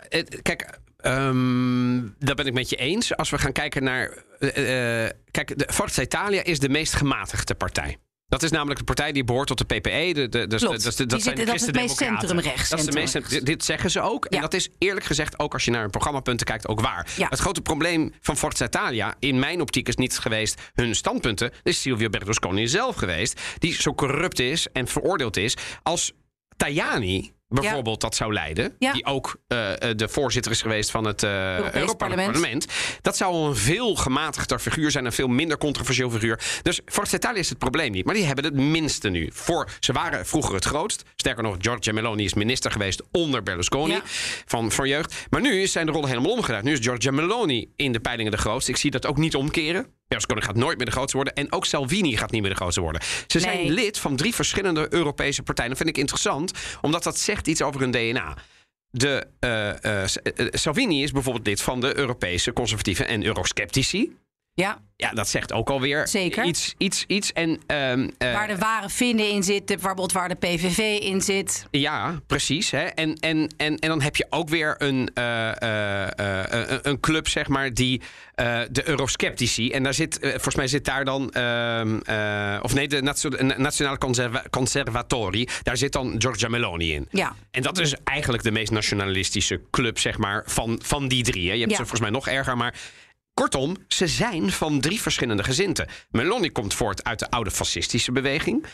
kijk, 0.42 0.80
ehm, 0.98 2.02
dat 2.20 2.36
ben 2.36 2.46
ik 2.46 2.54
met 2.54 2.70
je 2.70 2.76
eens. 2.76 3.16
Als 3.16 3.30
we 3.30 3.38
gaan 3.38 3.52
kijken 3.52 3.84
naar. 3.84 4.24
eh, 4.40 5.04
eh, 5.06 5.12
kijk, 5.32 5.58
de 5.58 5.74
Forza 5.74 6.02
Italia 6.02 6.44
is 6.44 6.60
de 6.60 6.70
meest 6.70 6.94
gematigde 6.94 7.56
partij. 7.56 7.98
Dat 8.32 8.44
is 8.44 8.52
namelijk 8.52 8.80
de 8.80 8.86
partij 8.86 9.12
die 9.12 9.24
behoort 9.24 9.48
tot 9.48 9.58
de 9.58 9.66
PPE. 9.66 10.12
De, 10.14 10.30
de, 10.30 10.58
Klopt. 10.58 10.98
de- 10.98 11.06
dat 11.06 11.22
zijn 11.22 11.36
de 11.36 11.46
dat 11.46 11.56
is 11.56 11.66
het 11.66 11.76
meest 11.76 11.98
centrumrechts, 11.98 12.70
Dat 12.70 12.80
is 12.80 12.86
de 12.86 12.92
meest, 12.92 13.46
dit 13.46 13.64
zeggen 13.64 13.92
ze 13.92 14.02
ook. 14.02 14.26
En 14.26 14.42
dat 14.42 14.54
is 14.54 14.70
eerlijk 14.78 15.06
gezegd 15.06 15.40
ook 15.40 15.54
als 15.54 15.66
je 15.66 15.72
naar 15.72 15.82
hun 15.82 15.90
programmapunten 15.90 16.46
kijkt 16.46 16.68
ook 16.68 16.82
waar. 16.82 17.08
Ja. 17.18 17.28
Het 17.30 17.40
grote 17.40 17.62
probleem 17.62 18.14
van 18.22 18.38
Forza 18.38 18.66
Italia 18.66 19.16
in 19.20 19.40
mijn 19.40 19.62
optiek 19.62 19.88
is 19.88 19.96
niet 19.96 20.18
geweest 20.18 20.62
hun 20.74 20.96
standpunten. 20.96 21.48
Het 21.48 21.68
is 21.68 21.82
Silvio 21.82 22.10
Berlusconi 22.10 22.68
zelf 22.68 22.96
geweest. 22.96 23.42
Die 23.58 23.74
zo 23.74 23.94
corrupt 23.94 24.40
is 24.40 24.68
en 24.74 24.88
veroordeeld 24.88 25.38
is 25.38 25.58
als 25.84 26.12
Tajani 26.58 27.32
bijvoorbeeld 27.52 28.02
dat 28.02 28.16
zou 28.16 28.34
leiden. 28.34 28.76
Ja. 28.80 28.94
Die 28.94 29.06
ook 29.06 29.36
eh, 29.48 29.90
eh, 29.90 29.98
de 29.98 30.10
voorzitter 30.10 30.52
is 30.52 30.62
geweest 30.62 30.92
van 30.92 31.06
het 31.06 31.24
eh 31.24 31.58
Europees 31.58 31.94
Parlement. 31.98 32.32
Parlement. 32.32 32.66
Dat 33.02 33.18
zou 33.18 33.48
een 33.48 33.56
veel 33.56 33.96
gematigder 33.96 34.60
figuur 34.60 34.92
zijn. 34.92 35.06
Een 35.06 35.12
veel 35.12 35.28
minder 35.28 35.58
controversieel 35.58 36.10
figuur. 36.10 36.40
Dus 36.62 36.80
Forza 36.86 37.16
Italia 37.16 37.40
is 37.40 37.50
het 37.50 37.58
probleem 37.58 37.92
niet. 37.92 38.06
Maar 38.06 38.16
die 38.16 38.26
hebben 38.26 38.44
het 38.44 38.54
minste 38.54 39.10
nu. 39.10 39.30
Voor, 39.34 39.70
ze 39.80 39.94
waren 39.94 40.26
vroeger 40.26 40.56
het 40.56 40.66
grootst. 40.66 41.04
Sterker 41.16 41.44
nog, 41.44 41.56
Giorgia 41.60 41.94
Meloni 41.94 42.24
is 42.24 42.34
minister 42.34 42.72
geweest 42.72 43.04
onder 43.12 43.44
Berlusconi. 43.44 43.94
Ja. 43.94 44.02
Van, 44.46 44.72
van 44.72 44.88
jeugd. 44.88 45.26
Maar 45.30 45.42
nu 45.42 45.68
zijn 45.68 45.86
de 45.86 45.92
rollen 45.92 46.10
helemaal 46.10 46.32
omgedraaid. 46.32 46.64
Nu 46.64 46.72
is 46.72 46.80
Giorgia 46.80 47.12
Meloni 47.12 47.72
in 47.76 47.92
de 47.92 48.00
peilingen 48.00 48.32
de 48.32 48.38
grootste. 48.38 48.72
Ik 48.72 48.78
zie 48.78 48.92
dat 48.92 49.06
ook 49.06 49.18
niet 49.18 49.36
omkeren. 49.36 50.00
Berlusconi 50.12 50.42
gaat 50.42 50.56
nooit 50.56 50.78
meer 50.78 50.86
de 50.86 50.92
grootste 50.92 51.16
worden. 51.16 51.36
En 51.36 51.52
ook 51.52 51.66
Salvini 51.66 52.18
gaat 52.18 52.32
niet 52.32 52.42
meer 52.42 52.50
de 52.50 52.56
grootste 52.56 52.82
worden. 52.82 53.02
Ze 53.28 53.40
zijn 53.40 53.70
lid 53.70 54.00
van 54.00 54.16
drie 54.16 54.36
verschillende 54.36 54.88
Europese 54.94 55.44
partijen. 55.44 55.70
Dat 55.70 55.80
vind 55.80 55.90
ik 55.90 55.98
interessant. 55.98 56.52
Omdat 56.82 57.04
dat 57.04 57.20
zegt 57.20 57.48
iets 57.48 57.62
over 57.62 57.82
hun 57.82 57.92
DNA. 57.92 58.38
De, 58.90 59.28
eh, 59.40 60.50
Salvini 60.52 61.04
is 61.04 61.12
bijvoorbeeld 61.12 61.48
lid 61.48 61.62
van 61.62 61.82
de 61.82 61.98
Europese 61.98 62.54
conservatieven 62.54 63.08
en 63.08 63.26
eurosceptici. 63.26 64.16
Ja, 64.54 64.80
Ja, 64.96 65.10
dat 65.12 65.28
zegt 65.28 65.54
ook 65.54 65.70
alweer 65.70 66.08
Zeker. 66.08 66.46
iets. 66.46 66.74
iets, 66.78 67.04
iets. 67.08 67.34
En, 67.34 67.60
ehm, 67.68 68.10
eh, 68.18 68.34
waar 68.34 68.48
de 68.48 68.58
ware 68.58 68.90
vinden 68.90 69.30
in 69.30 69.44
zitten, 69.44 69.76
bijvoorbeeld 69.76 70.12
waar 70.12 70.30
de 70.30 70.36
PVV 70.36 71.00
in 71.04 71.22
zit. 71.22 71.66
Ja, 71.72 72.20
precies. 72.28 72.72
Hè? 72.72 72.84
En, 72.84 73.14
en, 73.16 73.54
en, 73.58 73.78
en 73.80 73.90
dan 73.90 74.02
heb 74.02 74.16
je 74.16 74.26
ook 74.30 74.50
weer 74.50 74.76
een, 74.78 75.10
eh, 75.14 75.62
eh, 76.42 76.80
een- 76.82 77.00
club, 77.00 77.28
zeg 77.28 77.48
maar, 77.48 77.74
die 77.74 78.02
de 78.72 78.82
eurosceptici. 78.86 79.72
En 79.72 79.84
daar 79.84 79.94
zit, 79.94 80.18
volgens 80.22 80.56
mij 80.56 80.68
zit 80.68 80.86
daar 80.86 81.06
dan, 81.06 81.32
ehm, 81.32 82.00
eh, 82.04 82.60
of 82.62 82.74
nee, 82.74 82.88
de 82.88 83.02
Nationale 83.58 83.98
Conserva- 83.98 84.44
Conservatori. 84.50 85.48
Daar 85.64 85.78
zit 85.78 85.92
dan 85.92 86.16
Giorgia 86.18 86.48
Meloni 86.48 86.94
in. 86.94 87.08
Ja. 87.12 87.36
En 87.52 87.62
dat 87.62 87.80
is 87.80 87.94
eigenlijk 88.04 88.44
de 88.44 88.52
meest 88.52 88.72
nationalistische 88.72 89.62
club, 89.72 90.00
zeg 90.00 90.18
maar, 90.18 90.44
van, 90.46 90.80
van 90.84 91.08
die 91.08 91.24
drie. 91.24 91.48
Hè? 91.48 91.54
Je 91.54 91.60
hebt 91.60 91.72
Ja. 91.72 91.78
ze 91.78 91.82
volgens 91.86 92.02
mij 92.02 92.10
nog 92.10 92.28
erger, 92.28 92.58
maar... 92.58 92.74
Kortom, 93.34 93.76
ze 93.88 94.08
zijn 94.08 94.52
van 94.52 94.82
drie 94.82 95.02
verschillende 95.02 95.44
gezinten. 95.44 95.88
Meloni 96.10 96.52
komt 96.52 96.74
voort 96.74 97.04
uit 97.04 97.20
de 97.20 97.30
oude 97.30 97.52
fascistische 97.52 98.12
beweging. 98.12 98.66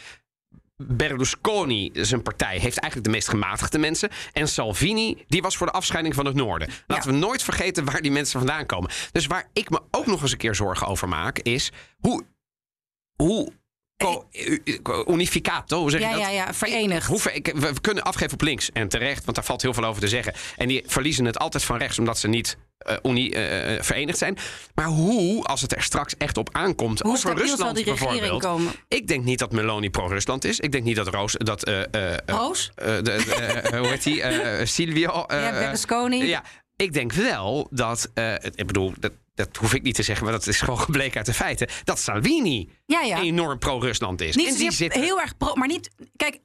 Berlusconi, 0.83 1.89
zijn 1.93 2.21
partij, 2.21 2.57
heeft 2.59 2.77
eigenlijk 2.77 3.03
de 3.03 3.09
meest 3.09 3.29
gematigde 3.29 3.77
mensen. 3.77 4.09
En 4.33 4.47
Salvini, 4.47 5.23
die 5.27 5.41
was 5.41 5.57
voor 5.57 5.67
de 5.67 5.73
afscheiding 5.73 6.15
van 6.15 6.25
het 6.25 6.35
noorden. 6.35 6.69
Laten 6.87 7.11
we 7.11 7.17
nooit 7.17 7.43
vergeten 7.43 7.85
waar 7.85 8.01
die 8.01 8.11
mensen 8.11 8.39
vandaan 8.39 8.65
komen. 8.65 8.91
Dus 9.11 9.27
waar 9.27 9.49
ik 9.53 9.69
me 9.69 9.81
ook 9.91 10.05
nog 10.05 10.21
eens 10.21 10.31
een 10.31 10.37
keer 10.37 10.55
zorgen 10.55 10.87
over 10.87 11.07
maak, 11.07 11.39
is 11.39 11.71
hoe. 11.99 12.25
hoe 13.15 13.53
unificato, 15.07 15.79
hoe 15.79 15.89
zeg 15.91 15.99
Ja, 16.01 16.09
je 16.09 16.13
dat? 16.15 16.23
ja, 16.23 16.29
ja, 16.29 16.53
verenigd. 16.53 17.07
Hoe 17.07 17.19
ver- 17.19 17.39
we, 17.43 17.73
kunnen 17.81 18.03
afgeven 18.03 18.33
op 18.33 18.41
links 18.41 18.71
en 18.71 18.87
terecht, 18.87 19.23
want 19.23 19.35
daar 19.35 19.45
valt 19.45 19.61
heel 19.61 19.73
veel 19.73 19.85
over 19.85 20.01
te 20.01 20.07
zeggen. 20.07 20.33
En 20.57 20.67
die 20.67 20.83
verliezen 20.85 21.25
het 21.25 21.37
altijd 21.39 21.63
van 21.63 21.77
rechts, 21.77 21.99
omdat 21.99 22.17
ze 22.17 22.27
niet 22.27 22.57
eh, 22.77 22.95
unie, 23.03 23.33
eh, 23.35 23.75
eh, 23.75 23.83
verenigd 23.83 24.17
zijn. 24.17 24.37
Maar 24.75 24.85
hoe, 24.85 25.43
als 25.43 25.61
het 25.61 25.75
er 25.75 25.81
straks 25.81 26.17
echt 26.17 26.37
op 26.37 26.49
aankomt, 26.51 26.99
Hoe 27.01 27.11
over 27.11 27.35
Rusland 27.37 27.75
die 27.75 27.85
regering 27.85 28.19
bijvoorbeeld. 28.19 28.41
komen? 28.53 28.73
Ik 28.87 29.07
denk 29.07 29.23
niet 29.23 29.39
dat 29.39 29.51
Meloni 29.51 29.89
pro-Rusland 29.89 30.43
is. 30.45 30.59
Ik 30.59 30.71
denk 30.71 30.83
niet 30.83 30.95
dat 30.95 31.07
Roos, 31.07 31.35
dat 31.37 31.69
Roos? 32.25 32.71
de, 32.75 33.69
hoe 33.77 33.87
heet 33.87 34.03
die? 34.03 34.23
Silvio. 34.65 35.25
Ja, 35.27 35.51
Berlusconi. 35.51 36.25
ja, 36.25 36.43
ik 36.77 36.93
denk 36.93 37.13
wel 37.13 37.67
dat, 37.71 38.09
eh, 38.13 38.33
ik 38.33 38.67
bedoel, 38.67 38.93
dat, 38.99 39.11
dat 39.35 39.55
hoef 39.57 39.73
ik 39.73 39.81
niet 39.83 39.95
te 39.95 40.03
zeggen, 40.03 40.23
maar 40.25 40.33
dat 40.33 40.47
is 40.47 40.59
gewoon 40.61 40.79
gebleken 40.79 41.17
uit 41.17 41.25
de 41.25 41.33
feiten, 41.33 41.67
dat 41.83 41.99
Salvini 41.99 42.69
Ja, 42.85 43.01
ja. 43.01 43.21
enorm 43.21 43.59
pro-Rusland 43.59 44.21
is. 44.21 44.35
Niet 44.35 44.47
en 44.47 44.55
die 44.55 44.71
zit 44.71 44.93
heel 44.93 45.19
erg 45.21 45.37
pro, 45.37 45.53
maar 45.55 45.67
niet. 45.67 45.89
Kijk, 46.15 46.39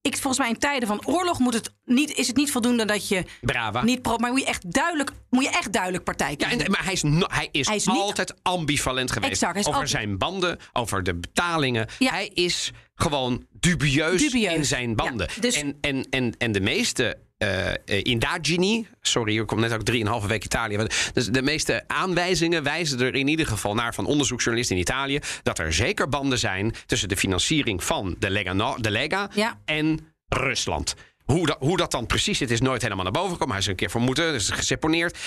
ik, 0.00 0.16
volgens 0.16 0.38
mij 0.38 0.48
in 0.48 0.58
tijden 0.58 0.88
van 0.88 1.06
oorlog 1.06 1.38
moet 1.38 1.54
het 1.54 1.74
niet, 1.84 2.14
is 2.14 2.26
het 2.26 2.36
niet 2.36 2.50
voldoende 2.50 2.84
dat 2.84 3.08
je 3.08 3.24
Brava. 3.40 3.82
niet 3.84 4.02
pro, 4.02 4.16
maar 4.16 4.30
moet 4.30 4.40
je 4.40 4.46
echt 4.46 4.72
duidelijk, 4.72 5.10
moet 5.30 5.44
je 5.44 5.50
echt 5.50 5.72
duidelijk 5.72 6.04
partij 6.04 6.30
Ja, 6.36 6.48
kiezen. 6.48 6.64
en, 6.66 6.70
maar 6.70 6.84
hij 6.84 6.92
is, 6.92 7.02
no- 7.02 7.26
hij 7.28 7.48
is, 7.52 7.66
Hij 7.66 7.76
is 7.76 7.86
niet- 7.86 7.96
altijd 7.96 8.34
ambivalent 8.42 9.10
geweest. 9.12 9.32
Exact, 9.32 9.58
over 9.58 9.72
altijd- 9.72 9.90
zijn 9.90 10.18
banden, 10.18 10.58
over 10.72 11.02
de 11.02 11.14
betalingen. 11.14 11.88
Ja. 11.98 12.10
Hij 12.10 12.26
is 12.34 12.70
gewoon 12.94 13.46
dubieus, 13.50 14.20
Dubieus. 14.22 14.54
in 14.54 14.64
zijn 14.64 14.96
banden. 14.96 15.28
Ja, 15.34 15.40
dus- 15.40 15.54
en, 15.62 15.76
en, 15.80 16.06
en, 16.10 16.34
en 16.38 16.52
de 16.52 16.60
meeste 16.60 17.18
eh, 17.38 17.68
eh, 17.68 17.76
indagini, 18.02 18.86
sorry, 19.00 19.32
hier 19.32 19.44
komt 19.44 19.60
net 19.60 19.72
ook 19.72 19.82
drieënhalve 19.82 20.26
week 20.26 20.44
Italië. 20.44 20.86
Dus 21.12 21.26
de 21.26 21.42
meeste 21.42 21.84
aanwijzingen 21.86 22.62
wijzen 22.62 23.00
er 23.00 23.14
in 23.14 23.28
ieder 23.28 23.46
geval 23.46 23.74
naar 23.74 23.94
van 23.94 24.06
onderzoeksjournalisten 24.06 24.76
in 24.76 24.82
Italië 24.82 25.20
dat 25.42 25.58
er 25.58 25.72
zeker 25.72 26.08
banden 26.08 26.38
zijn 26.38 26.74
tussen 26.86 27.08
de 27.08 27.16
financiering 27.16 27.84
van 27.84 28.16
de 28.18 28.30
Lega, 28.30 28.76
de 28.76 28.90
Lega 28.90 29.30
Ja. 29.34 29.60
en 29.64 30.14
Rusland. 30.28 30.94
Hoe 31.24 31.46
dat, 31.46 31.56
hoe 31.60 31.76
dat 31.76 31.90
dan 31.90 32.06
precies 32.06 32.38
zit, 32.38 32.50
is 32.50 32.60
nooit 32.60 32.82
helemaal 32.82 33.04
naar 33.04 33.12
boven 33.12 33.32
gekomen. 33.32 33.50
Hij 33.50 33.58
is 33.58 33.64
er 33.64 33.70
een 33.70 33.78
keer 33.78 33.90
vermoeden, 33.90 34.34
is 34.34 34.50
geseponeerd. 34.50 35.18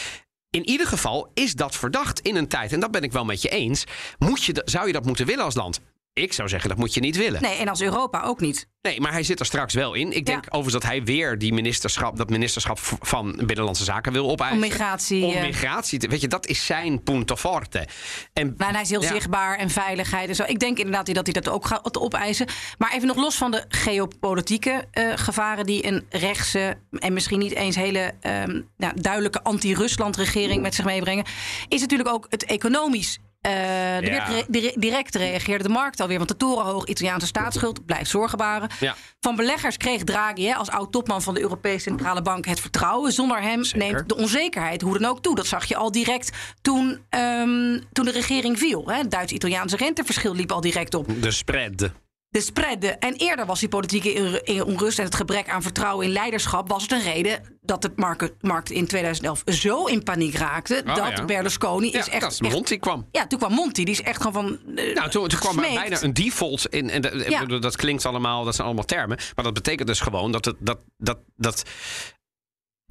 In 0.50 0.70
ieder 0.70 0.88
geval 0.88 1.32
is 1.34 1.54
dat 1.54 1.76
verdacht 1.76 2.20
in 2.20 2.36
een 2.36 2.48
tijd, 2.48 2.74
en 2.74 2.80
dat 2.80 2.92
ben 2.92 3.04
ik 3.04 3.12
wel 3.12 3.26
met 3.26 3.42
je 3.42 3.50
eens. 3.50 3.84
Moet 4.18 4.44
je, 4.44 4.62
zou 4.66 4.88
je 4.88 4.94
dat 4.94 5.06
moeten 5.06 5.26
willen 5.26 5.44
als 5.44 5.56
land? 5.56 5.80
Ik 6.14 6.34
zou 6.34 6.50
zeggen, 6.50 6.70
dat 6.70 6.78
moet 6.78 6.94
je 6.94 7.00
niet 7.00 7.18
willen. 7.18 7.42
Nee, 7.42 7.58
en 7.58 7.68
als 7.68 7.82
Europa 7.82 8.22
ook 8.22 8.40
niet. 8.40 8.68
Nee, 8.82 9.02
maar 9.02 9.12
hij 9.12 9.24
zit 9.24 9.40
er 9.40 9.46
straks 9.46 9.74
wel 9.74 9.94
in. 9.94 10.12
Ik 10.16 10.26
denk 10.26 10.44
Ja. 10.44 10.50
overigens 10.50 10.74
dat 10.74 10.92
hij 10.92 11.04
weer 11.04 11.38
die 11.38 11.54
ministerschap, 11.54 12.18
dat 12.18 12.30
ministerschap 12.30 12.80
van 13.02 13.32
Binnenlandse 13.46 13.84
Zaken 13.84 14.12
wil 14.14 14.30
opeisen. 14.30 14.56
Om 14.56 14.62
migratie, 14.70 15.26
Om 15.26 15.34
eh. 15.34 15.42
migratie. 15.42 16.00
te- 16.00 16.08
Weet 16.08 16.22
je, 16.22 16.28
dat 16.28 16.48
is 16.48 16.66
zijn 16.66 17.04
punto 17.04 17.36
forte. 17.36 17.88
En 18.34 18.46
Nou, 18.58 18.70
en 18.70 18.74
hij 18.74 18.82
is 18.82 18.90
heel 18.90 19.02
Ja. 19.02 19.08
zichtbaar 19.08 19.58
en 19.58 19.70
veiligheid 19.70 20.30
en 20.30 20.36
zo. 20.36 20.44
Ik 20.48 20.60
denk 20.60 20.78
inderdaad 20.78 21.14
dat 21.14 21.26
hij 21.26 21.42
dat 21.42 21.50
ook 21.54 21.66
gaat 21.66 21.98
opeisen. 22.00 22.48
Maar 22.78 22.94
even 22.94 23.08
nog 23.08 23.18
los 23.18 23.36
van 23.36 23.52
de 23.52 23.66
geopolitieke 23.68 24.88
eh, 24.92 25.12
gevaren 25.16 25.66
die 25.66 25.86
een 25.88 26.06
rechtse 26.10 26.78
en 26.92 27.14
misschien 27.14 27.40
niet 27.40 27.54
eens 27.56 27.76
hele 27.76 28.14
ehm, 28.22 28.62
nou, 28.78 29.02
duidelijke 29.02 29.44
anti-Rusland-regering 29.44 30.62
met 30.62 30.76
zich 30.76 30.86
meebrengen, 30.86 31.26
is 31.68 31.82
natuurlijk 31.82 32.10
ook 32.10 32.26
het 32.30 32.46
economisch. 32.46 33.20
Eh, 33.42 34.02
Ja. 34.02 34.28
direct 34.76 35.16
reageerde 35.16 35.64
de 35.64 35.70
markt 35.70 36.00
alweer. 36.00 36.18
Want 36.18 36.30
de 36.30 36.38
torenhoog 36.38 36.86
Italiaanse 36.86 37.26
staatsschuld 37.28 37.86
blijft 37.86 38.10
zorgen 38.10 38.38
baren. 38.38 38.70
Ja. 38.80 38.96
Van 39.20 39.36
beleggers 39.36 39.78
kreeg 39.78 40.04
Draghi 40.04 40.46
hè, 40.46 40.54
als 40.56 40.70
oud-topman 40.70 41.22
van 41.22 41.34
de 41.34 41.42
Europese 41.42 41.80
Centrale 41.80 42.22
Bank 42.22 42.46
het 42.46 42.60
vertrouwen. 42.60 43.12
Zonder 43.12 43.42
hem 43.42 43.64
Zeker. 43.64 43.80
neemt 43.94 44.10
de 44.10 44.16
onzekerheid 44.16 44.82
hoe 44.82 44.98
dan 45.00 45.10
ook 45.10 45.22
toe. 45.22 45.36
Dat 45.36 45.48
zag 45.48 45.66
je 45.66 45.76
al 45.76 45.92
direct 45.92 46.38
toen, 46.62 47.00
ehm, 47.10 47.80
toen 47.92 48.06
de 48.06 48.12
regering 48.12 48.58
viel. 48.60 48.84
hè. 48.90 48.98
Het 48.98 49.12
Duits-Italiaanse 49.12 49.76
renteverschil 49.78 50.36
liep 50.36 50.52
al 50.52 50.62
direct 50.62 50.94
op. 50.94 51.08
de 51.22 51.32
spread. 51.32 51.92
De 52.32 52.42
spread. 52.42 52.84
En 53.00 53.14
eerder 53.16 53.46
was 53.46 53.60
die 53.60 53.70
politieke 53.70 54.42
onrust 54.66 55.00
en 55.00 55.06
het 55.06 55.16
gebrek 55.16 55.50
aan 55.50 55.62
vertrouwen 55.62 56.06
in 56.06 56.12
leiderschap... 56.12 56.70
was 56.70 56.82
het 56.82 56.92
een 56.92 57.02
reden 57.02 57.58
dat 57.62 57.82
de 57.82 57.92
markt, 57.96 58.32
markt 58.42 58.70
in 58.70 58.88
2011 58.88 59.44
zo 59.46 59.86
in 59.86 60.04
paniek 60.04 60.36
raakte... 60.36 60.84
Oh, 60.88 60.96
dat 60.96 61.18
ja. 61.18 61.26
Berlusconi 61.26 61.92
Ja, 61.92 62.00
is 62.00 62.10
echt... 62.10 62.22
dat 62.22 62.32
is 62.32 62.40
echt- 62.40 62.54
Monti 62.54 62.78
kwam. 62.80 63.08
ja, 63.12 63.28
toen 63.28 63.40
kwam 63.40 63.54
Monti. 63.54 63.84
Die 63.86 63.94
is 63.94 64.02
echt 64.02 64.22
gewoon 64.22 64.34
van... 64.66 64.76
eh, 64.76 64.96
Nou, 64.96 65.10
toen, 65.10 65.28
toen 65.28 65.40
kwam 65.40 65.60
er 65.60 65.74
bijna 65.74 66.02
een 66.02 66.14
default 66.14 66.66
in. 66.68 66.90
En 66.90 67.26
Ja. 67.30 67.40
bedoel, 67.40 67.60
dat 67.60 67.76
klinkt 67.76 68.06
allemaal, 68.06 68.44
dat 68.44 68.54
zijn 68.56 68.68
allemaal 68.68 68.86
termen. 68.86 69.18
Maar 69.36 69.46
dat 69.46 69.54
betekent 69.54 69.88
dus 69.88 70.00
gewoon 70.00 70.32
dat 70.32 70.46
het. 70.46 70.56
Dat, 70.60 70.80
dat, 70.98 71.18
dat, 71.36 71.64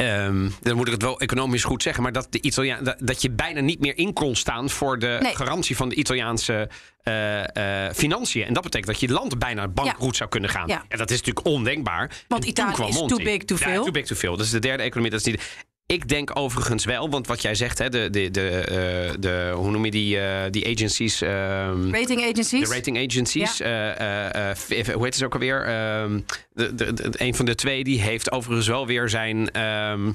ehm, 0.00 0.48
dan 0.60 0.76
moet 0.76 0.86
ik 0.86 0.92
het 0.92 1.02
wel 1.02 1.20
economisch 1.20 1.64
goed 1.64 1.82
zeggen, 1.82 2.02
maar 2.02 2.12
dat, 2.12 2.26
de 2.30 2.40
Italiaan, 2.42 2.84
dat, 2.84 2.96
dat 2.98 3.22
je 3.22 3.30
bijna 3.30 3.60
niet 3.60 3.80
meer 3.80 3.96
in 3.98 4.12
kon 4.12 4.36
staan 4.36 4.70
voor 4.70 4.98
de 4.98 5.18
Nee. 5.22 5.36
garantie 5.36 5.76
van 5.76 5.88
de 5.88 5.94
Italiaanse 5.94 6.68
eh, 7.02 7.86
eh, 7.86 7.94
financiën. 7.94 8.44
En 8.44 8.52
dat 8.54 8.62
betekent 8.62 8.90
dat 8.90 9.00
je 9.00 9.08
land 9.08 9.38
bijna 9.38 9.68
bankroet 9.68 10.16
zou 10.16 10.28
kunnen 10.30 10.50
gaan. 10.50 10.68
Ja. 10.68 10.84
En 10.88 10.98
dat 10.98 11.10
is 11.10 11.18
natuurlijk 11.18 11.46
ondenkbaar. 11.46 12.10
Want 12.28 12.42
En 12.42 12.48
Italië 12.48 12.88
is 12.88 12.94
Monti. 12.94 13.14
too 13.14 13.24
big 13.24 13.44
to 13.44 13.54
Ja, 13.58 13.60
fail. 13.60 13.82
too 13.82 13.92
big 13.92 14.06
to 14.06 14.14
fail. 14.14 14.36
Dat 14.36 14.46
is 14.46 14.52
de 14.52 14.58
derde 14.58 14.82
economie. 14.82 15.10
Dat 15.10 15.20
is 15.20 15.26
niet. 15.26 15.42
Ik 15.90 16.08
denk 16.08 16.36
overigens 16.36 16.84
wel, 16.84 17.10
want 17.10 17.26
wat 17.26 17.42
jij 17.42 17.54
zegt, 17.54 17.78
hè, 17.78 17.88
de, 17.88 18.10
de, 18.10 18.30
de, 18.30 18.48
eh, 18.50 19.14
de, 19.20 19.52
hoe 19.54 19.70
noem 19.70 19.84
je 19.84 19.90
die, 19.90 20.18
eh, 20.20 20.50
die 20.50 20.66
agencies? 20.76 21.20
ehm, 21.22 21.90
Rating 21.90 22.22
agencies. 22.30 22.68
de 22.68 22.74
rating 22.74 23.08
agencies. 23.10 23.56
Ja. 23.58 23.94
eh, 23.94 24.56
hoe 24.94 25.04
heet 25.04 25.14
het 25.14 25.22
ook 25.22 25.32
alweer? 25.34 25.64
Ehm, 25.64 26.20
de, 26.52 26.74
de, 26.74 26.92
de- 26.92 27.10
een 27.12 27.34
van 27.34 27.44
de 27.44 27.54
twee 27.54 27.84
die 27.84 28.00
heeft 28.00 28.30
overigens 28.32 28.66
wel 28.68 28.86
weer 28.86 29.08
zijn. 29.08 29.50
ehm, 29.50 30.12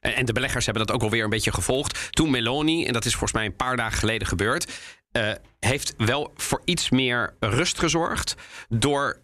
en 0.00 0.24
de 0.24 0.32
beleggers 0.32 0.64
hebben 0.64 0.86
dat 0.86 0.94
ook 0.94 1.02
alweer 1.02 1.24
een 1.24 1.30
beetje 1.30 1.52
gevolgd. 1.52 2.08
Toen 2.10 2.30
Meloni, 2.30 2.86
en 2.86 2.92
dat 2.92 3.04
is 3.04 3.10
volgens 3.12 3.32
mij 3.32 3.44
een 3.44 3.56
paar 3.56 3.76
dagen 3.76 3.98
geleden 3.98 4.26
gebeurd. 4.28 4.72
heeft 5.60 5.94
wel 5.96 6.32
voor 6.36 6.62
iets 6.64 6.90
meer 6.90 7.34
rust 7.40 7.78
gezorgd. 7.78 8.34
door 8.68 9.20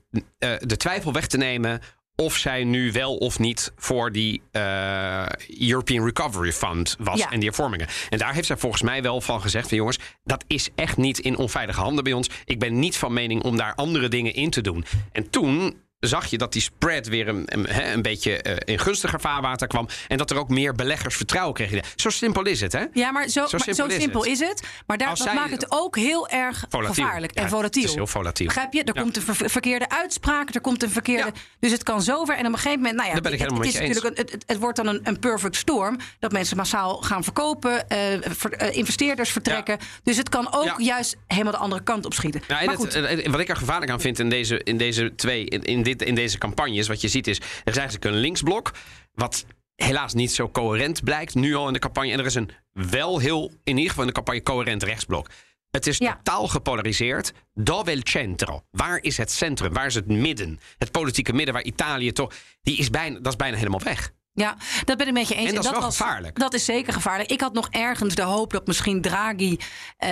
de 0.61 0.77
twijfel 0.77 1.12
weg 1.12 1.27
te 1.27 1.37
nemen. 1.37 1.81
Of 2.16 2.37
zij 2.37 2.64
nu 2.64 2.92
wel 2.92 3.16
of 3.16 3.38
niet 3.38 3.72
voor 3.76 4.12
die 4.12 4.42
eh, 4.50 5.26
European 5.59 6.05
Recovery 6.05 6.52
Fund 6.52 6.96
was. 6.98 7.18
Ja. 7.18 7.31
En 7.31 7.38
die 7.38 7.48
hervormingen. 7.48 7.87
En 8.09 8.18
daar 8.18 8.35
heeft 8.35 8.46
zij 8.46 8.57
volgens 8.57 8.83
mij 8.83 9.02
wel 9.02 9.20
van 9.20 9.40
gezegd: 9.40 9.68
van 9.68 9.76
jongens, 9.76 9.98
dat 10.24 10.44
is 10.46 10.68
echt 10.74 10.96
niet 10.96 11.18
in 11.18 11.37
onveilige 11.37 11.81
handen 11.81 12.05
bij 12.05 12.12
ons. 12.12 12.31
Ik 12.44 12.59
ben 12.59 12.79
niet 12.79 12.96
van 12.96 13.12
mening 13.12 13.42
om 13.42 13.57
daar 13.57 13.74
andere 13.74 14.09
dingen 14.09 14.35
in 14.35 14.50
te 14.50 14.61
doen. 14.61 14.85
En 15.12 15.31
toen 15.31 15.76
zag 16.00 16.26
je 16.26 16.38
dat 16.38 16.52
die 16.52 16.62
spread 16.62 17.06
weer 17.09 17.28
een, 17.28 17.42
een, 17.46 17.92
een 17.92 18.02
beetje 18.02 18.42
eh, 18.42 18.56
in 18.64 18.78
gunstiger 18.78 19.20
vaarwater 19.20 19.66
kwam. 19.68 19.88
En 20.09 20.16
dat 20.18 20.30
er 20.30 20.37
ook 20.38 20.48
meer 20.48 20.74
beleggers 20.74 21.16
vertrouwen 21.16 21.54
kregen. 21.54 21.82
Zo 21.96 22.09
simpel 22.11 22.42
is 22.46 22.61
het, 22.61 22.72
hè? 22.72 22.85
Ja, 22.92 23.11
maar 23.11 23.28
zo, 23.28 23.30
Zo 23.30 23.40
maar 23.40 23.61
simpel 23.61 23.74
zo 23.74 23.87
is 23.96 24.02
simpel 24.02 24.20
het. 24.20 24.30
is 24.30 24.38
het. 24.40 24.62
Maar 24.87 24.98
daar, 24.98 25.09
dat 25.09 25.18
zij- 25.18 25.35
maakt 25.35 25.50
het 25.50 25.66
ook 25.68 25.96
heel 25.96 26.28
erg 26.28 26.64
Volatiel. 26.68 27.04
gevaarlijk 27.04 27.35
Ja, 27.37 27.42
en 27.42 27.48
volatiel. 27.48 27.80
het 27.82 27.90
is 27.90 27.96
heel 27.96 28.06
volatiel. 28.06 28.46
Begrijp 28.46 28.72
je? 28.72 28.82
Er 28.85 28.94
Ja. 28.94 29.00
komt 29.02 29.16
een 29.16 29.22
ver- 29.22 29.50
verkeerde 29.50 29.88
uitspraak, 29.88 30.54
er 30.54 30.61
komt 30.61 30.82
een 30.82 30.90
verkeerde... 30.90 31.24
Ja. 31.35 31.40
Dus 31.61 31.72
het 31.72 31.82
kan 31.82 32.02
zover. 32.02 32.35
En 32.37 32.46
op 32.46 32.52
een 32.52 32.59
gegeven 32.59 32.76
moment... 32.80 32.96
Nou 32.96 33.09
ja, 33.14 33.20
ben 33.20 33.32
ik 33.32 33.38
het, 33.38 33.48
helemaal 33.48 33.66
het, 33.72 33.74
is 33.82 33.88
natuurlijk 33.88 34.18
een, 34.18 34.26
het, 34.32 34.44
het 34.46 34.59
wordt 34.59 34.76
dan 34.76 34.87
een, 34.87 35.00
een 35.02 35.18
perfect 35.18 35.56
storm. 35.56 35.96
Dat 36.18 36.32
mensen 36.32 36.56
massaal 36.56 36.96
gaan 36.96 37.24
verkopen, 37.24 37.88
eh, 37.88 37.98
ver- 38.22 38.52
eh, 38.52 38.76
investeerders 38.76 39.30
vertrekken. 39.30 39.78
Dus 40.02 40.16
het 40.16 40.28
kan 40.28 40.52
ook 40.54 40.64
Ja. 40.64 40.74
juist 40.78 41.16
helemaal 41.26 41.52
de 41.52 41.59
andere 41.59 41.82
kant 41.82 42.04
op 42.04 42.14
schieten. 42.14 42.42
Ja, 42.48 42.61
en 42.61 42.66
maar 42.66 42.76
goed, 42.76 42.94
wat 43.30 43.40
ik 43.40 43.48
er 43.48 43.56
gevaarlijk 43.56 43.90
aan 43.90 44.00
vind 44.00 44.18
in 44.18 44.28
deze, 44.30 44.61
in 44.62 44.76
deze 44.76 45.14
twee, 45.14 45.44
in, 45.44 45.62
in, 45.62 45.82
dit, 45.87 46.03
in 46.03 46.14
deze 46.14 46.38
campagnes, 46.38 46.88
wat 46.88 47.01
je 47.01 47.09
ziet 47.09 47.27
is, 47.27 47.38
er 47.38 47.72
is 47.72 47.77
eigenlijk 47.77 48.05
een 48.05 48.20
linksblok, 48.20 48.72
wat 49.14 49.46
helaas 49.75 50.14
niet 50.14 50.33
zo 50.33 50.49
coherent 50.51 51.05
blijkt, 51.05 51.35
nu 51.35 51.55
al 51.55 51.66
in 51.66 51.72
de 51.72 51.79
campagne. 51.79 52.12
En 52.12 52.18
er 52.18 52.27
is 52.27 52.35
een 52.35 52.51
wel 52.72 53.18
heel, 53.18 53.53
in 53.64 53.75
ieder 53.77 53.88
geval 53.88 54.03
in 54.03 54.09
de 54.09 54.14
campagne, 54.14 54.42
coherent 54.42 54.83
rechtsblok. 54.83 55.29
Het 55.70 55.87
is 55.87 55.99
Ja. 55.99 56.14
totaal 56.14 56.49
gepolariseerd. 56.49 57.33
Dove 57.55 57.92
il 57.92 58.01
centro. 58.03 58.62
Waar 58.70 58.99
is 59.03 59.16
het 59.16 59.31
centrum? 59.31 59.72
Waar 59.72 59.87
is 59.87 59.94
het 59.94 60.07
midden? 60.07 60.61
Het 60.79 60.90
politieke 60.90 61.33
midden 61.33 61.55
waar 61.55 61.62
Italië 61.64 62.12
toch... 62.12 62.33
Die 62.62 62.79
is 62.79 62.90
bijna, 62.90 63.14
dat 63.18 63.27
is 63.33 63.37
bijna 63.37 63.57
helemaal 63.57 63.81
weg. 63.83 64.12
Ja, 64.37 64.57
dat 64.85 64.96
ben 64.99 65.07
ik 65.07 65.12
met 65.12 65.29
je 65.29 65.35
eens. 65.35 65.49
En 65.49 65.55
dat 65.55 65.64
is 65.64 65.70
wel 65.70 65.81
was, 65.81 65.96
gevaarlijk. 65.96 66.38
Dat 66.38 66.55
is 66.55 66.64
zeker 66.64 66.92
gevaarlijk. 66.92 67.31
Ik 67.31 67.40
had 67.40 67.53
nog 67.53 67.68
ergens 67.70 68.14
de 68.14 68.22
hoop 68.22 68.53
dat 68.53 68.66
misschien 68.66 69.01
Draghi. 69.01 69.57
eh, 69.96 70.11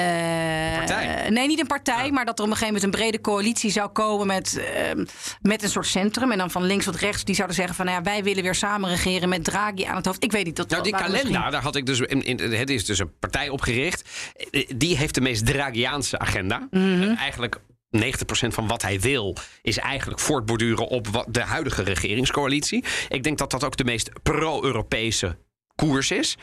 partij? 0.76 1.26
Nee, 1.30 1.46
niet 1.46 1.60
een 1.60 1.66
partij, 1.66 2.10
maar 2.10 2.24
dat 2.24 2.38
er 2.38 2.44
op 2.44 2.50
een 2.50 2.56
gegeven 2.56 2.74
moment 2.74 2.94
een 2.94 3.00
brede 3.00 3.20
coalitie 3.20 3.70
zou 3.70 3.88
komen 3.88 4.26
met, 4.26 4.58
ehm, 4.74 5.04
met 5.42 5.62
een 5.62 5.68
soort 5.68 5.87
centrum. 5.87 6.32
En 6.32 6.38
dan 6.38 6.50
van 6.50 6.62
links 6.64 6.84
tot 6.84 6.96
rechts, 6.96 7.24
die 7.24 7.34
zouden 7.34 7.56
zeggen 7.56 7.74
van 7.74 7.84
nou 7.87 7.98
ja, 7.98 8.04
wij 8.04 8.22
willen 8.22 8.42
weer 8.42 8.54
samen 8.54 8.90
regeren 8.90 9.28
met 9.28 9.44
Draghi 9.44 9.84
aan 9.84 9.96
het 9.96 10.06
hoofd. 10.06 10.24
Ik 10.24 10.32
weet 10.32 10.44
niet. 10.44 10.56
Dat 10.56 10.68
Nou, 10.70 10.82
die 10.82 10.92
kalender, 10.92 11.24
misschien- 11.24 11.50
daar 11.50 11.62
had 11.62 11.76
ik 11.76 11.87
dus. 11.87 12.00
In, 12.00 12.22
in, 12.24 12.52
het 12.52 12.70
is 12.70 12.84
dus 12.84 12.98
een 12.98 13.18
partij 13.20 13.48
opgericht. 13.48 14.08
Eh, 14.50 14.68
Die 14.76 14.96
heeft 14.96 15.14
de 15.14 15.20
meest 15.20 15.46
Dragiaanse 15.46 16.18
agenda. 16.18 16.66
Mhm. 16.70 17.02
Eh, 17.02 17.20
Eigenlijk 17.20 17.60
90% 17.96 18.00
van 18.48 18.66
wat 18.66 18.83
hij 18.83 19.00
wil 19.00 19.37
is 19.62 19.78
eigenlijk 19.78 20.20
voortborduren 20.20 20.87
op 20.88 21.24
de 21.28 21.42
huidige 21.42 21.83
regeringscoalitie. 21.83 22.85
Ik 23.09 23.22
denk 23.22 23.38
dat 23.38 23.50
dat 23.50 23.64
ook 23.64 23.76
de 23.76 23.85
meest 23.85 24.11
pro-Europese 24.22 25.37
koers 25.74 26.11
is. 26.11 26.37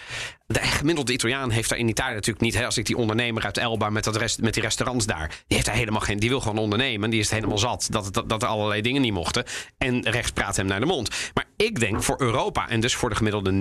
De 0.48 0.60
gemiddelde 0.60 1.14
Italiaan 1.14 1.50
heeft 1.50 1.70
daar 1.70 1.78
in 1.78 1.88
Italië 1.88 2.14
natuurlijk 2.14 2.46
niet. 2.46 2.64
Als 2.64 2.78
ik 2.78 2.86
die 2.86 2.98
ondernemer 2.98 3.44
uit 3.44 3.58
Elba 3.58 3.90
met, 3.90 4.04
dat 4.04 4.16
rest, 4.16 4.42
met 4.42 4.54
die 4.54 4.64
restaurants 4.64 5.06
daar. 5.06 5.28
Die 5.28 5.36
heeft 5.48 5.66
daar 5.66 5.76
helemaal 5.76 6.02
geen. 6.02 6.20
Die 6.20 6.30
wil 6.30 6.42
gewoon 6.42 6.58
ondernemen. 6.58 7.10
Die 7.10 7.20
is 7.20 7.26
het 7.26 7.36
helemaal 7.36 7.58
zat 7.58 7.88
dat, 7.90 8.24
dat, 8.28 8.42
er 8.42 8.48
allerlei 8.48 8.82
dingen 8.82 9.02
niet 9.02 9.14
mochten. 9.14 9.44
En 9.78 10.10
rechts 10.10 10.32
praat 10.32 10.56
hem 10.56 10.66
naar 10.66 10.80
de 10.80 10.86
mond. 10.86 11.10
Maar 11.34 11.46
ik 11.56 11.80
denk 11.80 12.04
voor 12.04 12.22
Europa 12.22 12.70
en 12.70 12.80
dus 12.80 12.96
voor 12.96 13.10
de 13.10 13.16
gemiddelde 13.16 13.52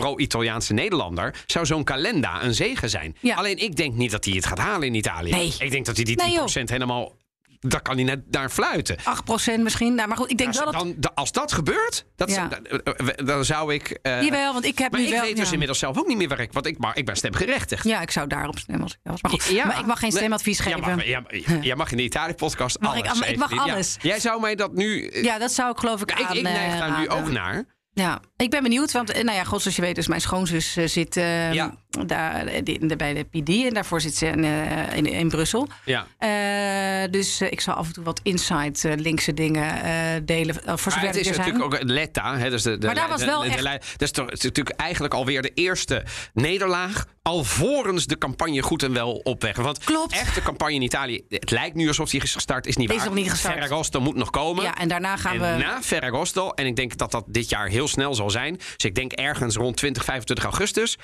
pro-Italiaanse 0.00 0.72
Nederlander 0.72 1.34
zou 1.46 1.66
zo'n 1.66 1.84
kalenda 1.84 2.42
een 2.42 2.54
zegen 2.54 2.90
zijn. 2.90 3.16
Ja. 3.20 3.34
Alleen 3.36 3.56
ik 3.58 3.76
denk 3.76 3.94
niet 3.94 4.10
dat 4.10 4.24
hij 4.24 4.34
het 4.34 4.46
gaat 4.46 4.58
halen 4.58 4.86
in 4.86 4.94
Italië. 4.94 5.30
Nee. 5.30 5.54
Ik 5.58 5.70
denk 5.70 5.86
dat 5.86 5.96
hij 5.96 6.04
die 6.04 6.16
10% 6.16 6.24
Nee, 6.26 6.34
joh. 6.34 6.66
helemaal. 6.68 7.16
Daar 7.60 7.82
kan 7.82 7.94
hij 7.94 8.04
net 8.04 8.20
daar 8.26 8.50
fluiten. 8.50 8.96
8% 8.98 9.62
misschien. 9.62 9.94
Nou, 9.94 10.08
maar 10.08 10.16
goed, 10.16 10.30
ik 10.30 10.36
denk 10.38 10.48
Als, 10.48 10.58
wel 10.58 10.72
dat. 10.72 10.80
dan, 10.80 10.94
da- 10.96 11.10
als 11.14 11.32
dat 11.32 11.52
gebeurt, 11.52 12.04
dat, 12.16 12.30
Ja. 12.30 12.48
dan, 12.48 13.26
dan 13.26 13.44
zou 13.44 13.74
ik. 13.74 13.88
eh, 14.02 14.22
Jawel, 14.22 14.52
want 14.52 14.64
ik 14.64 14.78
heb 14.78 14.90
maar 14.92 15.00
nu 15.00 15.06
ik 15.06 15.12
wel. 15.12 15.22
weet 15.22 15.36
dus 15.36 15.46
ja. 15.46 15.52
inmiddels 15.52 15.78
zelf 15.78 15.98
ook 15.98 16.06
niet 16.06 16.16
meer 16.16 16.28
waar 16.28 16.40
ik. 16.40 16.52
Want 16.52 16.66
ik, 16.66 16.78
maar 16.78 16.96
ik 16.96 17.06
ben 17.06 17.16
stemgerechtigd. 17.16 17.84
Ja, 17.84 18.00
ik 18.00 18.10
zou 18.10 18.26
daarop 18.26 18.58
stemmen 18.58 18.82
als 18.82 18.92
ik 18.92 18.98
was. 19.02 19.22
Maar, 19.22 19.30
goed, 19.30 19.44
Ja. 19.44 19.66
maar 19.66 19.78
ik 19.78 19.86
mag 19.86 19.98
geen 19.98 20.08
Nee, 20.08 20.18
stemadvies 20.18 20.58
jij 20.58 20.72
geven. 20.72 20.96
Mag, 20.96 21.04
jij, 21.04 21.58
jij 21.60 21.76
mag 21.76 21.90
in 21.90 21.96
de 21.96 22.02
Italië-podcast 22.02 22.80
alles. 22.80 23.18
ik- 23.20 23.26
ik 23.28 23.36
mag 23.38 23.58
alles. 23.58 23.96
Jij 24.02 24.20
zou 24.20 24.40
mij 24.40 24.54
dat 24.54 24.72
nu. 24.74 25.06
eh, 25.06 25.22
Ja, 25.22 25.38
dat 25.38 25.52
zou 25.52 25.70
ik 25.70 25.78
geloof 25.78 26.00
ik 26.02 26.10
ik, 26.10 26.22
aan. 26.26 26.36
ik 26.36 26.42
neig 26.42 26.78
daar 26.78 26.98
nu 27.00 27.06
eh, 27.06 27.16
ook 27.16 27.30
naar. 27.30 27.64
Ja, 27.98 28.20
ik 28.36 28.50
ben 28.50 28.62
benieuwd, 28.62 28.92
want 28.92 29.10
eh, 29.12 29.24
nou 29.24 29.36
ja, 29.36 29.44
god, 29.44 29.60
zoals 29.62 29.76
je 29.76 29.82
weet, 29.82 29.94
dus 29.94 30.06
mijn 30.06 30.20
schoonzus 30.20 30.76
eh, 30.76 30.86
zit, 30.86 31.16
eh, 31.16 31.52
Ja. 31.52 31.74
daar, 32.06 32.64
die- 32.64 32.96
bij 32.96 33.14
de 33.14 33.24
PD. 33.24 33.48
En 33.48 33.74
daarvoor 33.74 34.00
zit 34.00 34.14
ze 34.16 34.26
in, 34.26 34.44
eh, 34.44 34.96
in, 34.96 35.06
in 35.06 35.28
Brussel. 35.28 35.68
Ja. 35.84 36.06
Eh, 36.18 37.10
dus 37.10 37.40
eh, 37.40 37.52
ik 37.52 37.60
zal 37.60 37.74
af 37.74 37.86
en 37.86 37.92
toe 37.92 38.04
wat 38.04 38.20
inside 38.22 38.88
eh, 38.88 38.96
linkse 38.96 39.34
dingen 39.34 39.82
eh, 39.82 39.92
delen. 40.24 40.64
eh, 40.64 40.76
voor 40.76 40.92
zover 40.92 41.06
het 41.06 41.16
is 41.16 41.36
natuurlijk 41.36 41.64
ook 41.64 41.78
Letta. 41.82 42.36
Hè, 42.36 42.50
dus 42.50 42.62
de, 42.62 42.78
de, 42.78 42.86
Maar 42.86 42.94
daar 42.94 43.08
was 43.08 43.24
wel 43.24 43.40
de- 43.40 43.46
echt- 43.48 43.62
Dat 43.64 44.02
is, 44.02 44.10
toch, 44.10 44.26
het 44.30 44.38
is 44.38 44.42
natuurlijk 44.44 44.80
eigenlijk 44.80 45.14
alweer 45.14 45.42
de 45.42 45.52
eerste 45.54 46.04
nederlaag. 46.34 47.04
Alvorens 47.28 48.06
de 48.06 48.18
campagne 48.18 48.62
goed 48.62 48.82
en 48.82 48.92
wel 48.92 49.12
op 49.12 49.42
weg. 49.42 49.56
Want 49.56 49.84
Klopt. 49.84 50.12
echt 50.12 50.34
de 50.34 50.42
campagne 50.42 50.74
in 50.74 50.82
Italië. 50.82 51.24
Het 51.28 51.50
lijkt 51.50 51.76
nu 51.76 51.88
alsof 51.88 52.10
die 52.10 52.22
is 52.22 52.32
gestart. 52.32 52.66
Is 52.66 52.76
niet 52.76 52.90
Is 52.90 52.96
waar. 52.96 53.04
nog 53.04 53.14
niet 53.14 53.30
gestart. 53.30 53.54
Ferragosto 53.54 54.00
moet 54.00 54.14
nog 54.16 54.30
komen. 54.30 54.64
Ja, 54.64 54.74
en 54.74 54.88
daarna 54.88 55.16
gaan 55.16 55.34
en 55.34 55.40
we. 55.58 55.62
na 55.64 55.82
Ferragosto, 55.82 56.50
en 56.50 56.66
ik 56.66 56.76
denk 56.76 56.96
dat 56.96 57.10
dat 57.10 57.24
dit 57.26 57.48
jaar 57.48 57.68
heel 57.68 57.88
snel 57.88 58.14
zal 58.14 58.30
zijn. 58.30 58.56
Dus 58.56 58.84
ik 58.84 58.94
denk 58.94 59.12
ergens 59.12 59.56
rond 59.56 59.76
20, 59.76 60.04
25 60.04 60.44
augustus 60.44 60.96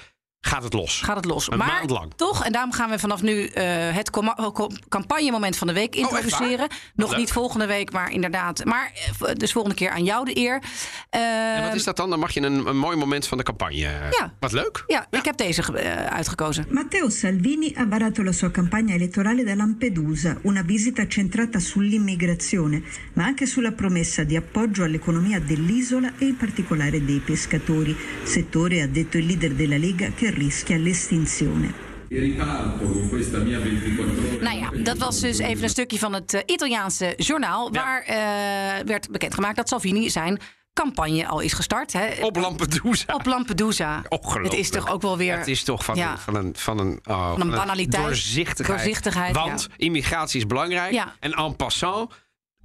gaat 0.47 0.63
het 0.63 0.73
los. 0.73 1.01
Gaat 1.01 1.17
het 1.17 1.25
los. 1.25 1.51
Een 1.51 1.59
maar 1.59 1.67
maand 1.67 1.91
lang. 1.91 2.13
toch, 2.17 2.45
en 2.45 2.53
daarom 2.53 2.73
gaan 2.73 2.91
we 2.91 2.99
vanaf 2.99 3.23
nu 3.23 3.45
eh, 3.47 3.65
het 3.95 4.11
co- 4.11 4.71
campagnemoment 4.89 5.57
van 5.57 5.67
de 5.67 5.73
week 5.73 5.95
Oh, 5.95 6.01
introduceren. 6.01 6.69
Nog 6.95 7.11
leuk. 7.11 7.19
niet 7.19 7.33
volgende 7.33 7.67
week, 7.67 7.93
maar 7.93 8.11
inderdaad. 8.11 8.65
Maar 8.65 8.93
eh, 9.21 9.35
dus 9.35 9.53
volgende 9.53 9.77
keer 9.77 9.91
aan 9.91 10.05
jou 10.05 10.25
de 10.25 10.37
eer. 10.39 10.63
En 11.11 11.55
wat 11.61 11.67
Ehm, 11.69 11.77
is 11.77 11.85
dat 11.85 11.97
dan? 11.97 12.11
Dan 12.11 12.19
mag 12.19 12.33
je 12.33 12.41
een, 12.41 12.67
een 12.67 12.79
mooi 12.79 12.97
moment 12.97 13.27
van 13.27 13.39
de 13.39 13.45
campagne. 13.45 13.77
Ja. 13.77 14.33
Wat 14.41 14.53
leuk. 14.53 14.85
Ja, 14.87 15.07
ik 15.11 15.25
heb 15.25 15.37
deze 15.37 15.63
ge- 15.63 15.79
eh, 15.79 16.07
uitgekozen. 16.07 16.67
Matteo 16.71 17.09
Salvini 17.09 17.73
ha 17.77 17.87
varato 17.89 18.23
la 18.23 18.33
sua 18.33 18.51
campagna 18.51 18.95
elettorale 18.95 19.45
da 19.45 19.55
Lampedusa, 19.57 20.37
una 20.43 20.63
visita 20.63 21.07
centrata 21.09 21.59
sull'immigrazione, 21.59 22.83
ma 23.15 23.25
anche 23.25 23.47
sulla 23.47 23.73
promessa 23.73 24.23
di 24.25 24.37
appoggio 24.37 24.83
all'economia 24.85 25.41
dell'isola 25.41 26.13
e 26.19 26.25
in 26.27 26.37
particolare 26.37 27.05
dei 27.05 27.19
pescatori, 27.19 27.97
settore, 28.25 28.83
ha 28.83 28.87
detto 28.87 29.17
il 29.19 29.27
leader 29.27 29.53
della 29.53 29.77
Lega, 29.77 30.11
che 30.15 30.31
rischia 30.35 30.78
l'estinzione. 30.78 31.72
Riparto 32.09 32.85
con 32.85 33.09
questa 33.09 33.39
mia 33.39 33.61
24 33.61 34.35
ore. 34.35 34.43
Nou 34.43 34.59
ja, 34.59 34.82
dat 34.82 34.99
was 34.99 35.20
dus 35.20 35.39
even 35.39 35.62
een 35.62 35.68
stukje 35.68 35.99
van 35.99 36.12
het 36.12 36.35
eh, 36.35 36.41
Italiaanse 36.47 37.14
journaal. 37.16 37.68
Ja. 37.72 37.82
Waar 37.82 38.03
eh, 38.03 38.87
werd 38.87 39.11
bekendgemaakt 39.11 39.57
dat 39.57 39.68
Salvini 39.68 40.11
zijn 40.11 40.39
campagne 40.72 41.26
al 41.26 41.41
is 41.41 41.53
gestart. 41.53 41.93
Hè, 41.93 42.09
Op 42.20 42.37
Lampedusa. 42.37 43.14
op 43.14 43.26
Lampedusa. 43.26 44.03
Ongelooflijk. 44.09 44.45
Het 44.51 44.61
is 44.61 44.70
toch 44.70 44.91
ook 44.91 45.03
wel 45.03 45.16
weer. 45.16 45.39
Het 45.39 45.49
is 45.49 45.62
toch 45.62 45.85
van, 45.85 45.95
Ja. 45.97 46.12
een, 46.12 46.18
van 46.18 46.35
een, 46.37 46.53
van 46.57 46.78
een, 46.78 47.01
oh, 47.05 47.30
van 47.30 47.41
een 47.41 47.51
banaliteit. 47.51 48.03
Doorzichtigheid. 48.05 48.78
Doorzichtigheid, 48.78 49.35
Want 49.35 49.68
immigratie 49.76 50.41
is 50.41 50.47
belangrijk. 50.47 50.93
Ja. 50.93 51.14
En 51.20 51.32
en 51.32 51.57
passant 51.57 52.11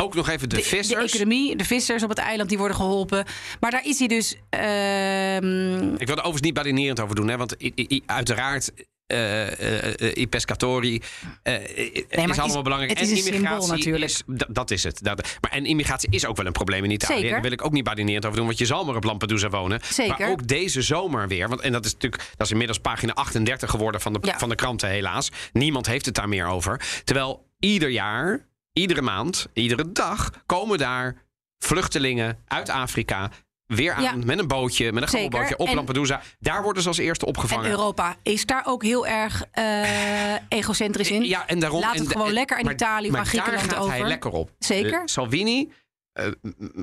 ook 0.02 0.16
nog 0.16 0.30
even 0.30 0.50
de, 0.50 0.56
de, 0.56 0.62
vissers. 0.64 1.12
de 1.12 1.18
economie, 1.18 1.56
de 1.56 1.66
vissers 1.66 2.04
op 2.04 2.10
het 2.10 2.18
eiland, 2.18 2.50
die 2.50 2.58
worden 2.58 2.78
geholpen. 2.78 3.26
Maar 3.60 3.72
daar 3.72 3.86
is 3.86 4.00
hij 4.00 4.08
dus. 4.08 4.36
ehm, 4.50 5.94
Ik 5.94 6.08
wil 6.08 6.16
er 6.16 6.24
overigens 6.24 6.42
niet 6.42 6.54
badinerend 6.54 7.00
over 7.00 7.16
doen, 7.16 7.28
hè, 7.28 7.38
want 7.38 7.56
i- 7.64 7.74
i- 7.76 8.02
uiteraard. 8.06 8.72
eh, 9.08 9.92
eh, 10.02 10.18
I 10.18 10.28
pescatori 10.28 11.02
het 11.44 11.72
is 11.76 12.04
is- 12.30 12.38
allemaal 12.40 12.62
belangrijk. 12.62 12.92
het 13.00 13.02
is 13.02 13.10
en 13.12 13.18
een 13.18 13.24
symbool 13.24 13.40
immigratie 13.42 13.72
natuurlijk. 13.72 14.04
Is, 14.04 14.24
dat, 14.28 14.48
dat 14.52 14.72
is 14.72 14.84
het. 14.84 15.04
Dat, 15.04 15.38
maar 15.42 15.52
en 15.52 15.66
immigratie 15.66 16.10
is 16.12 16.26
ook 16.26 16.38
wel 16.38 16.46
een 16.46 16.52
probleem 16.52 16.84
in 16.84 16.92
Italië. 16.92 17.16
Zeker. 17.16 17.32
Daar 17.32 17.42
wil 17.42 17.52
ik 17.52 17.66
ook 17.66 17.72
niet 17.72 17.84
badinerend 17.84 18.26
over 18.26 18.38
doen, 18.38 18.46
want 18.46 18.58
je 18.58 18.66
zal 18.66 18.86
maar 18.86 18.96
op 18.96 19.04
Lampedusa 19.04 19.50
wonen. 19.50 19.80
Zeker. 19.84 20.16
Maar 20.20 20.30
ook 20.30 20.48
deze 20.48 20.82
zomer 20.82 21.28
weer. 21.28 21.48
Want, 21.50 21.62
en 21.62 21.72
dat 21.72 21.86
is 21.86 21.94
natuurlijk 21.94 22.24
dat 22.38 22.46
is 22.46 22.52
inmiddels 22.52 22.80
pagina 22.80 23.14
38 23.14 23.70
geworden 23.70 24.02
van 24.02 24.14
de, 24.14 24.20
Ja. 24.22 24.38
van 24.40 24.50
de 24.50 24.56
kranten, 24.56 24.90
helaas. 24.90 25.32
Niemand 25.54 25.86
heeft 25.88 26.06
het 26.06 26.16
daar 26.16 26.30
meer 26.30 26.46
over. 26.48 26.82
Terwijl 27.04 27.48
ieder 27.60 27.90
jaar, 27.90 28.48
iedere 28.80 29.02
maand, 29.02 29.48
iedere 29.54 29.92
dag 29.92 30.30
komen 30.46 30.78
daar 30.78 31.16
vluchtelingen 31.58 32.38
uit 32.48 32.70
Afrika. 32.70 33.30
Weer 33.66 33.94
aan 33.94 34.04
Ja. 34.04 34.14
met 34.26 34.40
een 34.40 34.48
bootje, 34.48 34.92
met 34.92 35.04
een 35.04 35.10
Zeker. 35.10 35.24
gammelbootje 35.26 35.58
op 35.58 35.68
En- 35.68 35.76
Lampedusa. 35.76 36.22
Daar 36.40 36.64
worden 36.64 36.82
ze 36.82 36.88
als 36.88 36.98
eerste 36.98 37.26
en 37.26 37.32
opgevangen. 37.32 37.70
Europa 37.70 38.16
is 38.24 38.46
daar 38.46 38.64
ook 38.66 38.84
heel 38.84 39.08
erg 39.08 39.44
eh, 39.52 40.34
egocentrisch 40.50 41.12
in. 41.12 41.24
Ja, 41.26 41.48
en 41.48 41.60
daarom. 41.60 41.80
Laat 41.82 41.96
en 41.96 42.00
het 42.02 42.12
gewoon 42.12 42.28
en- 42.28 42.34
lekker 42.34 42.58
aan 42.58 42.64
maar- 42.64 42.74
Italië 42.74 43.12
maar 43.12 43.26
Griekenland 43.26 43.62
daar 43.64 43.74
gaat 43.74 43.84
over. 43.84 43.98
hij 43.98 44.08
lekker 44.08 44.32
op. 44.32 44.52
Zeker. 44.60 44.94
Eh, 44.94 45.02
Salvini 45.06 45.72
eh, 46.14 46.26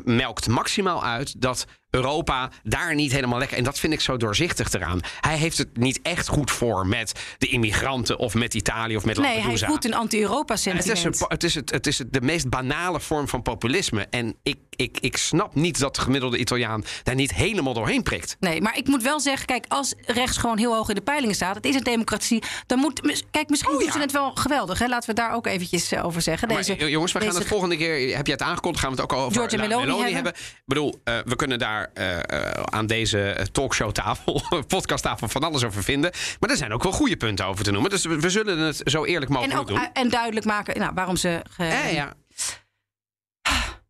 melkt 0.04 0.48
maximaal 0.48 1.04
uit 1.04 1.40
dat 1.40 1.66
Europa 1.96 2.50
daar 2.62 2.94
niet 2.94 3.12
helemaal 3.12 3.38
lekker. 3.38 3.56
En 3.56 3.64
dat 3.64 3.78
vind 3.78 3.92
ik 3.92 4.00
zo 4.00 4.16
doorzichtig 4.16 4.72
eraan. 4.72 5.00
Hij 5.20 5.36
heeft 5.36 5.58
het 5.58 5.76
niet 5.76 6.00
echt 6.02 6.28
goed 6.28 6.50
voor 6.50 6.86
met 6.86 7.12
de 7.38 7.46
immigranten 7.46 8.18
of 8.18 8.34
met 8.34 8.54
Italië 8.54 8.96
of 8.96 9.04
met 9.04 9.16
nee, 9.16 9.26
hij 9.26 9.34
Lampedusa. 9.36 9.66
voedt 9.66 9.84
een 9.84 9.94
anti-Europa 9.94 10.54
het 10.54 10.66
is, 10.66 10.66
een, 10.66 10.96
sentiment. 10.96 11.30
het, 11.30 11.44
is 11.44 11.54
het, 11.54 11.70
het 11.70 11.86
is 11.86 12.02
de 12.10 12.20
meest 12.20 12.48
banale 12.48 13.00
vorm 13.00 13.28
van 13.28 13.42
populisme. 13.42 14.06
En 14.10 14.34
ik, 14.42 14.56
ik, 14.70 14.98
ik 15.00 15.16
snap 15.16 15.54
niet 15.54 15.78
dat 15.78 15.94
de 15.94 16.00
gemiddelde 16.00 16.38
Italiaan 16.38 16.84
daar 17.02 17.14
niet 17.14 17.34
helemaal 17.34 17.74
doorheen 17.74 18.02
prikt. 18.02 18.36
Nee, 18.40 18.60
maar 18.60 18.76
ik 18.76 18.86
moet 18.86 19.02
wel 19.02 19.20
zeggen, 19.20 19.46
kijk, 19.46 19.64
als 19.68 19.94
rechts 20.06 20.36
gewoon 20.36 20.58
heel 20.58 20.74
hoog 20.74 20.88
in 20.88 20.94
de 20.94 21.00
peilingen 21.00 21.34
staat, 21.34 21.54
het 21.54 21.64
is 21.66 21.74
een 21.74 21.82
democratie, 21.82 22.42
dan 22.66 22.78
moet, 22.78 23.00
kijk, 23.30 23.48
misschien 23.48 23.72
Oh, 23.72 23.78
doen 23.78 23.86
ja. 23.86 23.92
ze 23.92 23.98
het 23.98 24.12
wel 24.12 24.32
geweldig, 24.34 24.78
hè? 24.78 24.86
Laten 24.86 25.08
we 25.08 25.14
daar 25.14 25.32
ook 25.32 25.46
eventjes 25.46 25.92
eh, 25.92 26.04
over 26.04 26.22
zeggen. 26.22 26.48
Maar, 26.48 26.56
Deze, 26.56 26.76
eh, 26.76 26.88
jongens, 26.88 27.12
we 27.12 27.20
gaan 27.20 27.34
het 27.34 27.46
volgende 27.46 27.76
keer. 27.76 28.16
Heb 28.16 28.26
je 28.26 28.32
het 28.32 28.42
aangekondigd? 28.42 28.84
Gaan 28.84 28.94
we 28.94 29.02
het 29.02 29.12
ook 29.12 29.18
over 29.18 29.58
La 29.58 29.66
Meloni 29.66 30.12
hebben. 30.12 30.32
Ik 30.32 30.62
bedoel, 30.64 31.00
eh, 31.04 31.18
we 31.24 31.36
kunnen 31.36 31.58
daar 31.58 31.85
eh, 31.94 32.18
eh, 32.18 32.62
aan 32.64 32.86
deze 32.86 33.46
talkshowtafel, 33.52 34.42
podcasttafel, 34.66 35.28
van 35.28 35.42
alles 35.42 35.64
over 35.64 35.82
vinden. 35.82 36.10
Maar 36.40 36.50
er 36.50 36.56
zijn 36.56 36.72
ook 36.72 36.82
wel 36.82 36.92
goede 36.92 37.16
punten 37.16 37.46
over 37.46 37.64
te 37.64 37.70
noemen. 37.70 37.90
Dus 37.90 38.04
we, 38.04 38.30
zullen 38.30 38.58
het 38.58 38.80
zo 38.84 39.04
eerlijk 39.04 39.30
mogelijk 39.30 39.54
en, 39.54 39.60
ook, 39.60 39.68
doen. 39.68 39.78
eh, 39.78 39.86
en 39.92 40.08
duidelijk 40.08 40.46
maken 40.46 40.78
nou, 40.78 40.92
waarom 40.94 41.16
ze. 41.16 41.40
ge- 41.50 41.64
Eh, 41.64 41.92
ja. 41.92 42.14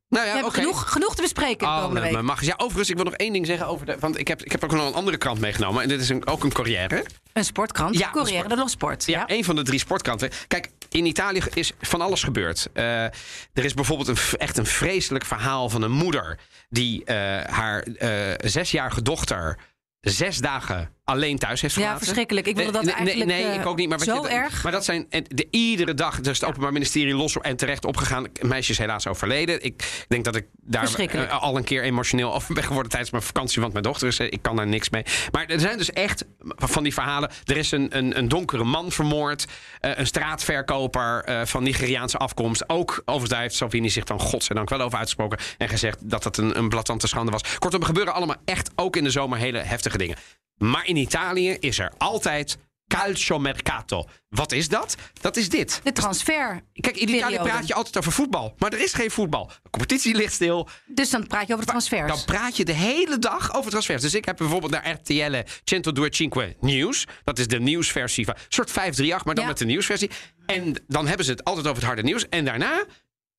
Nou 0.09 0.27
ja, 0.27 0.51
genoeg, 0.51 0.93
genoeg 0.93 1.15
te 1.15 1.23
bespreken 1.23 1.59
de 1.59 1.65
Oh, 1.65 1.73
komende 1.75 1.93
met 1.95 2.03
week. 2.03 2.13
mijn 2.13 2.25
mag. 2.25 2.43
Ja, 2.45 2.55
overigens, 2.57 2.89
ik 2.91 2.95
wil 2.97 3.05
nog 3.05 3.15
één 3.15 3.33
ding 3.33 3.47
zeggen 3.47 3.67
over 3.67 3.87
de. 3.87 3.97
Want 4.01 4.19
ik 4.19 4.29
heb, 4.29 4.43
ik 4.43 4.53
heb 4.53 4.65
ook 4.65 4.73
nog 4.73 4.87
een 4.87 4.95
andere 4.95 5.17
krant 5.17 5.41
meegenomen. 5.41 5.83
En 5.83 5.89
dit 5.89 6.01
is 6.01 6.09
een, 6.09 6.27
ook 6.27 6.45
een 6.45 6.53
Corriere. 6.53 7.05
Een 7.33 7.45
sportkrant, 7.45 7.99
Ja, 7.99 8.07
een 8.07 8.13
Corriere 8.13 8.37
sport- 8.39 8.49
dello 8.55 8.67
Sport. 8.67 9.05
Ja, 9.07 9.19
Ja, 9.27 9.37
een 9.37 9.45
van 9.45 9.57
de 9.57 9.63
drie 9.63 9.79
sportkranten. 9.79 10.31
Kijk, 10.49 10.69
in 10.97 11.07
Italië 11.07 11.43
is 11.55 11.73
van 11.81 12.01
alles 12.01 12.23
gebeurd. 12.23 12.69
Eh, 12.73 13.05
er 13.05 13.65
is 13.65 13.75
bijvoorbeeld 13.75 14.09
een, 14.09 14.39
echt 14.39 14.57
een 14.57 14.67
vreselijk 14.67 15.25
verhaal 15.25 15.69
van 15.69 15.83
een 15.83 15.93
moeder... 15.93 16.39
die 16.69 17.05
eh, 17.05 17.45
haar 17.45 17.83
eh, 17.83 18.49
zesjarige 18.49 19.03
dochter 19.03 19.59
zes 20.01 20.39
dagen 20.39 20.96
alleen 21.07 21.39
thuis 21.39 21.61
heeft 21.61 21.75
Ja, 21.75 21.81
gelaten. 21.81 22.03
verschrikkelijk. 22.05 22.47
Ik 22.47 22.57
wilde 22.57 22.73
dat 22.73 22.83
Nee, 22.83 22.95
nee, 22.95 23.05
eigenlijk, 23.05 23.31
Nee, 23.31 23.45
eh, 23.47 23.61
ik 23.61 23.67
ook 23.67 23.77
niet. 23.77 23.89
Maar 23.89 23.99
zo 23.99 24.23
je, 24.23 24.29
erg. 24.29 24.63
Maar 24.63 24.73
dat 24.73 24.85
zijn 24.85 25.07
de, 25.29 25.47
iedere 25.51 25.95
dag. 25.95 26.21
Dus 26.21 26.41
het 26.41 26.49
Openbaar 26.49 26.73
Ministerie 26.73 27.15
los 27.15 27.37
en 27.41 27.57
terecht 27.57 27.85
opgegaan. 27.85 28.27
Een 28.33 28.49
meisje 28.49 28.73
is 28.73 28.79
helaas 28.79 29.07
overleden. 29.07 29.65
Ik 29.65 30.05
denk 30.09 30.25
dat 30.25 30.37
ik 30.37 30.47
daar 30.63 30.95
eh, 30.95 31.43
al 31.43 31.57
een 31.57 31.65
keer 31.65 31.83
emotioneel 31.83 32.35
over 32.35 32.55
ben 32.55 32.63
geworden 32.65 32.91
tijdens 32.91 33.11
mijn 33.13 33.23
vakantie. 33.23 33.61
Want 33.61 33.73
mijn 33.73 33.85
dochter 33.85 34.09
is. 34.09 34.19
eh, 34.19 34.27
Ik 34.31 34.43
kan 34.43 34.57
daar 34.57 34.67
niks 34.67 34.91
mee. 34.91 35.03
Maar 35.33 35.47
er 35.47 35.61
zijn 35.61 35.79
dus 35.79 35.91
echt 35.93 36.25
van 36.57 36.83
die 36.83 36.95
verhalen. 36.95 37.31
Er 37.45 37.57
is 37.57 37.71
een, 37.71 37.97
een, 37.97 38.19
een 38.19 38.29
donkere 38.29 38.65
man 38.65 38.93
vermoord. 38.93 39.45
eh, 39.81 39.91
een 39.95 40.07
straatverkoper 40.07 41.23
eh, 41.25 41.41
van 41.45 41.63
Nigeriaanse 41.63 42.17
afkomst. 42.17 42.69
Ook 42.69 42.91
overigens 43.05 43.31
daar 43.31 43.41
heeft 43.41 43.55
Salvini 43.55 43.91
zich 43.91 44.05
dan 44.05 44.21
godzijdank 44.21 44.69
wel 44.69 44.81
over 44.81 44.99
uitgesproken. 44.99 45.39
En 45.59 45.69
gezegd 45.69 45.99
dat 46.11 46.23
dat 46.23 46.37
een, 46.37 46.59
een 46.59 46.69
blattante 46.69 47.07
schande 47.07 47.31
was. 47.33 47.59
Kortom, 47.59 47.81
er 47.81 47.87
gebeuren 47.87 48.15
allemaal 48.15 48.37
echt 48.45 48.71
ook 48.75 48.97
in 48.97 49.05
de 49.05 49.11
zomer 49.11 49.39
hele 49.39 49.59
heftige 49.59 49.99
dingen. 49.99 50.17
Maar 50.59 50.87
in 50.87 50.97
Italië 50.97 51.51
is 51.51 51.79
er 51.79 51.93
altijd 51.99 52.59
calciomercato. 52.89 54.05
Wat 54.29 54.53
is 54.53 54.69
dat? 54.69 54.97
Dat 55.21 55.37
is 55.37 55.49
dit. 55.49 55.81
De 55.85 55.93
transfer. 55.93 56.63
Kijk, 56.73 56.97
in 56.97 57.09
Italië 57.09 57.39
praat 57.39 57.67
je 57.67 57.75
altijd 57.75 57.97
over 57.97 58.13
voetbal. 58.13 58.55
Maar 58.59 58.73
er 58.73 58.81
is 58.81 58.93
geen 58.93 59.11
voetbal. 59.11 59.47
De 59.63 59.71
competitie 59.71 60.15
ligt 60.15 60.33
stil. 60.33 60.69
Dus 60.87 61.11
dan 61.11 61.27
praat 61.27 61.47
je 61.47 61.53
over 61.53 61.65
de 61.65 61.71
transfers. 61.71 62.09
Dan 62.09 62.25
praat 62.25 62.57
je 62.57 62.65
de 62.65 62.73
hele 62.73 63.19
dag 63.19 63.55
over 63.55 63.71
transfers. 63.71 64.03
Dus 64.03 64.15
ik 64.15 64.25
heb 64.25 64.37
bijvoorbeeld 64.37 64.73
naar 64.73 64.91
RTL 64.91 65.43
125 65.65 66.61
Nieuws. 66.61 67.07
Dat 67.25 67.39
is 67.39 67.47
de 67.49 67.61
nieuwsversie 67.61 68.25
van... 68.25 68.35
Een 68.35 68.41
soort 68.49 68.71
538, 68.71 69.25
maar 69.25 69.35
dan 69.35 69.45
Ja. 69.45 69.51
met 69.51 69.59
de 69.59 69.65
nieuwsversie. 69.65 70.11
En 70.47 70.85
dan 70.87 71.07
hebben 71.07 71.25
ze 71.27 71.33
het 71.33 71.45
altijd 71.45 71.67
over 71.67 71.79
het 71.79 71.87
harde 71.87 72.03
nieuws. 72.03 72.29
En 72.29 72.45
daarna... 72.45 72.85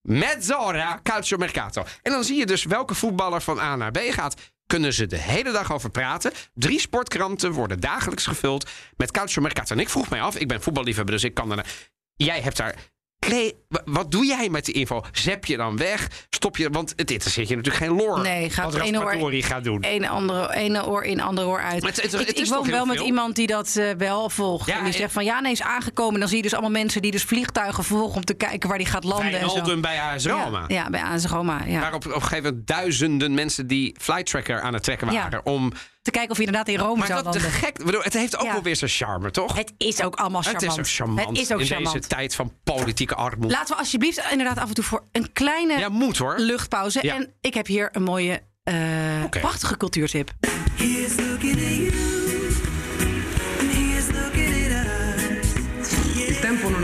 Mezz'ora 0.01 0.99
calciomercato. 1.03 1.85
En 2.01 2.11
dan 2.11 2.23
zie 2.23 2.37
je 2.37 2.45
dus 2.45 2.63
welke 2.63 2.95
voetballer 2.95 3.41
van 3.41 3.59
A 3.59 3.75
naar 3.75 3.91
B 3.91 3.97
gaat. 4.09 4.35
Kunnen 4.67 4.93
ze 4.93 5.05
de 5.05 5.17
hele 5.17 5.51
dag 5.51 5.73
over 5.73 5.89
praten. 5.89 6.31
Drie 6.53 6.79
sportkranten 6.79 7.51
worden 7.51 7.79
dagelijks 7.79 8.25
gevuld 8.25 8.69
met 8.97 9.11
calciomercato. 9.11 9.73
En 9.73 9.79
ik 9.79 9.89
vroeg 9.89 10.09
mij 10.09 10.21
af, 10.21 10.37
ik 10.37 10.47
ben 10.47 10.61
voetballiefhebber, 10.61 11.13
dus 11.13 11.23
ik 11.23 11.33
kan 11.33 11.47
daarna... 11.47 11.65
Jij 12.15 12.41
hebt 12.41 12.57
daar... 12.57 12.75
Klee, 13.19 13.53
wa- 13.69 13.81
wat 13.85 14.11
doe 14.11 14.25
jij 14.25 14.49
met 14.49 14.65
die 14.65 14.73
info? 14.73 15.03
Zep 15.11 15.45
je 15.45 15.57
dan 15.57 15.77
weg? 15.77 16.07
Stop 16.29 16.57
je? 16.57 16.69
Want 16.69 16.93
het 16.95 17.11
interesseert 17.11 17.47
je 17.47 17.55
natuurlijk 17.55 17.83
geen 17.85 17.95
lore. 17.95 18.21
Nee, 18.21 18.49
gaat 18.49 18.73
wat 18.73 18.81
ene 18.81 18.99
oor- 18.99 19.43
gaat 19.43 19.63
doen. 19.63 19.81
Ene, 19.83 20.07
andere, 20.07 20.53
ene 20.53 20.85
oor 20.87 21.03
in, 21.03 21.21
andere 21.21 21.47
oor 21.47 21.61
uit. 21.61 21.81
Maar 21.81 21.91
het- 21.91 22.01
het- 22.01 22.11
het 22.11 22.29
ik 22.29 22.37
ik 22.37 22.45
woon 22.45 22.69
wel 22.69 22.85
met 22.85 22.99
iemand 22.99 23.35
die 23.35 23.47
dat 23.47 23.75
eh, 23.75 23.89
wel 23.97 24.29
volgt. 24.29 24.67
Ja, 24.67 24.77
en 24.77 24.83
die 24.83 24.93
zegt 24.93 25.13
van 25.13 25.23
ja, 25.25 25.39
nee, 25.39 25.51
is 25.51 25.61
aangekomen. 25.61 26.19
Dan 26.19 26.27
zie 26.29 26.37
je 26.37 26.43
dus 26.43 26.53
allemaal 26.53 26.71
mensen 26.71 27.01
die 27.01 27.11
dus 27.11 27.23
vliegtuigen 27.23 27.83
volgen 27.83 28.15
om 28.15 28.23
te 28.25 28.33
kijken 28.33 28.69
waar 28.69 28.77
die 28.77 28.87
gaat 28.87 29.03
landen. 29.03 29.25
En 29.33 29.39
zo. 29.39 29.45
Wijnaldum 29.45 29.81
bij 29.81 30.01
AS 30.01 30.25
Roma. 30.25 30.63
Ja, 30.67 30.75
ja, 30.75 30.89
bij 30.89 31.01
AS 31.01 31.25
Roma. 31.25 31.63
Ja. 31.65 31.79
Waar 31.79 31.93
op, 31.93 32.05
een 32.05 32.11
gegeven 32.11 32.43
moment 32.43 32.67
duizenden 32.67 33.33
mensen 33.33 33.67
die 33.67 33.95
flight 34.01 34.25
tracker 34.25 34.61
aan 34.61 34.73
het 34.73 34.83
trekken 34.83 35.07
waren. 35.13 35.45
Om, 35.45 35.71
Te 36.07 36.13
kijken 36.13 36.31
of 36.31 36.37
je 36.37 36.45
inderdaad 36.45 36.67
in 36.73 36.79
Rome 36.79 36.97
maar 36.97 37.07
zou 37.07 37.19
te 37.19 37.23
landen. 37.25 37.51
gek. 37.51 37.83
bedoel, 37.85 38.01
Het 38.01 38.13
heeft 38.13 38.37
ook 38.37 38.45
Ja. 38.45 38.51
wel 38.51 38.61
weer 38.61 38.75
zijn 38.75 38.89
charme, 38.89 39.31
toch? 39.31 39.55
Het 39.55 39.73
is 39.77 40.01
ook 40.03 40.15
allemaal 40.15 40.41
Het 40.41 40.49
charmant. 40.49 40.71
is 40.73 40.79
ook 40.79 40.87
charmant. 40.95 41.29
Het 41.29 41.37
is 41.37 41.51
ook 41.51 41.59
in 41.59 41.65
charmant. 41.65 41.95
deze 41.95 42.07
tijd 42.07 42.35
van 42.35 42.53
politieke 42.63 43.15
armoede. 43.15 43.53
Laten 43.53 43.73
we 43.73 43.79
alsjeblieft 43.79 44.21
inderdaad 44.31 44.57
af 44.57 44.67
en 44.67 44.73
toe 44.73 44.83
voor 44.83 45.03
een 45.11 45.33
kleine 45.33 45.77
ja, 45.79 45.89
moet 45.89 46.17
hoor. 46.17 46.35
luchtpauze. 46.37 46.99
Ja. 47.01 47.15
En 47.15 47.33
ik 47.41 47.53
heb 47.53 47.67
hier 47.67 47.89
een 47.91 48.03
mooie, 48.03 48.41
eh, 48.63 48.73
Oké. 49.25 49.39
prachtige 49.39 49.77
cultuurtip. 49.77 50.31
You. 50.75 51.05
And 53.59 53.71
here's 53.71 54.07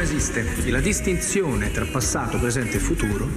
esiste. 0.02 0.46
La 0.66 0.80
distinzione 0.80 1.72
tra 1.72 1.86
passato, 1.86 2.38
presente 2.40 2.78
e 2.78 2.80
futuro 2.80 3.30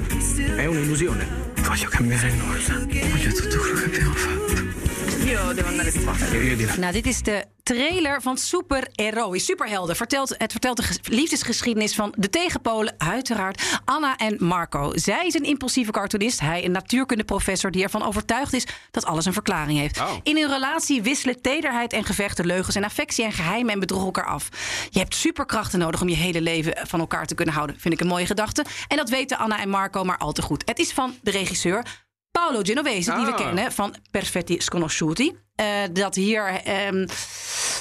è 0.56 0.66
un'illusione. 0.66 1.26
Voglio 1.54 1.88
cambiare 1.88 2.32
nulla. 2.32 2.78
Voglio 3.10 3.32
tutto 3.32 3.58
quello 3.58 3.78
che 3.80 3.84
abbiamo 3.84 4.14
fatto. 4.14 4.85
Io 5.26 5.54
devo 5.54 5.68
andare 5.68 5.90
a 5.90 6.34
Io 6.34 6.56
di 6.56 6.66
là. 6.66 6.76
Nou, 6.76 6.92
dit 6.92 7.06
is 7.06 7.22
de 7.22 7.44
trailer 7.62 8.22
van 8.22 8.36
Super 8.38 8.88
Heroïs. 8.92 9.44
Superhelden. 9.44 9.96
Vertelt, 9.96 10.34
het 10.38 10.52
vertelt 10.52 10.76
de 10.76 10.82
ges- 10.82 10.98
liefdesgeschiedenis 11.02 11.94
van 11.94 12.14
de 12.16 12.30
tegenpolen, 12.30 12.94
uiteraard 12.98 13.80
Anna 13.84 14.16
en 14.16 14.36
Marco. 14.38 14.92
Zij 14.94 15.26
is 15.26 15.34
een 15.34 15.44
impulsieve 15.44 15.90
cartoonist, 15.90 16.40
hij 16.40 16.64
een 16.64 16.70
natuurkundeprofessor 16.70 17.70
die 17.70 17.82
ervan 17.82 18.02
overtuigd 18.02 18.52
is 18.52 18.66
dat 18.90 19.04
alles 19.04 19.24
een 19.24 19.32
verklaring 19.32 19.78
heeft. 19.78 20.00
Oh. 20.00 20.10
In 20.22 20.36
hun 20.36 20.48
relatie 20.48 21.02
wisselen 21.02 21.42
tederheid 21.42 21.92
en 21.92 22.04
gevechten, 22.04 22.46
leugens 22.46 22.76
en 22.76 22.84
affectie 22.84 23.24
en 23.24 23.32
geheimen 23.32 23.72
en 23.72 23.80
bedrog 23.80 24.04
elkaar 24.04 24.26
af. 24.26 24.48
Je 24.90 24.98
hebt 24.98 25.14
superkrachten 25.14 25.78
nodig 25.78 26.00
om 26.00 26.08
je 26.08 26.16
hele 26.16 26.40
leven 26.40 26.86
van 26.86 27.00
elkaar 27.00 27.26
te 27.26 27.34
kunnen 27.34 27.54
houden. 27.54 27.80
Vind 27.80 27.94
ik 27.94 28.00
een 28.00 28.06
mooie 28.06 28.26
gedachte. 28.26 28.64
En 28.88 28.96
dat 28.96 29.08
weten 29.08 29.38
Anna 29.38 29.60
en 29.60 29.68
Marco 29.68 30.04
maar 30.04 30.18
al 30.18 30.32
te 30.32 30.42
goed. 30.42 30.62
Het 30.64 30.78
is 30.78 30.92
van 30.92 31.14
de 31.22 31.30
regisseur 31.30 32.04
Paolo 32.40 32.60
Genovese, 32.62 33.14
die 33.14 33.24
we 33.24 33.32
Ah. 33.32 33.36
kennen 33.36 33.72
van 33.72 33.94
Perfetti 34.10 34.60
Sconosciuti. 34.60 35.36
Eh, 35.54 35.66
dat 35.92 36.14
hier 36.14 36.44
ehm, 36.64 37.06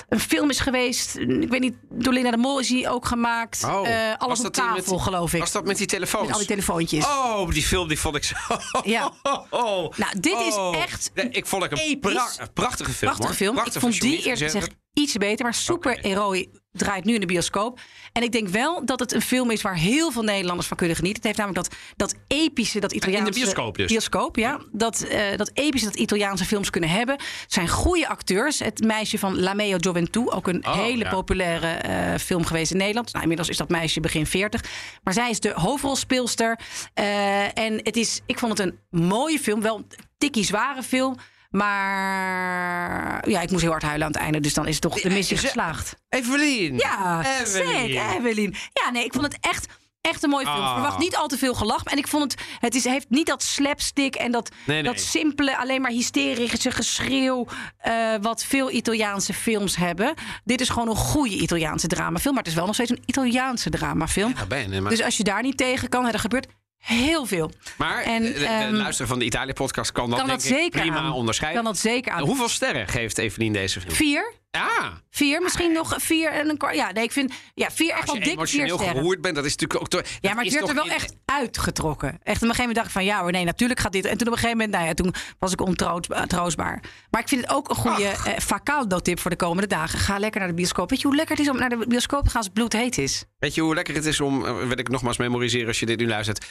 een 0.09 0.19
film 0.19 0.49
is 0.49 0.59
geweest. 0.59 1.15
Ik 1.15 1.49
weet 1.49 1.59
niet, 1.59 1.75
door 1.89 2.13
Linda 2.13 2.31
de 2.31 2.37
Mol 2.37 2.59
is 2.59 2.67
die 2.67 2.89
ook 2.89 3.05
gemaakt. 3.05 3.63
Eh, 3.63 3.69
alles 4.17 4.37
op 4.39 4.53
die 4.53 4.63
tafel, 4.63 4.97
geloof 4.97 5.33
ik. 5.33 5.39
Was 5.39 5.51
dat 5.51 5.65
met 5.65 5.77
die 5.77 5.87
telefoons? 5.87 6.23
Met 6.23 6.31
al 6.33 6.37
die 6.39 6.47
telefoontjes. 6.47 7.05
Oh, 7.05 7.49
die 7.49 7.63
film 7.63 7.87
die 7.87 7.99
vond 7.99 8.15
ik 8.15 8.23
zo. 8.23 8.35
Ja. 8.83 9.11
Oh. 9.49 9.91
Nou, 9.97 10.19
dit 10.19 10.39
is 10.39 10.53
Oh. 10.55 10.75
echt 10.77 11.11
Nee, 11.13 11.29
ik 11.29 11.45
vond 11.45 11.63
het 11.63 11.71
een 11.79 11.99
pra- 11.99 12.29
prachtige 12.53 12.91
film. 12.91 13.11
Prachtige 13.15 13.45
hoor. 13.45 13.55
film. 13.55 13.65
Ik 13.73 13.79
vond 13.81 14.01
die 14.01 14.17
eerlijk 14.17 14.37
gezegd 14.37 14.71
iets 14.93 15.13
beter. 15.13 15.45
Maar 15.45 15.53
Super 15.53 15.97
Heroi 16.01 16.49
draait 16.77 17.05
nu 17.05 17.13
in 17.13 17.19
de 17.19 17.25
bioscoop. 17.25 17.79
En 18.11 18.23
ik 18.23 18.31
denk 18.31 18.47
wel 18.47 18.85
dat 18.85 18.99
het 18.99 19.13
een 19.13 19.21
film 19.21 19.51
is 19.51 19.61
waar 19.61 19.75
heel 19.77 20.11
veel 20.11 20.23
Nederlanders 20.23 20.67
van 20.67 20.77
kunnen 20.77 20.95
genieten. 20.95 21.21
Het 21.21 21.37
heeft 21.37 21.47
namelijk 21.47 21.69
dat, 21.69 21.79
dat 21.95 22.21
epische, 22.27 22.79
dat 22.79 22.91
Italiaanse... 22.91 23.39
bioscoop 23.39 23.77
dus? 23.77 23.91
Bioscoop, 23.91 24.35
ja. 24.35 24.59
Dat, 24.71 25.01
eh, 25.01 25.37
dat 25.37 25.51
epische 25.53 25.87
dat 25.87 25.95
Italiaanse 25.95 26.45
films 26.45 26.69
kunnen 26.69 26.89
hebben. 26.89 27.15
Het 27.15 27.53
zijn 27.53 27.67
goede 27.69 28.07
acteurs. 28.07 28.59
Het 28.59 28.83
meisje 28.83 29.19
van 29.19 29.39
La 29.39 29.53
Meo 29.53 29.77
Gioventù, 29.79 30.29
ook 30.29 30.47
een 30.47 30.65
Oh, 30.67 30.73
hele 30.73 31.03
ja. 31.03 31.09
populaire 31.09 31.67
eh, 31.67 32.19
film 32.19 32.45
geweest 32.45 32.71
in 32.71 32.77
Nederland. 32.77 33.07
Nou, 33.07 33.21
inmiddels 33.21 33.49
is 33.49 33.57
dat 33.57 33.69
meisje 33.69 33.99
begin 33.99 34.25
40. 34.25 34.61
Maar 35.03 35.13
zij 35.13 35.29
is 35.29 35.39
de 35.39 35.51
hoofdrolspeelster. 35.55 36.59
Eh, 36.93 37.57
en 37.57 37.79
het 37.83 37.95
is, 37.95 38.21
ik 38.25 38.39
vond 38.39 38.57
het 38.57 38.67
een 38.67 39.01
mooie 39.01 39.39
film. 39.39 39.61
Wel 39.61 39.77
een 39.77 39.87
tikkie 40.17 40.45
zware 40.45 40.83
film. 40.83 41.15
Maar 41.55 43.29
ja, 43.29 43.41
ik 43.41 43.49
moest 43.49 43.61
heel 43.61 43.71
hard 43.71 43.83
huilen 43.83 44.05
aan 44.07 44.11
het 44.11 44.21
einde. 44.21 44.39
Dus 44.39 44.53
dan 44.53 44.67
is 44.67 44.73
het 44.73 44.81
toch 44.81 45.01
de 45.01 45.09
missie 45.09 45.35
is- 45.35 45.41
geslaagd. 45.43 45.95
Evelien. 46.09 46.77
Ja, 46.77 47.19
Evelien. 47.41 47.67
zeker, 47.79 48.09
Evelien. 48.19 48.55
Ja, 48.73 48.91
nee, 48.91 49.03
ik 49.05 49.13
vond 49.13 49.25
het 49.25 49.37
echt, 49.41 49.67
echt 50.01 50.23
een 50.23 50.29
mooie 50.29 50.45
film. 50.45 50.57
Ah. 50.57 50.73
Verwacht 50.73 50.97
niet 50.97 51.15
al 51.15 51.27
te 51.27 51.37
veel 51.37 51.53
gelach. 51.53 51.83
En 51.83 51.97
ik 51.97 52.07
vond 52.07 52.31
het, 52.31 52.41
het 52.59 52.75
is, 52.75 52.83
heeft 52.83 53.09
niet 53.09 53.25
dat 53.27 53.43
slapstick 53.43 54.15
en 54.15 54.31
dat, 54.31 54.49
Nee, 54.65 54.81
nee. 54.81 54.91
dat 54.93 55.01
simpele, 55.01 55.57
alleen 55.57 55.81
maar 55.81 55.91
hysterische 55.91 56.71
geschreeuw. 56.71 57.47
eh, 57.77 58.13
wat 58.21 58.43
veel 58.45 58.71
Italiaanse 58.71 59.33
films 59.33 59.75
hebben. 59.75 60.13
Dit 60.43 60.61
is 60.61 60.69
gewoon 60.69 60.89
een 60.89 60.95
goede 60.95 61.35
Italiaanse 61.35 61.87
dramafilm. 61.87 62.33
Maar 62.33 62.43
het 62.43 62.51
is 62.51 62.57
wel 62.57 62.65
nog 62.65 62.75
steeds 62.75 62.89
een 62.91 63.03
Italiaanse 63.05 63.69
dramafilm. 63.69 64.33
Ja, 64.49 64.81
maar- 64.81 64.89
Dus 64.91 65.01
als 65.03 65.17
je 65.17 65.23
daar 65.23 65.41
niet 65.41 65.57
tegen 65.57 65.89
kan, 65.89 66.05
hè, 66.05 66.11
er 66.11 66.19
gebeurt 66.19 66.47
heel 66.85 67.25
veel. 67.25 67.51
Maar 67.77 68.03
En, 68.03 68.21
de, 68.23 68.33
de 68.33 68.45
ehm, 68.45 69.07
van 69.07 69.19
de 69.19 69.25
Italië-podcast 69.25 69.91
kan 69.91 70.09
dat, 70.09 70.19
kan 70.19 70.27
denk 70.27 70.39
dat 70.41 70.49
ik 70.49 70.55
zeker 70.57 70.81
prima 70.81 70.97
aan. 70.97 71.11
onderscheiden. 71.11 71.63
Kan 71.63 71.71
dat 71.73 71.81
zeker 71.81 72.11
aan. 72.11 72.23
Hoeveel 72.23 72.49
sterren 72.49 72.87
geeft 72.87 73.17
Evelien 73.17 73.53
deze 73.53 73.81
film? 73.81 73.93
Vier? 73.93 74.33
Ah, 74.51 74.85
Vier, 75.09 75.41
misschien 75.41 75.71
nog 75.71 75.95
vier 75.97 76.29
en 76.31 76.49
een 76.49 76.57
kwart. 76.57 76.75
Ja, 76.75 76.91
nee, 76.91 77.03
ik 77.03 77.11
vind 77.11 77.33
ja, 77.53 77.71
vier 77.71 77.89
echt 77.91 77.99
als 78.01 78.05
wel 78.05 78.15
je 78.15 78.21
dik 78.21 78.27
vier 78.29 78.37
emotioneel 78.37 78.75
sterren. 78.77 78.95
geroerd 78.95 79.21
bent, 79.21 79.35
dat 79.35 79.45
is 79.45 79.51
natuurlijk 79.55 79.79
ook... 79.81 79.87
toch- 79.89 80.11
Ja, 80.19 80.33
maar 80.33 80.43
het 80.43 80.53
is 80.53 80.59
werd 80.59 80.67
er 80.69 80.75
wel 80.75 80.85
in- 80.85 80.91
echt 80.91 81.15
uitgetrokken. 81.25 82.09
Echt 82.09 82.19
op 82.19 82.27
een 82.27 82.35
gegeven 82.35 82.57
moment 82.59 82.75
dacht 82.75 82.87
ik 82.87 82.93
van 82.93 83.05
ja 83.05 83.21
hoor, 83.21 83.31
nee, 83.31 83.43
natuurlijk 83.45 83.79
gaat 83.79 83.91
dit. 83.91 84.05
En 84.05 84.17
toen 84.17 84.27
op 84.27 84.33
een 84.33 84.39
gegeven 84.39 84.57
moment, 84.57 84.75
nou 84.75 84.85
ja, 84.87 84.93
toen 84.93 85.13
was 85.39 85.51
ik 85.51 85.61
ontroostbaar. 85.61 86.79
Maar 87.09 87.21
ik 87.21 87.27
vind 87.27 87.41
het 87.41 87.49
ook 87.49 87.69
een 87.69 87.75
goede 87.75 88.03
eh, 88.07 88.37
Facaldo 88.39 88.99
tip 88.99 89.19
voor 89.19 89.31
de 89.31 89.37
komende 89.37 89.67
dagen. 89.67 89.99
Ga 89.99 90.17
lekker 90.19 90.39
naar 90.39 90.49
de 90.49 90.55
bioscoop. 90.55 90.89
Weet 90.89 91.01
je 91.01 91.07
hoe 91.07 91.15
lekker 91.15 91.35
het 91.35 91.45
is 91.45 91.51
om 91.51 91.57
naar 91.57 91.69
de 91.69 91.85
bioscoop 91.87 92.23
te 92.23 92.27
gaan 92.29 92.35
als 92.37 92.45
het 92.45 92.53
bloedheet 92.53 92.97
is? 92.97 93.25
Weet 93.39 93.55
je 93.55 93.61
hoe 93.61 93.75
lekker 93.75 93.95
het 93.95 94.05
is 94.05 94.21
om, 94.21 94.45
eh, 94.45 94.57
wil 94.67 94.77
ik 94.79 94.89
nogmaals 94.89 95.17
memoriseren 95.17 95.67
als 95.67 95.79
je 95.79 95.85
dit 95.85 95.99
nu 95.99 96.07
luistert. 96.07 96.45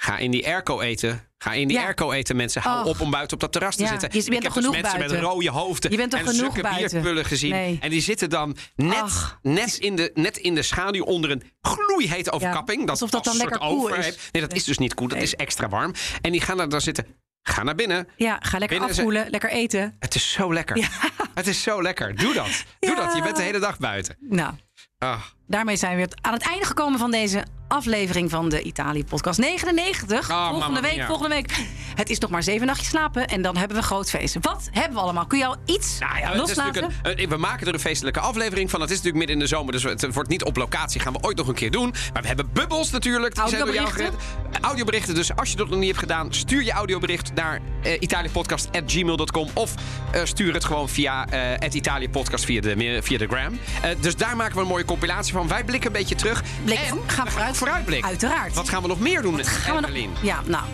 Ga 0.00 0.16
in 0.18 0.30
die 0.30 0.46
airco 0.46 0.80
eten. 0.80 1.22
Ga 1.38 1.52
in 1.52 1.68
die 1.68 1.76
Ja. 1.76 1.82
airco 1.84 2.12
eten, 2.12 2.36
mensen. 2.36 2.62
Hou 2.62 2.86
op 2.88 3.00
om 3.00 3.10
buiten 3.10 3.34
op 3.34 3.40
dat 3.40 3.52
terras 3.52 3.76
te 3.76 3.82
Ja, 3.82 3.88
zitten. 3.88 4.08
je 4.12 4.14
bent 4.24 4.26
ik 4.26 4.32
heb 4.42 4.42
dus 4.42 4.52
genoeg 4.52 4.72
mensen 4.80 4.98
buiten? 4.98 5.20
met 5.20 5.26
rode 5.32 5.50
hoofden 5.50 5.90
Je 5.90 5.96
bent 5.96 6.10
toch 6.10 6.20
en 6.20 6.26
genoeg 6.26 6.60
bierpullen 6.76 7.24
gezien. 7.24 7.50
Nee. 7.50 7.78
En 7.80 7.90
die 7.90 8.00
zitten 8.00 8.30
dan 8.30 8.56
net, 8.76 9.36
net, 9.42 9.74
in 9.76 9.96
de, 9.96 10.10
net 10.14 10.36
in 10.36 10.54
de 10.54 10.62
schaduw 10.62 11.04
onder 11.04 11.30
een 11.30 11.42
gloeihete 11.60 12.30
overkapping. 12.32 12.80
dat 12.80 12.90
alsof 12.90 13.10
dat 13.10 13.26
als 13.26 13.36
dan 13.38 13.46
een 13.46 13.52
soort 13.52 13.62
lekker 13.62 13.78
koel 13.78 13.94
is. 14.12 14.28
Nee, 14.32 14.42
dat 14.42 14.52
is 14.54 14.64
dus 14.64 14.78
niet 14.78 14.94
koel. 14.94 15.08
Dat 15.08 15.16
Nee. 15.16 15.26
is 15.26 15.34
extra 15.34 15.68
warm. 15.68 15.92
En 16.20 16.32
die 16.32 16.40
gaan 16.40 16.56
daar 16.56 16.68
dan 16.68 16.80
zitten. 16.80 17.06
Ga 17.42 17.62
naar 17.62 17.74
binnen. 17.74 18.08
Ja, 18.16 18.36
ga 18.40 18.58
lekker 18.58 18.78
Binnen 18.78 18.94
ze- 18.94 19.00
afkoelen, 19.00 19.30
lekker 19.30 19.50
eten. 19.50 19.96
Het 19.98 20.14
is 20.14 20.32
zo 20.32 20.52
lekker. 20.52 20.76
Ja. 20.76 20.88
Het 21.34 21.46
is 21.46 21.62
zo 21.62 21.82
lekker. 21.82 22.14
Doe 22.16 22.34
dat. 22.34 22.64
Doe 22.80 22.94
dat. 22.96 23.14
Je 23.16 23.22
bent 23.22 23.36
de 23.36 23.42
hele 23.42 23.58
dag 23.58 23.78
buiten. 23.78 24.16
Nou, 24.20 24.54
Ah. 24.98 25.20
daarmee 25.46 25.76
zijn 25.76 25.96
we 25.96 26.08
aan 26.20 26.32
het 26.32 26.42
einde 26.48 26.64
gekomen 26.66 26.98
van 26.98 27.10
deze 27.10 27.44
aflevering 27.68 28.30
van 28.30 28.48
de 28.48 28.62
Italië-podcast 28.62 29.38
99. 29.38 30.30
Oh, 30.30 30.48
volgende 30.50 30.80
week, 30.80 30.96
mia. 30.96 31.06
volgende 31.06 31.34
week. 31.34 31.50
Het 31.94 32.10
is 32.10 32.18
nog 32.18 32.30
maar 32.30 32.42
zeven 32.42 32.66
nachtjes 32.66 32.88
slapen 32.88 33.26
en 33.28 33.42
dan 33.42 33.56
hebben 33.56 33.76
we 33.76 33.82
groot 33.82 34.10
feest. 34.10 34.36
Wat 34.40 34.68
hebben 34.72 34.92
we 34.94 35.00
allemaal? 35.00 35.26
Kun 35.26 35.38
je 35.38 35.46
al 35.46 35.56
iets 35.64 35.98
Nou 35.98 36.18
ja, 36.18 36.36
loslaten? 36.36 36.84
een, 37.02 37.22
een- 37.22 37.28
we 37.28 37.36
maken 37.36 37.66
er 37.66 37.74
een 37.74 37.80
feestelijke 37.80 38.20
aflevering 38.20 38.70
van. 38.70 38.80
Het 38.80 38.90
is 38.90 38.96
natuurlijk 38.96 39.24
midden 39.26 39.36
in 39.36 39.42
de 39.50 39.56
zomer, 39.56 39.72
dus 39.72 39.82
het 39.82 40.14
wordt 40.14 40.28
niet 40.28 40.44
op 40.44 40.56
locatie. 40.56 41.00
Gaan 41.00 41.12
we 41.12 41.18
ooit 41.22 41.36
nog 41.36 41.48
een 41.48 41.54
keer 41.54 41.70
doen. 41.70 41.94
Maar 42.12 42.22
we 42.22 42.28
hebben 42.28 42.50
bubbels 42.52 42.90
natuurlijk. 42.90 43.34
Die 43.34 43.48
zijn 43.48 43.64
door 43.64 43.74
jou 43.74 43.86
Audioberichten? 43.86 44.20
Eh, 44.52 44.60
Audioberichten. 44.60 45.14
Dus 45.14 45.36
als 45.36 45.50
je 45.50 45.56
dat 45.56 45.68
nog 45.68 45.78
niet 45.78 45.86
hebt 45.88 45.98
gedaan, 45.98 46.34
stuur 46.34 46.62
je 46.62 46.72
audiobericht 46.72 47.34
naar 47.34 47.60
uh, 47.86 47.92
italiapodcast.gmail.com. 48.00 49.48
Of 49.54 49.74
eh, 50.12 50.20
stuur 50.24 50.54
het 50.54 50.64
gewoon 50.64 50.88
via 50.88 51.26
eh 51.28 51.40
het 51.58 51.74
Italiapodcast 51.74 52.44
via 52.44 52.60
de, 52.60 52.98
via 53.02 53.18
de 53.18 53.26
gram. 53.26 53.58
Eh, 53.82 53.90
dus 54.00 54.16
daar 54.16 54.36
maken 54.36 54.54
we 54.54 54.60
een 54.60 54.66
mooie 54.68 54.84
compilatie 54.84 55.32
van. 55.32 55.48
Wij 55.48 55.64
blikken 55.64 55.86
een 55.90 55.96
beetje 55.96 56.14
terug. 56.14 56.42
Blikken- 56.64 56.86
en 56.86 56.98
gaan 57.06 57.24
we 57.24 57.30
vooruit- 57.30 57.56
vooruitblikken. 57.58 58.08
Uiteraard. 58.08 58.54
Wat 58.54 58.68
gaan 58.68 58.82
we 58.82 58.88
nog 58.88 59.00
meer 59.00 59.22
doen 59.22 59.34
met 59.36 59.48
Gaan 59.48 59.74
we 59.74 59.80
nog-? 59.80 60.22
Ja, 60.22 60.40
nou. 60.46 60.64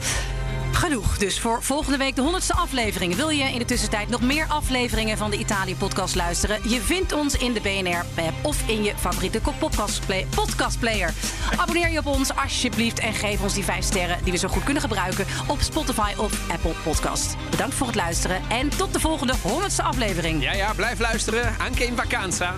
Genoeg. 0.72 1.18
Dus 1.18 1.40
voor 1.40 1.62
volgende 1.62 1.98
week 1.98 2.16
de 2.16 2.22
100ste 2.22 2.56
aflevering. 2.56 3.14
Wil 3.14 3.28
je 3.28 3.44
in 3.44 3.58
de 3.58 3.64
tussentijd 3.64 4.08
nog 4.08 4.20
meer 4.20 4.46
afleveringen 4.48 5.18
van 5.18 5.30
de 5.30 5.38
Italië-podcast 5.38 6.14
luisteren? 6.14 6.68
Je 6.68 6.80
vindt 6.80 7.12
ons 7.12 7.36
in 7.36 7.52
de 7.52 7.60
BNR-app 7.60 8.32
of 8.42 8.68
in 8.68 8.82
je 8.82 8.92
favoriete 8.96 9.40
podcastplay- 9.58 10.26
podcastplayer. 10.34 11.12
Abonneer 11.56 11.90
je 11.90 11.98
op 11.98 12.06
ons 12.06 12.36
alsjeblieft 12.36 12.98
en 12.98 13.14
geef 13.14 13.42
ons 13.42 13.54
die 13.54 13.64
vijf 13.64 13.84
sterren 13.84 14.18
die 14.22 14.32
we 14.32 14.38
zo 14.38 14.48
goed 14.48 14.64
kunnen 14.64 14.82
gebruiken 14.82 15.26
op 15.46 15.60
Spotify 15.60 16.12
of 16.16 16.50
Apple 16.50 16.74
Podcast. 16.82 17.36
Bedankt 17.50 17.74
voor 17.74 17.86
het 17.86 17.96
luisteren 17.96 18.42
en 18.48 18.68
tot 18.68 18.92
de 18.92 19.00
volgende 19.00 19.34
100ste 19.34 19.84
aflevering. 19.84 20.42
Ja, 20.42 20.52
ja, 20.52 20.72
blijf 20.74 20.98
luisteren. 20.98 21.54
Anche 21.58 21.86
in 21.86 21.96
vacanza. 21.96 22.54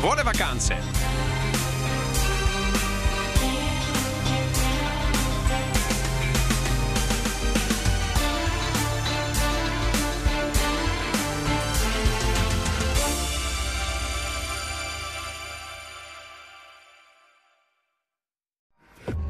Buone 0.00 0.22
vacanze. 0.22 0.74